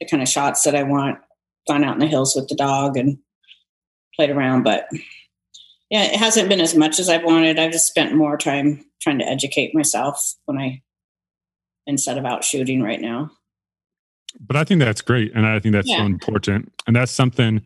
the 0.01 0.07
kind 0.07 0.23
of 0.23 0.29
shots 0.29 0.62
that 0.62 0.75
I 0.75 0.83
want. 0.83 1.19
Gone 1.69 1.85
out 1.85 1.95
in 1.95 2.01
the 2.01 2.07
hills 2.07 2.35
with 2.35 2.49
the 2.49 2.55
dog 2.55 2.97
and 2.97 3.19
played 4.16 4.31
around, 4.31 4.62
but 4.62 4.87
yeah, 5.90 6.05
it 6.05 6.16
hasn't 6.16 6.49
been 6.49 6.61
as 6.61 6.75
much 6.75 6.99
as 6.99 7.09
I've 7.09 7.25
wanted. 7.25 7.59
I've 7.59 7.73
just 7.73 7.87
spent 7.87 8.14
more 8.14 8.38
time 8.38 8.85
trying 9.03 9.19
to 9.19 9.27
educate 9.27 9.75
myself 9.75 10.35
when 10.47 10.57
I 10.57 10.83
instead 11.87 12.16
of 12.16 12.25
out 12.25 12.45
shooting 12.45 12.83
right 12.83 13.01
now. 13.01 13.31
But 14.38 14.57
I 14.57 14.64
think 14.64 14.81
that's 14.81 15.01
great, 15.01 15.33
and 15.35 15.47
I 15.47 15.59
think 15.59 15.73
that's 15.73 15.88
yeah. 15.88 15.99
so 15.99 16.07
important, 16.07 16.73
and 16.87 16.95
that's 16.95 17.12
something 17.12 17.62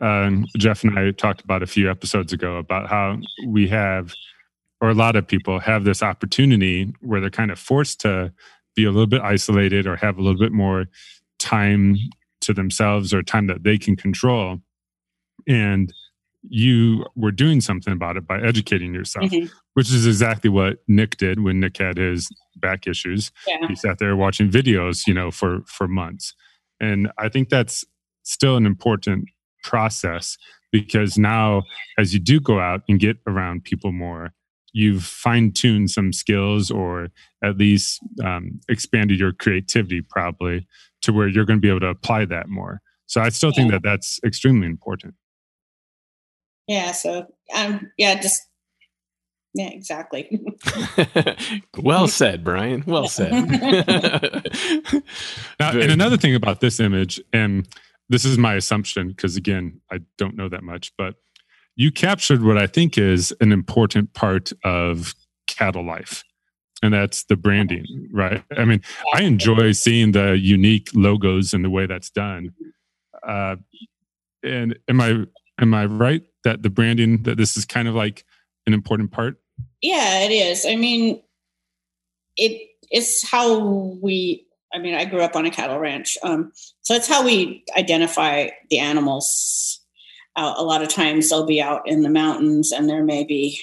um, 0.00 0.46
Jeff 0.56 0.84
and 0.84 0.98
I 0.98 1.10
talked 1.10 1.42
about 1.42 1.62
a 1.62 1.66
few 1.66 1.90
episodes 1.90 2.32
ago 2.32 2.56
about 2.56 2.88
how 2.88 3.18
we 3.46 3.68
have, 3.68 4.14
or 4.80 4.90
a 4.90 4.94
lot 4.94 5.16
of 5.16 5.26
people 5.26 5.60
have 5.60 5.84
this 5.84 6.02
opportunity 6.02 6.94
where 7.00 7.20
they're 7.20 7.30
kind 7.30 7.50
of 7.50 7.58
forced 7.58 8.00
to 8.00 8.32
be 8.74 8.84
a 8.84 8.90
little 8.90 9.06
bit 9.06 9.20
isolated 9.20 9.86
or 9.86 9.96
have 9.96 10.18
a 10.18 10.22
little 10.22 10.40
bit 10.40 10.52
more 10.52 10.86
time 11.38 11.96
to 12.40 12.54
themselves 12.54 13.12
or 13.12 13.22
time 13.22 13.46
that 13.46 13.62
they 13.62 13.76
can 13.76 13.96
control 13.96 14.58
and 15.46 15.92
you 16.48 17.04
were 17.14 17.30
doing 17.30 17.60
something 17.60 17.92
about 17.92 18.16
it 18.16 18.26
by 18.26 18.40
educating 18.40 18.94
yourself, 18.94 19.30
mm-hmm. 19.30 19.46
which 19.74 19.92
is 19.92 20.06
exactly 20.06 20.50
what 20.50 20.78
Nick 20.88 21.16
did 21.16 21.42
when 21.42 21.60
Nick 21.60 21.78
had 21.78 21.96
his 21.96 22.28
back 22.56 22.86
issues. 22.86 23.30
Yeah. 23.46 23.66
He 23.68 23.76
sat 23.76 23.98
there 23.98 24.16
watching 24.16 24.50
videos, 24.50 25.06
you 25.06 25.14
know, 25.14 25.30
for 25.30 25.60
for 25.66 25.86
months. 25.86 26.34
And 26.80 27.10
I 27.18 27.28
think 27.28 27.48
that's 27.48 27.84
still 28.24 28.56
an 28.56 28.66
important 28.66 29.26
process 29.62 30.36
because 30.72 31.16
now 31.16 31.62
as 31.98 32.12
you 32.12 32.18
do 32.18 32.40
go 32.40 32.58
out 32.58 32.82
and 32.88 32.98
get 32.98 33.18
around 33.26 33.64
people 33.64 33.92
more, 33.92 34.32
you've 34.72 35.04
fine-tuned 35.04 35.90
some 35.90 36.12
skills 36.12 36.70
or 36.70 37.08
at 37.44 37.58
least 37.58 38.00
um, 38.24 38.60
expanded 38.68 39.20
your 39.20 39.32
creativity 39.32 40.00
probably 40.00 40.66
to 41.02 41.12
where 41.12 41.28
you're 41.28 41.44
going 41.44 41.58
to 41.58 41.60
be 41.60 41.68
able 41.68 41.80
to 41.80 41.88
apply 41.88 42.24
that 42.24 42.48
more. 42.48 42.80
So 43.06 43.20
I 43.20 43.28
still 43.28 43.52
think 43.52 43.70
that 43.70 43.82
that's 43.82 44.18
extremely 44.24 44.66
important 44.66 45.14
yeah 46.66 46.92
so 46.92 47.26
um 47.54 47.90
yeah 47.98 48.20
just 48.20 48.40
yeah 49.54 49.68
exactly. 49.68 50.40
Well 51.78 52.08
said 52.08 52.44
brian. 52.44 52.84
Well 52.86 53.08
said. 53.08 53.32
Now, 55.60 55.70
and 55.70 55.92
another 55.92 56.16
thing 56.16 56.34
about 56.34 56.60
this 56.60 56.80
image 56.80 57.20
and 57.32 57.68
this 58.08 58.24
is 58.24 58.38
my 58.38 58.54
assumption 58.54 59.08
because 59.08 59.36
again 59.36 59.80
i 59.90 59.98
don't 60.18 60.36
know 60.36 60.48
that 60.48 60.62
much 60.62 60.92
but 60.98 61.14
you 61.76 61.90
captured 61.90 62.42
what 62.42 62.58
i 62.58 62.66
think 62.66 62.98
is 62.98 63.32
an 63.40 63.52
important 63.52 64.12
part 64.12 64.52
of 64.64 65.14
cattle 65.46 65.84
life 65.84 66.24
and 66.82 66.92
that's 66.92 67.24
the 67.24 67.36
branding 67.36 67.86
right? 68.12 68.42
I 68.56 68.64
mean 68.64 68.82
i 69.14 69.22
enjoy 69.22 69.72
seeing 69.72 70.12
the 70.12 70.38
unique 70.38 70.88
logos 70.94 71.52
and 71.54 71.64
the 71.64 71.70
way 71.70 71.86
that's 71.86 72.10
done. 72.10 72.54
Uh, 73.26 73.56
and 74.42 74.78
am 74.88 75.00
i 75.00 75.24
am 75.62 75.72
i 75.72 75.86
right 75.86 76.22
that 76.44 76.62
the 76.62 76.70
branding 76.70 77.22
that 77.22 77.38
this 77.38 77.56
is 77.56 77.64
kind 77.64 77.88
of 77.88 77.94
like 77.94 78.24
an 78.66 78.74
important 78.74 79.10
part 79.10 79.36
Yeah, 79.82 80.20
it 80.20 80.30
is. 80.30 80.64
I 80.64 80.76
mean, 80.76 81.20
it 82.36 82.68
it's 82.90 83.28
how 83.28 83.58
we. 84.00 84.46
I 84.74 84.78
mean, 84.78 84.94
I 84.94 85.04
grew 85.04 85.20
up 85.20 85.36
on 85.36 85.44
a 85.44 85.50
cattle 85.50 85.78
ranch, 85.78 86.16
um, 86.22 86.50
so 86.80 86.94
it's 86.94 87.08
how 87.08 87.24
we 87.24 87.64
identify 87.76 88.48
the 88.70 88.78
animals. 88.78 89.80
Uh, 90.34 90.54
a 90.56 90.62
lot 90.62 90.82
of 90.82 90.88
times, 90.88 91.28
they'll 91.28 91.44
be 91.44 91.60
out 91.60 91.82
in 91.86 92.02
the 92.02 92.08
mountains, 92.08 92.72
and 92.72 92.88
there 92.88 93.04
may 93.04 93.22
be 93.24 93.58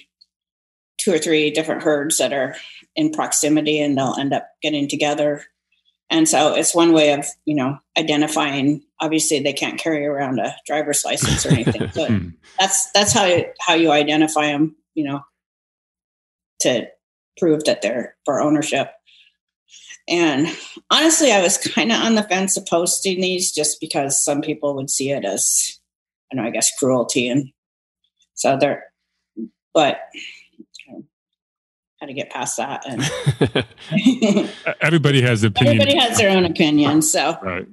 two 1.00 1.12
or 1.12 1.18
three 1.18 1.50
different 1.50 1.82
herds 1.82 2.18
that 2.18 2.34
are 2.34 2.56
in 2.96 3.12
proximity, 3.12 3.82
and 3.82 3.98
they'll 3.98 4.16
end 4.20 4.34
up 4.34 4.48
getting 4.62 4.88
together. 4.88 5.44
And 6.12 6.30
so, 6.30 6.54
it's 6.54 6.76
one 6.76 6.92
way 6.92 7.14
of 7.14 7.26
you 7.46 7.56
know 7.56 7.78
identifying. 7.98 8.84
Obviously, 9.02 9.40
they 9.40 9.54
can't 9.54 9.80
carry 9.80 10.06
around 10.06 10.40
a 10.40 10.56
driver's 10.66 11.04
license 11.06 11.46
or 11.46 11.50
anything, 11.50 11.90
but 11.96 12.10
hmm. 12.10 12.30
that's 12.60 12.92
that's 12.92 13.14
how 13.14 13.26
you, 13.26 13.46
how 13.60 13.74
you 13.74 13.92
identify 13.92 14.48
them. 14.48 14.76
You 14.94 15.06
know, 15.06 15.22
to 16.62 16.88
prove 17.38 17.64
that 17.66 17.82
they're 17.82 18.16
for 18.26 18.42
ownership. 18.42 18.92
And 20.08 20.48
honestly, 20.90 21.32
I 21.32 21.42
was 21.42 21.58
kind 21.58 21.92
of 21.92 22.02
on 22.02 22.16
the 22.16 22.24
fence 22.24 22.58
of 22.58 22.66
posting 22.66 23.22
these 23.22 23.52
just 23.52 23.80
because 23.80 24.24
some 24.24 24.42
people 24.42 24.76
would 24.76 24.90
see 24.90 25.12
it 25.12 25.24
as, 25.24 25.80
I 26.32 26.36
know, 26.36 26.44
I 26.44 26.50
guess 26.50 26.76
cruelty. 26.78 27.30
And 27.30 27.52
so 28.34 28.58
they're, 28.60 28.86
but 29.74 30.00
how 32.00 32.08
to 32.08 32.14
get 32.14 32.30
past 32.32 32.58
that. 32.58 32.86
And 32.88 34.50
everybody 34.82 35.22
has 35.22 35.44
opinion. 35.44 35.82
Everybody 35.82 35.98
has 35.98 36.18
their 36.18 36.30
own 36.30 36.46
opinion. 36.46 37.02
So, 37.02 37.38
right. 37.42 37.68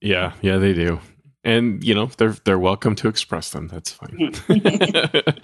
Yeah. 0.00 0.32
Yeah, 0.40 0.58
they 0.58 0.72
do. 0.72 1.00
And 1.42 1.82
you 1.82 1.94
know 1.94 2.06
they're 2.18 2.36
they're 2.44 2.58
welcome 2.58 2.94
to 2.96 3.08
express 3.08 3.50
them. 3.50 3.68
That's 3.68 3.90
fine. 3.92 4.32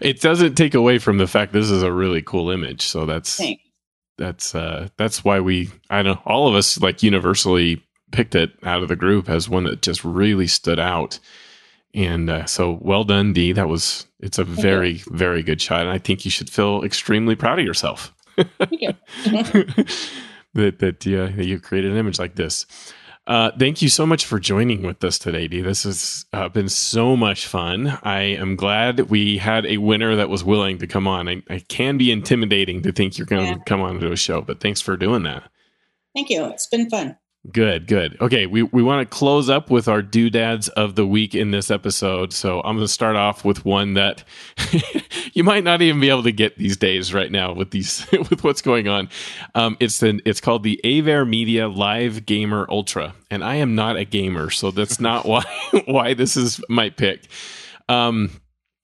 It 0.00 0.20
doesn't 0.20 0.54
take 0.54 0.74
away 0.74 0.98
from 0.98 1.18
the 1.18 1.26
fact 1.26 1.52
this 1.52 1.70
is 1.70 1.82
a 1.82 1.90
really 1.92 2.22
cool 2.22 2.50
image. 2.50 2.82
So 2.82 3.06
that's 3.06 3.36
Thanks. 3.36 3.62
that's 4.18 4.54
uh 4.54 4.88
that's 4.96 5.24
why 5.24 5.40
we 5.40 5.70
i 5.90 6.02
know 6.02 6.20
all 6.24 6.46
of 6.48 6.54
us 6.54 6.80
like 6.80 7.02
universally 7.02 7.82
picked 8.12 8.34
it 8.34 8.52
out 8.62 8.82
of 8.82 8.88
the 8.88 8.94
group 8.96 9.28
as 9.28 9.48
one 9.48 9.64
that 9.64 9.82
just 9.82 10.04
really 10.04 10.46
stood 10.46 10.78
out. 10.78 11.18
And 11.94 12.28
uh, 12.28 12.44
so 12.44 12.78
well 12.82 13.04
done 13.04 13.32
dee. 13.32 13.52
That 13.52 13.68
was 13.68 14.06
it's 14.20 14.38
a 14.38 14.44
very 14.44 15.02
very 15.08 15.42
good 15.42 15.60
shot. 15.62 15.80
And 15.80 15.90
i 15.90 15.98
think 15.98 16.24
you 16.26 16.30
should 16.30 16.50
feel 16.50 16.84
extremely 16.84 17.34
proud 17.34 17.58
of 17.58 17.64
yourself. 17.64 18.14
That 20.54 20.78
that, 20.78 21.00
that 21.00 21.44
you 21.44 21.60
created 21.60 21.92
an 21.92 21.98
image 21.98 22.18
like 22.18 22.34
this 22.34 22.66
uh, 23.28 23.50
thank 23.58 23.82
you 23.82 23.90
so 23.90 24.06
much 24.06 24.24
for 24.24 24.40
joining 24.40 24.82
with 24.82 25.04
us 25.04 25.18
today, 25.18 25.46
Dee. 25.48 25.60
This 25.60 25.82
has 25.82 26.24
uh, 26.32 26.48
been 26.48 26.70
so 26.70 27.14
much 27.14 27.46
fun. 27.46 27.98
I 28.02 28.20
am 28.20 28.56
glad 28.56 29.10
we 29.10 29.36
had 29.36 29.66
a 29.66 29.76
winner 29.76 30.16
that 30.16 30.30
was 30.30 30.42
willing 30.42 30.78
to 30.78 30.86
come 30.86 31.06
on. 31.06 31.28
I, 31.28 31.42
I 31.50 31.58
can 31.58 31.98
be 31.98 32.10
intimidating 32.10 32.80
to 32.82 32.90
think 32.90 33.18
you're 33.18 33.26
going 33.26 33.52
to 33.52 33.58
yeah. 33.58 33.64
come 33.66 33.82
on 33.82 34.00
to 34.00 34.12
a 34.12 34.16
show, 34.16 34.40
but 34.40 34.60
thanks 34.60 34.80
for 34.80 34.96
doing 34.96 35.24
that. 35.24 35.42
Thank 36.14 36.30
you. 36.30 36.46
It's 36.46 36.66
been 36.68 36.88
fun. 36.88 37.18
Good, 37.52 37.86
good. 37.86 38.20
Okay, 38.20 38.46
we, 38.46 38.62
we 38.62 38.82
want 38.82 39.08
to 39.08 39.16
close 39.16 39.48
up 39.48 39.70
with 39.70 39.88
our 39.88 40.02
doodads 40.02 40.68
of 40.70 40.96
the 40.96 41.06
week 41.06 41.34
in 41.34 41.50
this 41.50 41.70
episode. 41.70 42.32
So 42.32 42.58
I'm 42.60 42.76
going 42.76 42.86
to 42.86 42.92
start 42.92 43.16
off 43.16 43.44
with 43.44 43.64
one 43.64 43.94
that 43.94 44.24
you 45.32 45.44
might 45.44 45.64
not 45.64 45.80
even 45.80 46.00
be 46.00 46.10
able 46.10 46.24
to 46.24 46.32
get 46.32 46.58
these 46.58 46.76
days 46.76 47.14
right 47.14 47.30
now 47.30 47.52
with 47.52 47.70
these 47.70 48.06
with 48.12 48.44
what's 48.44 48.60
going 48.60 48.88
on. 48.88 49.08
Um, 49.54 49.76
it's 49.80 50.00
the 50.00 50.20
it's 50.24 50.40
called 50.40 50.62
the 50.62 50.80
AVerMedia 50.84 51.74
Live 51.74 52.26
Gamer 52.26 52.66
Ultra, 52.68 53.14
and 53.30 53.42
I 53.42 53.56
am 53.56 53.74
not 53.74 53.96
a 53.96 54.04
gamer, 54.04 54.50
so 54.50 54.70
that's 54.70 55.00
not 55.00 55.24
why 55.24 55.44
why 55.86 56.14
this 56.14 56.36
is 56.36 56.60
my 56.68 56.90
pick. 56.90 57.28
Um, 57.88 58.30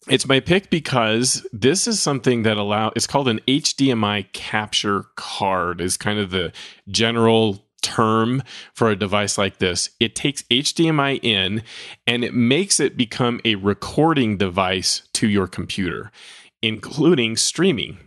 it's 0.09 0.27
my 0.27 0.41
pick 0.41 0.71
because 0.71 1.47
this 1.53 1.87
is 1.87 2.01
something 2.01 2.43
that 2.45 2.57
allow 2.57 2.93
it's 2.95 3.07
called 3.07 3.29
an 3.29 3.41
HDMI 3.49 4.33
capture 4.33 5.07
card 5.17 5.81
is 5.81 5.97
kind 5.97 6.19
of 6.19 6.31
the 6.31 6.53
general 6.89 7.64
term 7.85 8.43
for 8.73 8.89
a 8.89 8.97
device 8.97 9.37
like 9.39 9.59
this. 9.59 9.91
It 10.01 10.17
takes 10.17 10.43
HDMI 10.45 11.21
in 11.23 11.63
and 12.07 12.25
it 12.25 12.35
makes 12.35 12.81
it 12.81 12.97
become 12.97 13.41
a 13.45 13.55
recording 13.57 14.39
device 14.39 15.03
to 15.13 15.29
your 15.29 15.47
computer, 15.47 16.11
including 16.63 17.37
streaming. 17.37 17.99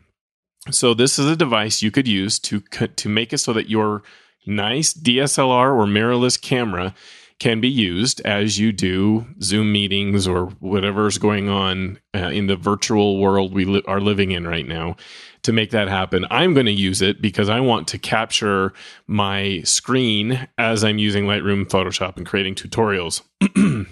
So 0.71 0.93
this 0.93 1.17
is 1.19 1.27
a 1.27 1.35
device 1.35 1.81
you 1.81 1.91
could 1.91 2.07
use 2.07 2.39
to 2.39 2.59
to 2.61 3.07
make 3.07 3.31
it 3.31 3.37
so 3.37 3.53
that 3.53 3.69
your 3.69 4.01
nice 4.45 4.93
DSLR 4.93 5.75
or 5.75 5.85
mirrorless 5.85 6.41
camera 6.41 6.95
can 7.39 7.61
be 7.61 7.69
used 7.69 8.19
as 8.21 8.57
you 8.57 8.71
do 8.71 9.27
Zoom 9.41 9.71
meetings 9.71 10.27
or 10.27 10.47
whatever's 10.59 11.17
going 11.17 11.49
on 11.49 11.99
uh, 12.15 12.29
in 12.29 12.47
the 12.47 12.55
virtual 12.55 13.19
world 13.19 13.53
we 13.53 13.65
li- 13.65 13.83
are 13.87 14.01
living 14.01 14.31
in 14.31 14.47
right 14.47 14.67
now 14.67 14.95
to 15.43 15.53
make 15.53 15.71
that 15.71 15.87
happen. 15.87 16.25
I'm 16.31 16.53
going 16.53 16.65
to 16.65 16.71
use 16.71 17.01
it 17.01 17.21
because 17.21 17.47
I 17.47 17.59
want 17.59 17.87
to 17.89 17.99
capture 17.99 18.73
my 19.05 19.61
screen 19.63 20.47
as 20.57 20.83
I'm 20.83 20.97
using 20.97 21.25
Lightroom, 21.25 21.65
Photoshop, 21.65 22.17
and 22.17 22.25
creating 22.25 22.55
tutorials. 22.55 23.21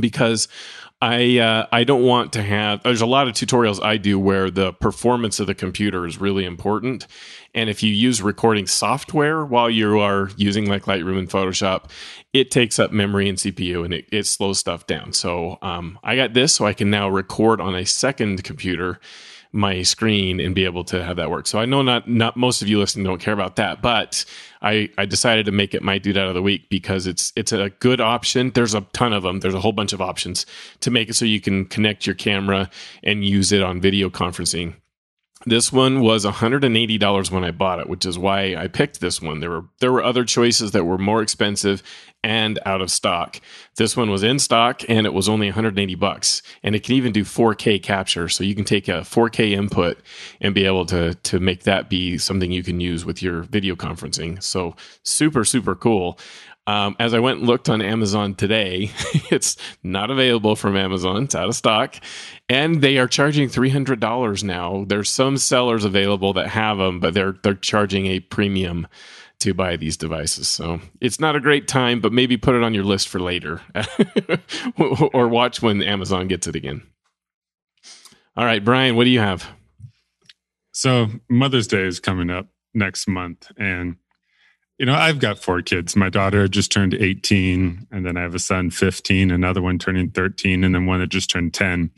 because 0.00 0.48
I 1.02 1.38
uh, 1.38 1.66
I 1.72 1.82
don't 1.82 2.04
want 2.04 2.32
to 2.34 2.42
have. 2.42 2.84
There's 2.84 3.00
a 3.00 3.06
lot 3.06 3.26
of 3.26 3.34
tutorials 3.34 3.82
I 3.82 3.96
do 3.96 4.20
where 4.20 4.52
the 4.52 4.72
performance 4.72 5.40
of 5.40 5.48
the 5.48 5.54
computer 5.54 6.06
is 6.06 6.20
really 6.20 6.44
important, 6.44 7.08
and 7.52 7.68
if 7.68 7.82
you 7.82 7.92
use 7.92 8.22
recording 8.22 8.68
software 8.68 9.44
while 9.44 9.68
you 9.68 9.98
are 9.98 10.30
using 10.36 10.68
like 10.68 10.84
Lightroom 10.84 11.18
and 11.18 11.28
Photoshop, 11.28 11.90
it 12.32 12.52
takes 12.52 12.78
up 12.78 12.92
memory 12.92 13.28
and 13.28 13.36
CPU 13.36 13.84
and 13.84 13.92
it, 13.92 14.06
it 14.12 14.28
slows 14.28 14.60
stuff 14.60 14.86
down. 14.86 15.12
So 15.12 15.58
um, 15.60 15.98
I 16.04 16.14
got 16.14 16.34
this, 16.34 16.54
so 16.54 16.66
I 16.66 16.72
can 16.72 16.88
now 16.88 17.08
record 17.08 17.60
on 17.60 17.74
a 17.74 17.84
second 17.84 18.44
computer 18.44 19.00
my 19.52 19.82
screen 19.82 20.40
and 20.40 20.54
be 20.54 20.64
able 20.64 20.82
to 20.82 21.04
have 21.04 21.16
that 21.16 21.30
work. 21.30 21.46
So 21.46 21.58
I 21.58 21.66
know 21.66 21.82
not 21.82 22.08
not 22.08 22.36
most 22.36 22.62
of 22.62 22.68
you 22.68 22.78
listening 22.78 23.04
don't 23.04 23.20
care 23.20 23.34
about 23.34 23.56
that, 23.56 23.82
but 23.82 24.24
I 24.62 24.88
I 24.96 25.04
decided 25.04 25.46
to 25.46 25.52
make 25.52 25.74
it 25.74 25.82
my 25.82 25.98
dude 25.98 26.16
out 26.16 26.28
of 26.28 26.34
the 26.34 26.42
week 26.42 26.70
because 26.70 27.06
it's 27.06 27.32
it's 27.36 27.52
a 27.52 27.70
good 27.78 28.00
option. 28.00 28.50
There's 28.54 28.74
a 28.74 28.80
ton 28.92 29.12
of 29.12 29.22
them. 29.22 29.40
There's 29.40 29.54
a 29.54 29.60
whole 29.60 29.72
bunch 29.72 29.92
of 29.92 30.00
options 30.00 30.46
to 30.80 30.90
make 30.90 31.10
it 31.10 31.14
so 31.14 31.26
you 31.26 31.40
can 31.40 31.66
connect 31.66 32.06
your 32.06 32.14
camera 32.14 32.70
and 33.02 33.24
use 33.24 33.52
it 33.52 33.62
on 33.62 33.80
video 33.80 34.08
conferencing. 34.08 34.74
This 35.44 35.72
one 35.72 36.00
was 36.00 36.24
$180 36.24 37.30
when 37.30 37.44
I 37.44 37.50
bought 37.50 37.80
it, 37.80 37.88
which 37.88 38.06
is 38.06 38.18
why 38.18 38.54
I 38.56 38.68
picked 38.68 39.00
this 39.00 39.20
one. 39.20 39.40
There 39.40 39.50
were 39.50 39.64
there 39.80 39.92
were 39.92 40.02
other 40.02 40.24
choices 40.24 40.70
that 40.70 40.84
were 40.84 40.98
more 40.98 41.22
expensive 41.22 41.82
and 42.22 42.60
out 42.64 42.80
of 42.80 42.90
stock. 42.90 43.40
This 43.76 43.96
one 43.96 44.08
was 44.08 44.22
in 44.22 44.38
stock 44.38 44.82
and 44.88 45.06
it 45.06 45.12
was 45.12 45.28
only 45.28 45.48
180 45.48 45.96
bucks. 45.96 46.42
And 46.62 46.76
it 46.76 46.84
can 46.84 46.94
even 46.94 47.12
do 47.12 47.24
4K 47.24 47.82
capture, 47.82 48.28
so 48.28 48.44
you 48.44 48.54
can 48.54 48.64
take 48.64 48.86
a 48.86 49.00
4K 49.00 49.50
input 49.52 49.98
and 50.40 50.54
be 50.54 50.64
able 50.64 50.86
to 50.86 51.14
to 51.14 51.40
make 51.40 51.64
that 51.64 51.90
be 51.90 52.18
something 52.18 52.52
you 52.52 52.62
can 52.62 52.80
use 52.80 53.04
with 53.04 53.22
your 53.22 53.42
video 53.42 53.74
conferencing. 53.74 54.40
So 54.42 54.76
super 55.02 55.44
super 55.44 55.74
cool. 55.74 56.18
Um, 56.66 56.94
as 57.00 57.12
I 57.12 57.18
went 57.18 57.38
and 57.40 57.46
looked 57.48 57.68
on 57.68 57.82
Amazon 57.82 58.34
today, 58.34 58.90
it's 59.30 59.56
not 59.82 60.10
available 60.10 60.54
from 60.54 60.76
Amazon. 60.76 61.24
It's 61.24 61.34
out 61.34 61.48
of 61.48 61.56
stock, 61.56 61.96
and 62.48 62.80
they 62.80 62.98
are 62.98 63.08
charging 63.08 63.48
three 63.48 63.70
hundred 63.70 63.98
dollars 63.98 64.44
now. 64.44 64.84
There's 64.86 65.08
some 65.08 65.36
sellers 65.38 65.84
available 65.84 66.32
that 66.34 66.48
have 66.48 66.78
them, 66.78 67.00
but 67.00 67.14
they're 67.14 67.36
they're 67.42 67.54
charging 67.54 68.06
a 68.06 68.20
premium 68.20 68.86
to 69.40 69.54
buy 69.54 69.76
these 69.76 69.96
devices. 69.96 70.48
So 70.48 70.80
it's 71.00 71.18
not 71.18 71.34
a 71.34 71.40
great 71.40 71.66
time, 71.66 72.00
but 72.00 72.12
maybe 72.12 72.36
put 72.36 72.54
it 72.54 72.62
on 72.62 72.74
your 72.74 72.84
list 72.84 73.08
for 73.08 73.18
later, 73.18 73.60
or 75.12 75.26
watch 75.26 75.60
when 75.60 75.82
Amazon 75.82 76.28
gets 76.28 76.46
it 76.46 76.54
again. 76.54 76.82
All 78.36 78.44
right, 78.44 78.64
Brian, 78.64 78.94
what 78.94 79.04
do 79.04 79.10
you 79.10 79.18
have? 79.18 79.50
So 80.70 81.08
Mother's 81.28 81.66
Day 81.66 81.82
is 81.82 81.98
coming 81.98 82.30
up 82.30 82.46
next 82.72 83.08
month, 83.08 83.50
and 83.58 83.96
you 84.82 84.86
know, 84.86 84.94
I've 84.94 85.20
got 85.20 85.38
four 85.38 85.62
kids. 85.62 85.94
My 85.94 86.08
daughter 86.08 86.48
just 86.48 86.72
turned 86.72 86.92
18, 86.92 87.86
and 87.92 88.04
then 88.04 88.16
I 88.16 88.22
have 88.22 88.34
a 88.34 88.40
son 88.40 88.70
15, 88.70 89.30
another 89.30 89.62
one 89.62 89.78
turning 89.78 90.10
13, 90.10 90.64
and 90.64 90.74
then 90.74 90.86
one 90.86 90.98
that 90.98 91.06
just 91.06 91.30
turned 91.30 91.54
10. 91.54 91.92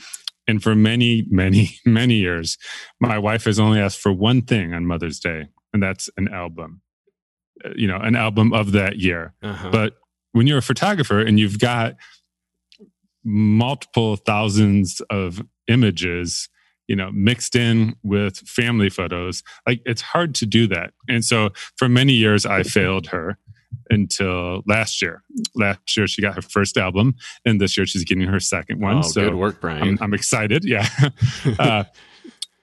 And 0.46 0.62
for 0.62 0.74
many, 0.74 1.24
many, 1.30 1.78
many 1.86 2.16
years, 2.16 2.58
my 3.00 3.16
wife 3.16 3.44
has 3.44 3.58
only 3.58 3.80
asked 3.80 4.00
for 4.00 4.12
one 4.12 4.42
thing 4.42 4.74
on 4.74 4.84
Mother's 4.84 5.18
Day, 5.18 5.46
and 5.72 5.82
that's 5.82 6.10
an 6.18 6.28
album. 6.28 6.82
Uh, 7.64 7.70
you 7.74 7.86
know, 7.86 7.96
an 7.96 8.16
album 8.16 8.52
of 8.52 8.72
that 8.72 8.98
year. 8.98 9.32
Uh-huh. 9.42 9.70
But 9.70 9.94
when 10.32 10.46
you're 10.46 10.58
a 10.58 10.62
photographer 10.62 11.20
and 11.20 11.40
you've 11.40 11.58
got 11.58 11.94
multiple 13.24 14.16
thousands 14.16 15.00
of 15.08 15.42
images 15.68 16.50
you 16.88 16.96
know 16.96 17.10
mixed 17.12 17.56
in 17.56 17.96
with 18.02 18.38
family 18.38 18.90
photos 18.90 19.42
like 19.66 19.80
it's 19.84 20.02
hard 20.02 20.34
to 20.36 20.46
do 20.46 20.66
that. 20.68 20.92
And 21.08 21.24
so 21.24 21.50
for 21.76 21.88
many 21.88 22.12
years 22.12 22.46
i 22.46 22.62
failed 22.62 23.06
her 23.08 23.38
until 23.90 24.62
last 24.66 25.02
year. 25.02 25.22
Last 25.54 25.96
year 25.96 26.06
she 26.06 26.22
got 26.22 26.36
her 26.36 26.42
first 26.42 26.76
album 26.76 27.16
and 27.44 27.60
this 27.60 27.76
year 27.76 27.86
she's 27.86 28.04
getting 28.04 28.26
her 28.26 28.40
second 28.40 28.80
one. 28.80 28.98
Oh, 28.98 29.02
so 29.02 29.30
good 29.30 29.34
work 29.34 29.60
brian. 29.60 29.82
I'm, 29.82 29.98
I'm 30.00 30.14
excited 30.14 30.64
yeah. 30.64 30.88
Uh, 31.58 31.84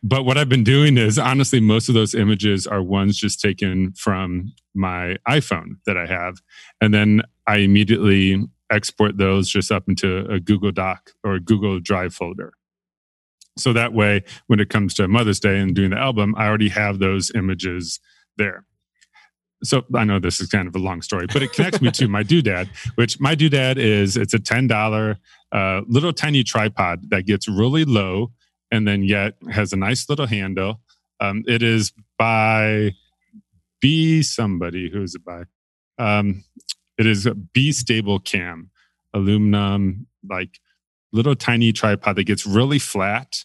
but 0.04 0.24
what 0.24 0.38
i've 0.38 0.50
been 0.50 0.64
doing 0.64 0.98
is 0.98 1.20
honestly 1.20 1.60
most 1.60 1.88
of 1.88 1.96
those 1.96 2.16
images 2.16 2.66
are 2.66 2.82
ones 2.82 3.18
just 3.18 3.40
taken 3.40 3.92
from 3.94 4.52
my 4.74 5.18
iphone 5.30 5.76
that 5.86 5.98
i 5.98 6.06
have 6.06 6.38
and 6.80 6.94
then 6.94 7.22
i 7.48 7.58
immediately 7.58 8.44
export 8.72 9.18
those 9.18 9.50
just 9.50 9.72
up 9.72 9.88
into 9.88 10.26
a 10.32 10.40
google 10.40 10.72
doc 10.72 11.12
or 11.24 11.36
a 11.36 11.40
google 11.40 11.80
drive 11.80 12.14
folder 12.14 12.54
So 13.58 13.74
that 13.74 13.94
way, 13.94 14.24
when 14.48 14.60
it 14.60 14.70
comes 14.70 14.94
to 14.96 15.08
Mother's 15.08 15.40
Day 15.40 15.60
and 15.60 15.76
doing 15.76 15.90
the 15.92 15.98
album, 15.98 16.34
I 16.38 16.48
already 16.48 16.70
have 16.70 17.00
those 17.00 17.32
images 17.36 18.00
there. 18.38 18.66
So 19.64 19.84
I 19.94 20.06
know 20.06 20.20
this 20.20 20.40
is 20.42 20.48
kind 20.48 20.68
of 20.68 20.76
a 20.76 20.80
long 20.80 21.02
story, 21.02 21.28
but 21.32 21.44
it 21.44 21.54
connects 21.54 21.82
me 21.82 21.92
to 21.92 22.08
my 22.08 22.24
doodad, 22.24 22.68
which 22.96 23.20
my 23.20 23.36
doodad 23.36 23.78
is 23.78 24.18
it's 24.18 24.34
a 24.34 24.40
ten 24.40 24.68
dollar 24.68 25.18
uh, 25.52 25.82
little 25.88 26.14
tiny 26.14 26.44
tripod 26.44 27.10
that 27.12 27.26
gets 27.26 27.48
really 27.48 27.86
low 27.86 28.32
and 28.72 28.88
then 28.88 29.04
yet 29.04 29.36
has 29.52 29.74
a 29.74 29.76
nice 29.76 30.10
little 30.10 30.26
handle. 30.26 30.80
Um, 31.20 31.44
it 31.48 31.62
is 31.62 31.92
by 32.18 32.94
B 33.82 34.24
somebody. 34.24 34.90
Who's 34.90 35.14
it 35.14 35.24
by? 35.24 35.44
Um, 36.00 36.44
it 36.98 37.06
is 37.06 37.26
a 37.26 37.36
B 37.36 37.72
stable 37.72 38.20
cam 38.20 38.72
aluminum 39.14 40.08
like 40.28 40.60
little 41.14 41.36
tiny 41.36 41.72
tripod 41.72 42.16
that 42.16 42.24
gets 42.24 42.46
really 42.46 42.80
flat, 42.80 43.44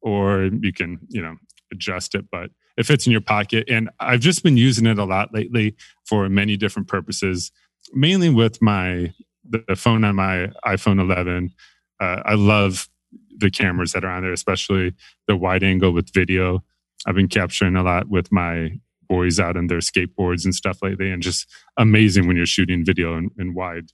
or 0.00 0.50
you 0.60 0.72
can 0.72 0.98
you 1.08 1.22
know 1.22 1.36
adjust 1.72 2.14
it, 2.14 2.26
but 2.30 2.50
it 2.76 2.86
fits 2.86 3.06
in 3.06 3.12
your 3.12 3.20
pocket. 3.20 3.64
And 3.68 3.90
I've 4.00 4.20
just 4.20 4.42
been 4.42 4.56
using 4.56 4.86
it 4.86 4.98
a 4.98 5.04
lot 5.04 5.32
lately 5.32 5.76
for 6.04 6.28
many 6.28 6.56
different 6.56 6.88
purposes, 6.88 7.50
mainly 7.92 8.28
with 8.28 8.60
my 8.60 9.12
the 9.48 9.76
phone 9.76 10.04
on 10.04 10.16
my 10.16 10.48
iPhone 10.64 11.00
11. 11.00 11.54
Uh, 12.00 12.22
I 12.24 12.34
love 12.34 12.88
the 13.36 13.50
cameras 13.50 13.92
that 13.92 14.04
are 14.04 14.10
on 14.10 14.22
there, 14.22 14.32
especially 14.32 14.94
the 15.28 15.36
wide 15.36 15.62
angle 15.62 15.92
with 15.92 16.12
video. 16.12 16.64
I've 17.06 17.14
been 17.14 17.28
capturing 17.28 17.76
a 17.76 17.82
lot 17.82 18.08
with 18.08 18.32
my 18.32 18.80
boys 19.08 19.38
out 19.38 19.56
on 19.56 19.68
their 19.68 19.78
skateboards 19.78 20.44
and 20.44 20.54
stuff 20.54 20.82
lately, 20.82 21.10
and 21.10 21.22
just 21.22 21.46
amazing 21.76 22.26
when 22.26 22.36
you're 22.36 22.46
shooting 22.46 22.84
video 22.84 23.14
and, 23.14 23.30
in 23.38 23.54
wide 23.54 23.90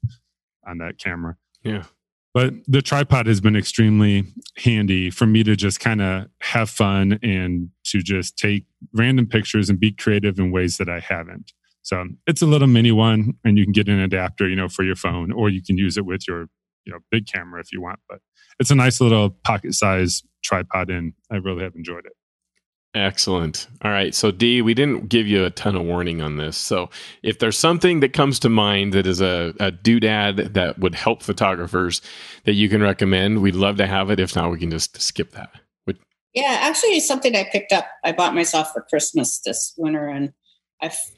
on 0.66 0.78
that 0.78 0.98
camera. 0.98 1.36
Yeah. 1.62 1.84
But 2.34 2.54
the 2.66 2.80
tripod 2.80 3.26
has 3.26 3.40
been 3.42 3.56
extremely 3.56 4.24
handy 4.56 5.10
for 5.10 5.26
me 5.26 5.44
to 5.44 5.54
just 5.54 5.80
kind 5.80 6.00
of 6.00 6.28
have 6.40 6.70
fun 6.70 7.18
and 7.22 7.68
to 7.84 8.00
just 8.00 8.38
take 8.38 8.64
random 8.94 9.26
pictures 9.26 9.68
and 9.68 9.78
be 9.78 9.92
creative 9.92 10.38
in 10.38 10.50
ways 10.50 10.78
that 10.78 10.88
I 10.88 11.00
haven't. 11.00 11.52
So 11.82 12.06
it's 12.26 12.40
a 12.40 12.46
little 12.46 12.68
mini 12.68 12.92
one, 12.92 13.34
and 13.44 13.58
you 13.58 13.64
can 13.64 13.72
get 13.72 13.88
an 13.88 13.98
adapter, 13.98 14.48
you 14.48 14.56
know, 14.56 14.68
for 14.68 14.82
your 14.84 14.96
phone, 14.96 15.32
or 15.32 15.50
you 15.50 15.62
can 15.62 15.76
use 15.76 15.98
it 15.98 16.06
with 16.06 16.26
your, 16.26 16.46
you 16.84 16.92
know, 16.92 17.00
big 17.10 17.26
camera 17.26 17.60
if 17.60 17.72
you 17.72 17.82
want. 17.82 17.98
But 18.08 18.20
it's 18.58 18.70
a 18.70 18.76
nice 18.76 19.00
little 19.00 19.30
pocket 19.30 19.74
size 19.74 20.22
tripod, 20.42 20.90
and 20.90 21.12
I 21.30 21.36
really 21.36 21.64
have 21.64 21.74
enjoyed 21.74 22.06
it. 22.06 22.12
Excellent. 22.94 23.68
All 23.82 23.90
right. 23.90 24.14
So, 24.14 24.30
D, 24.30 24.60
we 24.60 24.74
didn't 24.74 25.08
give 25.08 25.26
you 25.26 25.44
a 25.46 25.50
ton 25.50 25.76
of 25.76 25.82
warning 25.84 26.20
on 26.20 26.36
this. 26.36 26.58
So, 26.58 26.90
if 27.22 27.38
there's 27.38 27.56
something 27.56 28.00
that 28.00 28.12
comes 28.12 28.38
to 28.40 28.50
mind 28.50 28.92
that 28.92 29.06
is 29.06 29.22
a, 29.22 29.54
a 29.60 29.72
doodad 29.72 30.52
that 30.52 30.78
would 30.78 30.94
help 30.94 31.22
photographers 31.22 32.02
that 32.44 32.52
you 32.52 32.68
can 32.68 32.82
recommend, 32.82 33.40
we'd 33.40 33.54
love 33.54 33.76
to 33.78 33.86
have 33.86 34.10
it. 34.10 34.20
If 34.20 34.36
not, 34.36 34.50
we 34.50 34.58
can 34.58 34.70
just 34.70 35.00
skip 35.00 35.32
that. 35.32 35.50
Would- 35.86 36.00
Yeah, 36.34 36.58
actually, 36.60 36.90
it's 36.90 37.08
something 37.08 37.34
I 37.34 37.44
picked 37.50 37.72
up. 37.72 37.86
I 38.04 38.12
bought 38.12 38.34
myself 38.34 38.72
for 38.74 38.82
Christmas 38.82 39.38
this 39.40 39.72
winter, 39.78 40.06
and 40.08 40.34
I 40.82 40.86
f- 40.86 41.12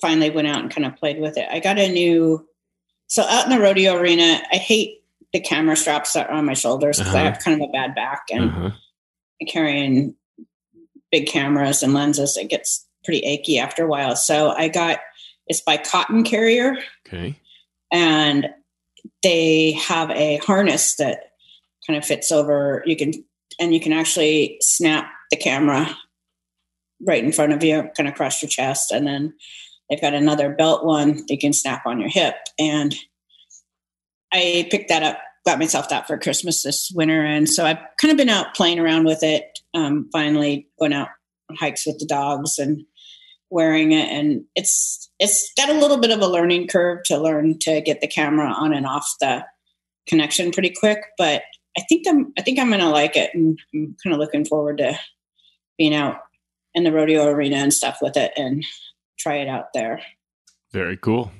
finally 0.00 0.30
went 0.30 0.48
out 0.48 0.58
and 0.58 0.74
kind 0.74 0.86
of 0.86 0.96
played 0.96 1.20
with 1.20 1.38
it. 1.38 1.46
I 1.52 1.60
got 1.60 1.78
a 1.78 1.88
new. 1.88 2.48
So 3.06 3.22
out 3.22 3.44
in 3.44 3.50
the 3.56 3.60
rodeo 3.62 3.94
arena, 3.96 4.42
I 4.52 4.56
hate 4.56 5.04
the 5.32 5.38
camera 5.38 5.76
straps 5.76 6.14
that 6.14 6.28
are 6.30 6.32
on 6.34 6.46
my 6.46 6.54
shoulders 6.54 6.98
because 6.98 7.14
I 7.14 7.20
Uh-huh. 7.20 7.30
have 7.34 7.38
kind 7.44 7.62
of 7.62 7.68
a 7.68 7.72
bad 7.72 7.94
back 7.94 8.22
and 8.32 8.50
uh-huh. 8.50 8.70
carrying 9.48 10.16
big 11.12 11.26
cameras 11.28 11.82
and 11.82 11.94
lenses. 11.94 12.36
It 12.36 12.48
gets 12.50 12.84
pretty 13.04 13.20
achy 13.20 13.58
after 13.58 13.84
a 13.84 13.88
while. 13.88 14.16
So 14.16 14.50
I 14.50 14.66
got 14.68 14.98
it's 15.46 15.60
by 15.60 15.76
Cotton 15.76 16.24
Carrier, 16.24 16.76
Okay. 17.06 17.36
and 17.92 18.48
they 19.22 19.72
have 19.72 20.10
a 20.10 20.36
harness 20.38 20.94
that 20.96 21.32
kind 21.86 21.96
of 21.98 22.04
fits 22.04 22.32
over. 22.32 22.82
You 22.86 22.96
can 22.96 23.12
and 23.60 23.74
you 23.74 23.80
can 23.80 23.92
actually 23.92 24.56
snap 24.60 25.10
the 25.30 25.36
camera 25.36 25.96
right 27.04 27.22
in 27.22 27.32
front 27.32 27.52
of 27.52 27.62
you, 27.62 27.82
kind 27.96 28.08
of 28.08 28.14
across 28.14 28.40
your 28.40 28.48
chest, 28.48 28.92
and 28.92 29.06
then 29.06 29.34
they've 29.90 30.00
got 30.00 30.14
another 30.14 30.48
belt 30.50 30.84
one 30.84 31.16
that 31.16 31.30
you 31.30 31.38
can 31.38 31.52
snap 31.52 31.84
on 31.84 32.00
your 32.00 32.08
hip. 32.08 32.36
And 32.58 32.94
I 34.32 34.66
picked 34.70 34.88
that 34.88 35.02
up, 35.02 35.18
got 35.44 35.58
myself 35.58 35.88
that 35.88 36.06
for 36.06 36.16
Christmas 36.16 36.62
this 36.62 36.90
winter, 36.94 37.24
and 37.24 37.48
so 37.48 37.66
I've 37.66 37.78
kind 38.00 38.12
of 38.12 38.16
been 38.16 38.28
out 38.30 38.54
playing 38.54 38.78
around 38.78 39.04
with 39.04 39.22
it. 39.22 39.51
Um, 39.74 40.08
finally, 40.12 40.68
going 40.78 40.92
out 40.92 41.08
on 41.50 41.56
hikes 41.56 41.86
with 41.86 41.98
the 41.98 42.06
dogs 42.06 42.58
and 42.58 42.84
wearing 43.50 43.92
it, 43.92 44.08
and 44.08 44.44
it's 44.54 45.10
it's 45.18 45.52
got 45.56 45.70
a 45.70 45.78
little 45.78 45.98
bit 45.98 46.10
of 46.10 46.20
a 46.20 46.26
learning 46.26 46.68
curve 46.68 47.02
to 47.04 47.18
learn 47.18 47.58
to 47.60 47.80
get 47.80 48.00
the 48.00 48.08
camera 48.08 48.48
on 48.48 48.72
and 48.72 48.86
off 48.86 49.06
the 49.20 49.44
connection 50.06 50.50
pretty 50.50 50.70
quick, 50.70 50.98
but 51.16 51.42
I 51.76 51.82
think 51.88 52.06
I'm 52.08 52.32
I 52.38 52.42
think 52.42 52.58
I'm 52.58 52.70
gonna 52.70 52.90
like 52.90 53.16
it, 53.16 53.30
and 53.34 53.58
I'm 53.74 53.96
kind 54.02 54.14
of 54.14 54.20
looking 54.20 54.44
forward 54.44 54.78
to 54.78 54.98
being 55.78 55.94
out 55.94 56.16
in 56.74 56.84
the 56.84 56.92
rodeo 56.92 57.26
arena 57.26 57.56
and 57.56 57.72
stuff 57.72 57.98
with 58.00 58.16
it 58.16 58.32
and 58.36 58.64
try 59.18 59.36
it 59.36 59.48
out 59.48 59.72
there. 59.74 60.02
Very 60.72 60.96
cool. 60.96 61.30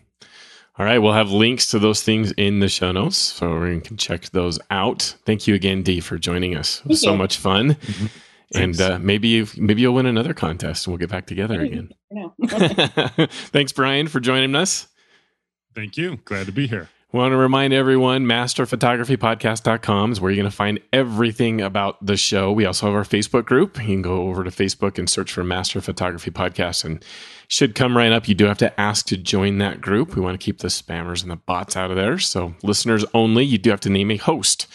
All 0.83 0.87
right, 0.89 0.99
we'll 0.99 1.13
have 1.13 1.31
links 1.31 1.69
to 1.71 1.79
those 1.79 2.03
things 2.03 2.33
in 2.33 2.59
the 2.59 2.69
show 2.69 2.91
notes, 2.91 3.17
so 3.17 3.63
you 3.67 3.81
can 3.81 3.97
check 3.97 4.23
those 4.31 4.59
out. 4.69 5.15
Thank 5.25 5.47
you 5.47 5.55
again, 5.55 5.85
Dee, 5.85 6.01
for 6.01 6.19
joining 6.19 6.57
us. 6.57 6.81
It 6.81 6.87
was 6.89 6.99
Thank 6.99 7.05
so 7.07 7.13
you. 7.13 7.19
much 7.19 7.37
fun, 7.39 7.75
Mhm. 7.77 8.11
and 8.57 8.81
uh, 8.81 8.99
maybe 9.01 9.29
you 9.29 9.47
maybe 9.57 9.81
you'll 9.81 9.95
win 9.95 10.07
another 10.07 10.35
contest, 10.35 10.85
and 10.89 10.93
we'll 10.93 10.99
get 10.99 11.09
back 11.09 11.27
together 11.27 11.61
again. 11.61 11.91
No. 12.11 12.35
Thanks, 13.29 13.71
Brian, 13.71 14.09
for 14.09 14.19
joining 14.19 14.57
us. 14.57 14.89
Thank 15.73 15.97
you. 15.97 16.17
Glad 16.25 16.47
to 16.47 16.53
be 16.53 16.67
here. 16.67 16.89
Want 17.13 17.31
to 17.33 17.37
remind 17.37 17.73
everyone, 17.75 18.25
masterphotographypodcast.com 18.27 20.13
is 20.13 20.21
where 20.21 20.31
you're 20.33 20.43
going 20.43 20.51
to 20.51 20.57
find 20.57 20.81
everything 20.95 21.61
about 21.61 22.05
the 22.05 22.17
show. 22.17 22.51
We 22.51 22.65
also 22.65 22.87
have 22.87 22.95
our 22.95 23.05
Facebook 23.05 23.45
group. 23.45 23.77
You 23.79 23.85
can 23.85 24.03
go 24.03 24.29
over 24.29 24.43
to 24.43 24.51
Facebook 24.51 24.99
and 24.99 25.09
search 25.11 25.31
for 25.31 25.45
Master 25.45 25.81
Photography 25.83 26.31
Podcast 26.31 26.87
and 26.87 26.97
it 26.97 27.42
should 27.53 27.75
come 27.75 27.95
right 27.95 28.13
up. 28.13 28.29
You 28.29 28.35
do 28.35 28.47
have 28.47 28.57
to 28.59 28.81
ask 28.81 29.05
to 29.07 29.17
join 29.19 29.59
that 29.59 29.83
group. 29.83 30.17
We 30.17 30.23
want 30.23 30.41
to 30.41 30.43
keep 30.43 30.61
the 30.61 30.69
spammers 30.69 31.21
and 31.21 31.31
the 31.31 31.37
bots 31.37 31.77
out 31.77 31.91
of 31.91 31.99
there. 31.99 32.19
So 32.19 32.55
listeners 32.63 33.05
only, 33.13 33.45
you 33.45 33.59
do 33.59 33.69
have 33.69 33.81
to 33.81 33.91
name 33.91 34.11
a 34.11 34.17
host. 34.17 34.67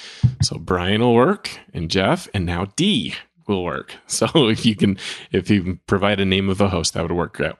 So 0.43 0.59
Brian 0.59 1.01
will 1.01 1.15
work 1.15 1.49
and 1.73 1.89
Jeff 1.89 2.27
and 2.35 2.45
now 2.45 2.65
D 2.75 3.15
will 3.47 3.63
work. 3.63 3.95
So 4.07 4.27
if 4.47 4.63
you 4.63 4.75
can, 4.75 4.99
if 5.31 5.49
you 5.49 5.79
provide 5.87 6.19
a 6.19 6.25
name 6.25 6.49
of 6.49 6.61
a 6.61 6.69
host, 6.69 6.93
that 6.93 7.01
would 7.01 7.11
work 7.11 7.41
out. 7.41 7.57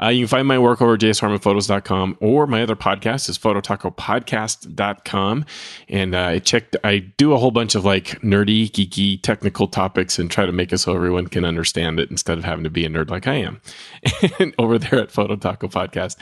Uh, 0.00 0.08
you 0.08 0.22
can 0.22 0.28
find 0.28 0.48
my 0.48 0.58
work 0.58 0.80
over 0.80 0.94
at 0.94 1.00
jsharmanphotos.com 1.00 2.16
or 2.20 2.46
my 2.46 2.62
other 2.62 2.76
podcast 2.76 3.28
is 3.28 3.38
phototacopodcast.com. 3.38 5.44
And 5.88 6.14
uh, 6.14 6.20
I 6.20 6.38
checked, 6.38 6.76
I 6.84 6.98
do 6.98 7.32
a 7.32 7.38
whole 7.38 7.50
bunch 7.50 7.74
of 7.74 7.84
like 7.84 8.20
nerdy, 8.20 8.70
geeky, 8.70 9.20
technical 9.22 9.68
topics 9.68 10.18
and 10.18 10.30
try 10.30 10.46
to 10.46 10.52
make 10.52 10.72
it 10.72 10.78
so 10.78 10.94
everyone 10.94 11.26
can 11.26 11.44
understand 11.44 12.00
it 12.00 12.10
instead 12.10 12.38
of 12.38 12.44
having 12.44 12.64
to 12.64 12.70
be 12.70 12.84
a 12.84 12.88
nerd 12.88 13.10
like 13.10 13.26
I 13.26 13.34
am. 13.34 13.60
and 14.38 14.54
over 14.58 14.78
there 14.78 15.00
at 15.00 15.08
Phototaco 15.08 15.70
Podcast. 15.70 16.16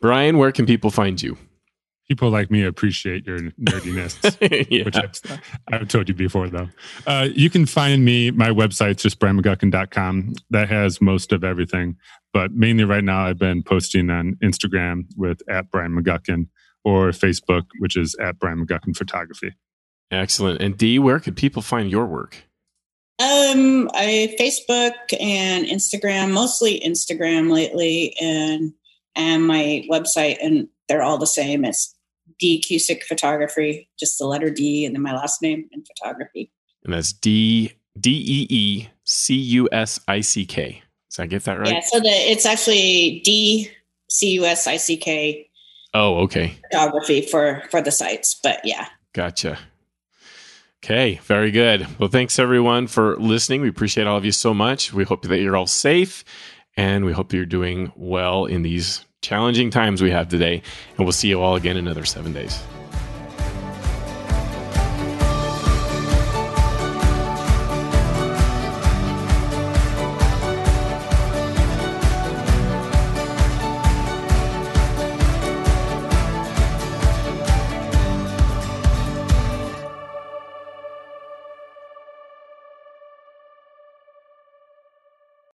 Brian, 0.00 0.38
where 0.38 0.52
can 0.52 0.66
people 0.66 0.90
find 0.90 1.20
you? 1.22 1.38
People 2.08 2.30
like 2.30 2.50
me 2.50 2.64
appreciate 2.64 3.26
your 3.26 3.38
nerdiness. 3.38 4.36
yeah. 4.70 4.84
which 4.84 4.96
I've, 4.96 5.42
I've 5.72 5.88
told 5.88 6.08
you 6.08 6.14
before, 6.14 6.48
though. 6.48 6.68
Uh, 7.06 7.28
you 7.32 7.48
can 7.48 7.64
find 7.64 8.04
me, 8.04 8.30
my 8.30 8.48
website's 8.48 9.02
just 9.02 9.18
brianmcguckin.com. 9.18 10.34
That 10.50 10.68
has 10.68 11.00
most 11.00 11.32
of 11.32 11.44
everything. 11.44 11.96
But 12.32 12.52
mainly 12.52 12.84
right 12.84 13.04
now, 13.04 13.26
I've 13.26 13.38
been 13.38 13.62
posting 13.62 14.10
on 14.10 14.36
Instagram 14.42 15.04
with 15.16 15.40
at 15.48 15.70
Brian 15.70 15.92
McGuckin 15.92 16.48
or 16.84 17.10
Facebook, 17.10 17.62
which 17.78 17.96
is 17.96 18.16
at 18.20 18.38
Brian 18.38 18.64
McGuckin 18.64 18.96
Photography. 18.96 19.54
Excellent. 20.10 20.60
And 20.60 20.76
D, 20.76 20.98
where 20.98 21.20
could 21.20 21.36
people 21.36 21.62
find 21.62 21.90
your 21.90 22.06
work? 22.06 22.44
Um, 23.18 23.90
I 23.94 24.34
Facebook 24.38 24.94
and 25.20 25.66
Instagram, 25.66 26.32
mostly 26.32 26.80
Instagram 26.80 27.50
lately, 27.50 28.16
and 28.20 28.72
and 29.14 29.46
my 29.46 29.84
website, 29.90 30.38
and 30.42 30.68
they're 30.88 31.02
all 31.02 31.18
the 31.18 31.26
same. 31.26 31.64
It's 31.64 31.94
D 32.38 32.62
Cusick 32.66 33.02
Photography, 33.04 33.88
just 33.98 34.18
the 34.18 34.26
letter 34.26 34.50
D, 34.50 34.84
and 34.84 34.94
then 34.94 35.02
my 35.02 35.14
last 35.14 35.42
name 35.42 35.68
and 35.72 35.86
photography. 35.86 36.50
And 36.84 36.92
that's 36.94 37.12
D 37.12 37.72
D 37.98 38.10
E 38.10 38.46
E 38.50 38.88
C 39.04 39.34
U 39.34 39.68
S 39.72 40.00
I 40.08 40.20
C 40.20 40.46
K. 40.46 40.82
Did 41.14 41.22
I 41.22 41.26
get 41.26 41.44
that 41.44 41.58
right? 41.58 41.74
Yeah, 41.74 41.80
so 41.80 42.00
the 42.00 42.08
it's 42.08 42.46
actually 42.46 43.20
D 43.24 43.70
C 44.08 44.32
U 44.32 44.44
S 44.44 44.66
I 44.66 44.76
C 44.76 44.96
K 44.96 45.48
Oh, 45.94 46.20
okay. 46.20 46.54
photography 46.70 47.20
for 47.22 47.62
for 47.70 47.82
the 47.82 47.90
sites, 47.90 48.38
but 48.42 48.60
yeah. 48.64 48.88
Gotcha. 49.12 49.58
Okay, 50.84 51.20
very 51.24 51.50
good. 51.50 51.86
Well, 51.98 52.08
thanks 52.08 52.38
everyone 52.38 52.88
for 52.88 53.16
listening. 53.18 53.60
We 53.60 53.68
appreciate 53.68 54.06
all 54.06 54.16
of 54.16 54.24
you 54.24 54.32
so 54.32 54.52
much. 54.52 54.92
We 54.92 55.04
hope 55.04 55.22
that 55.22 55.38
you're 55.38 55.56
all 55.56 55.68
safe 55.68 56.24
and 56.76 57.04
we 57.04 57.12
hope 57.12 57.32
you're 57.32 57.46
doing 57.46 57.92
well 57.94 58.46
in 58.46 58.62
these 58.62 59.04
challenging 59.22 59.70
times 59.70 60.02
we 60.02 60.10
have 60.10 60.28
today. 60.28 60.62
And 60.98 61.06
we'll 61.06 61.12
see 61.12 61.28
you 61.28 61.40
all 61.40 61.56
again 61.56 61.76
in 61.76 61.86
another 61.86 62.04
seven 62.04 62.32
days. 62.32 62.62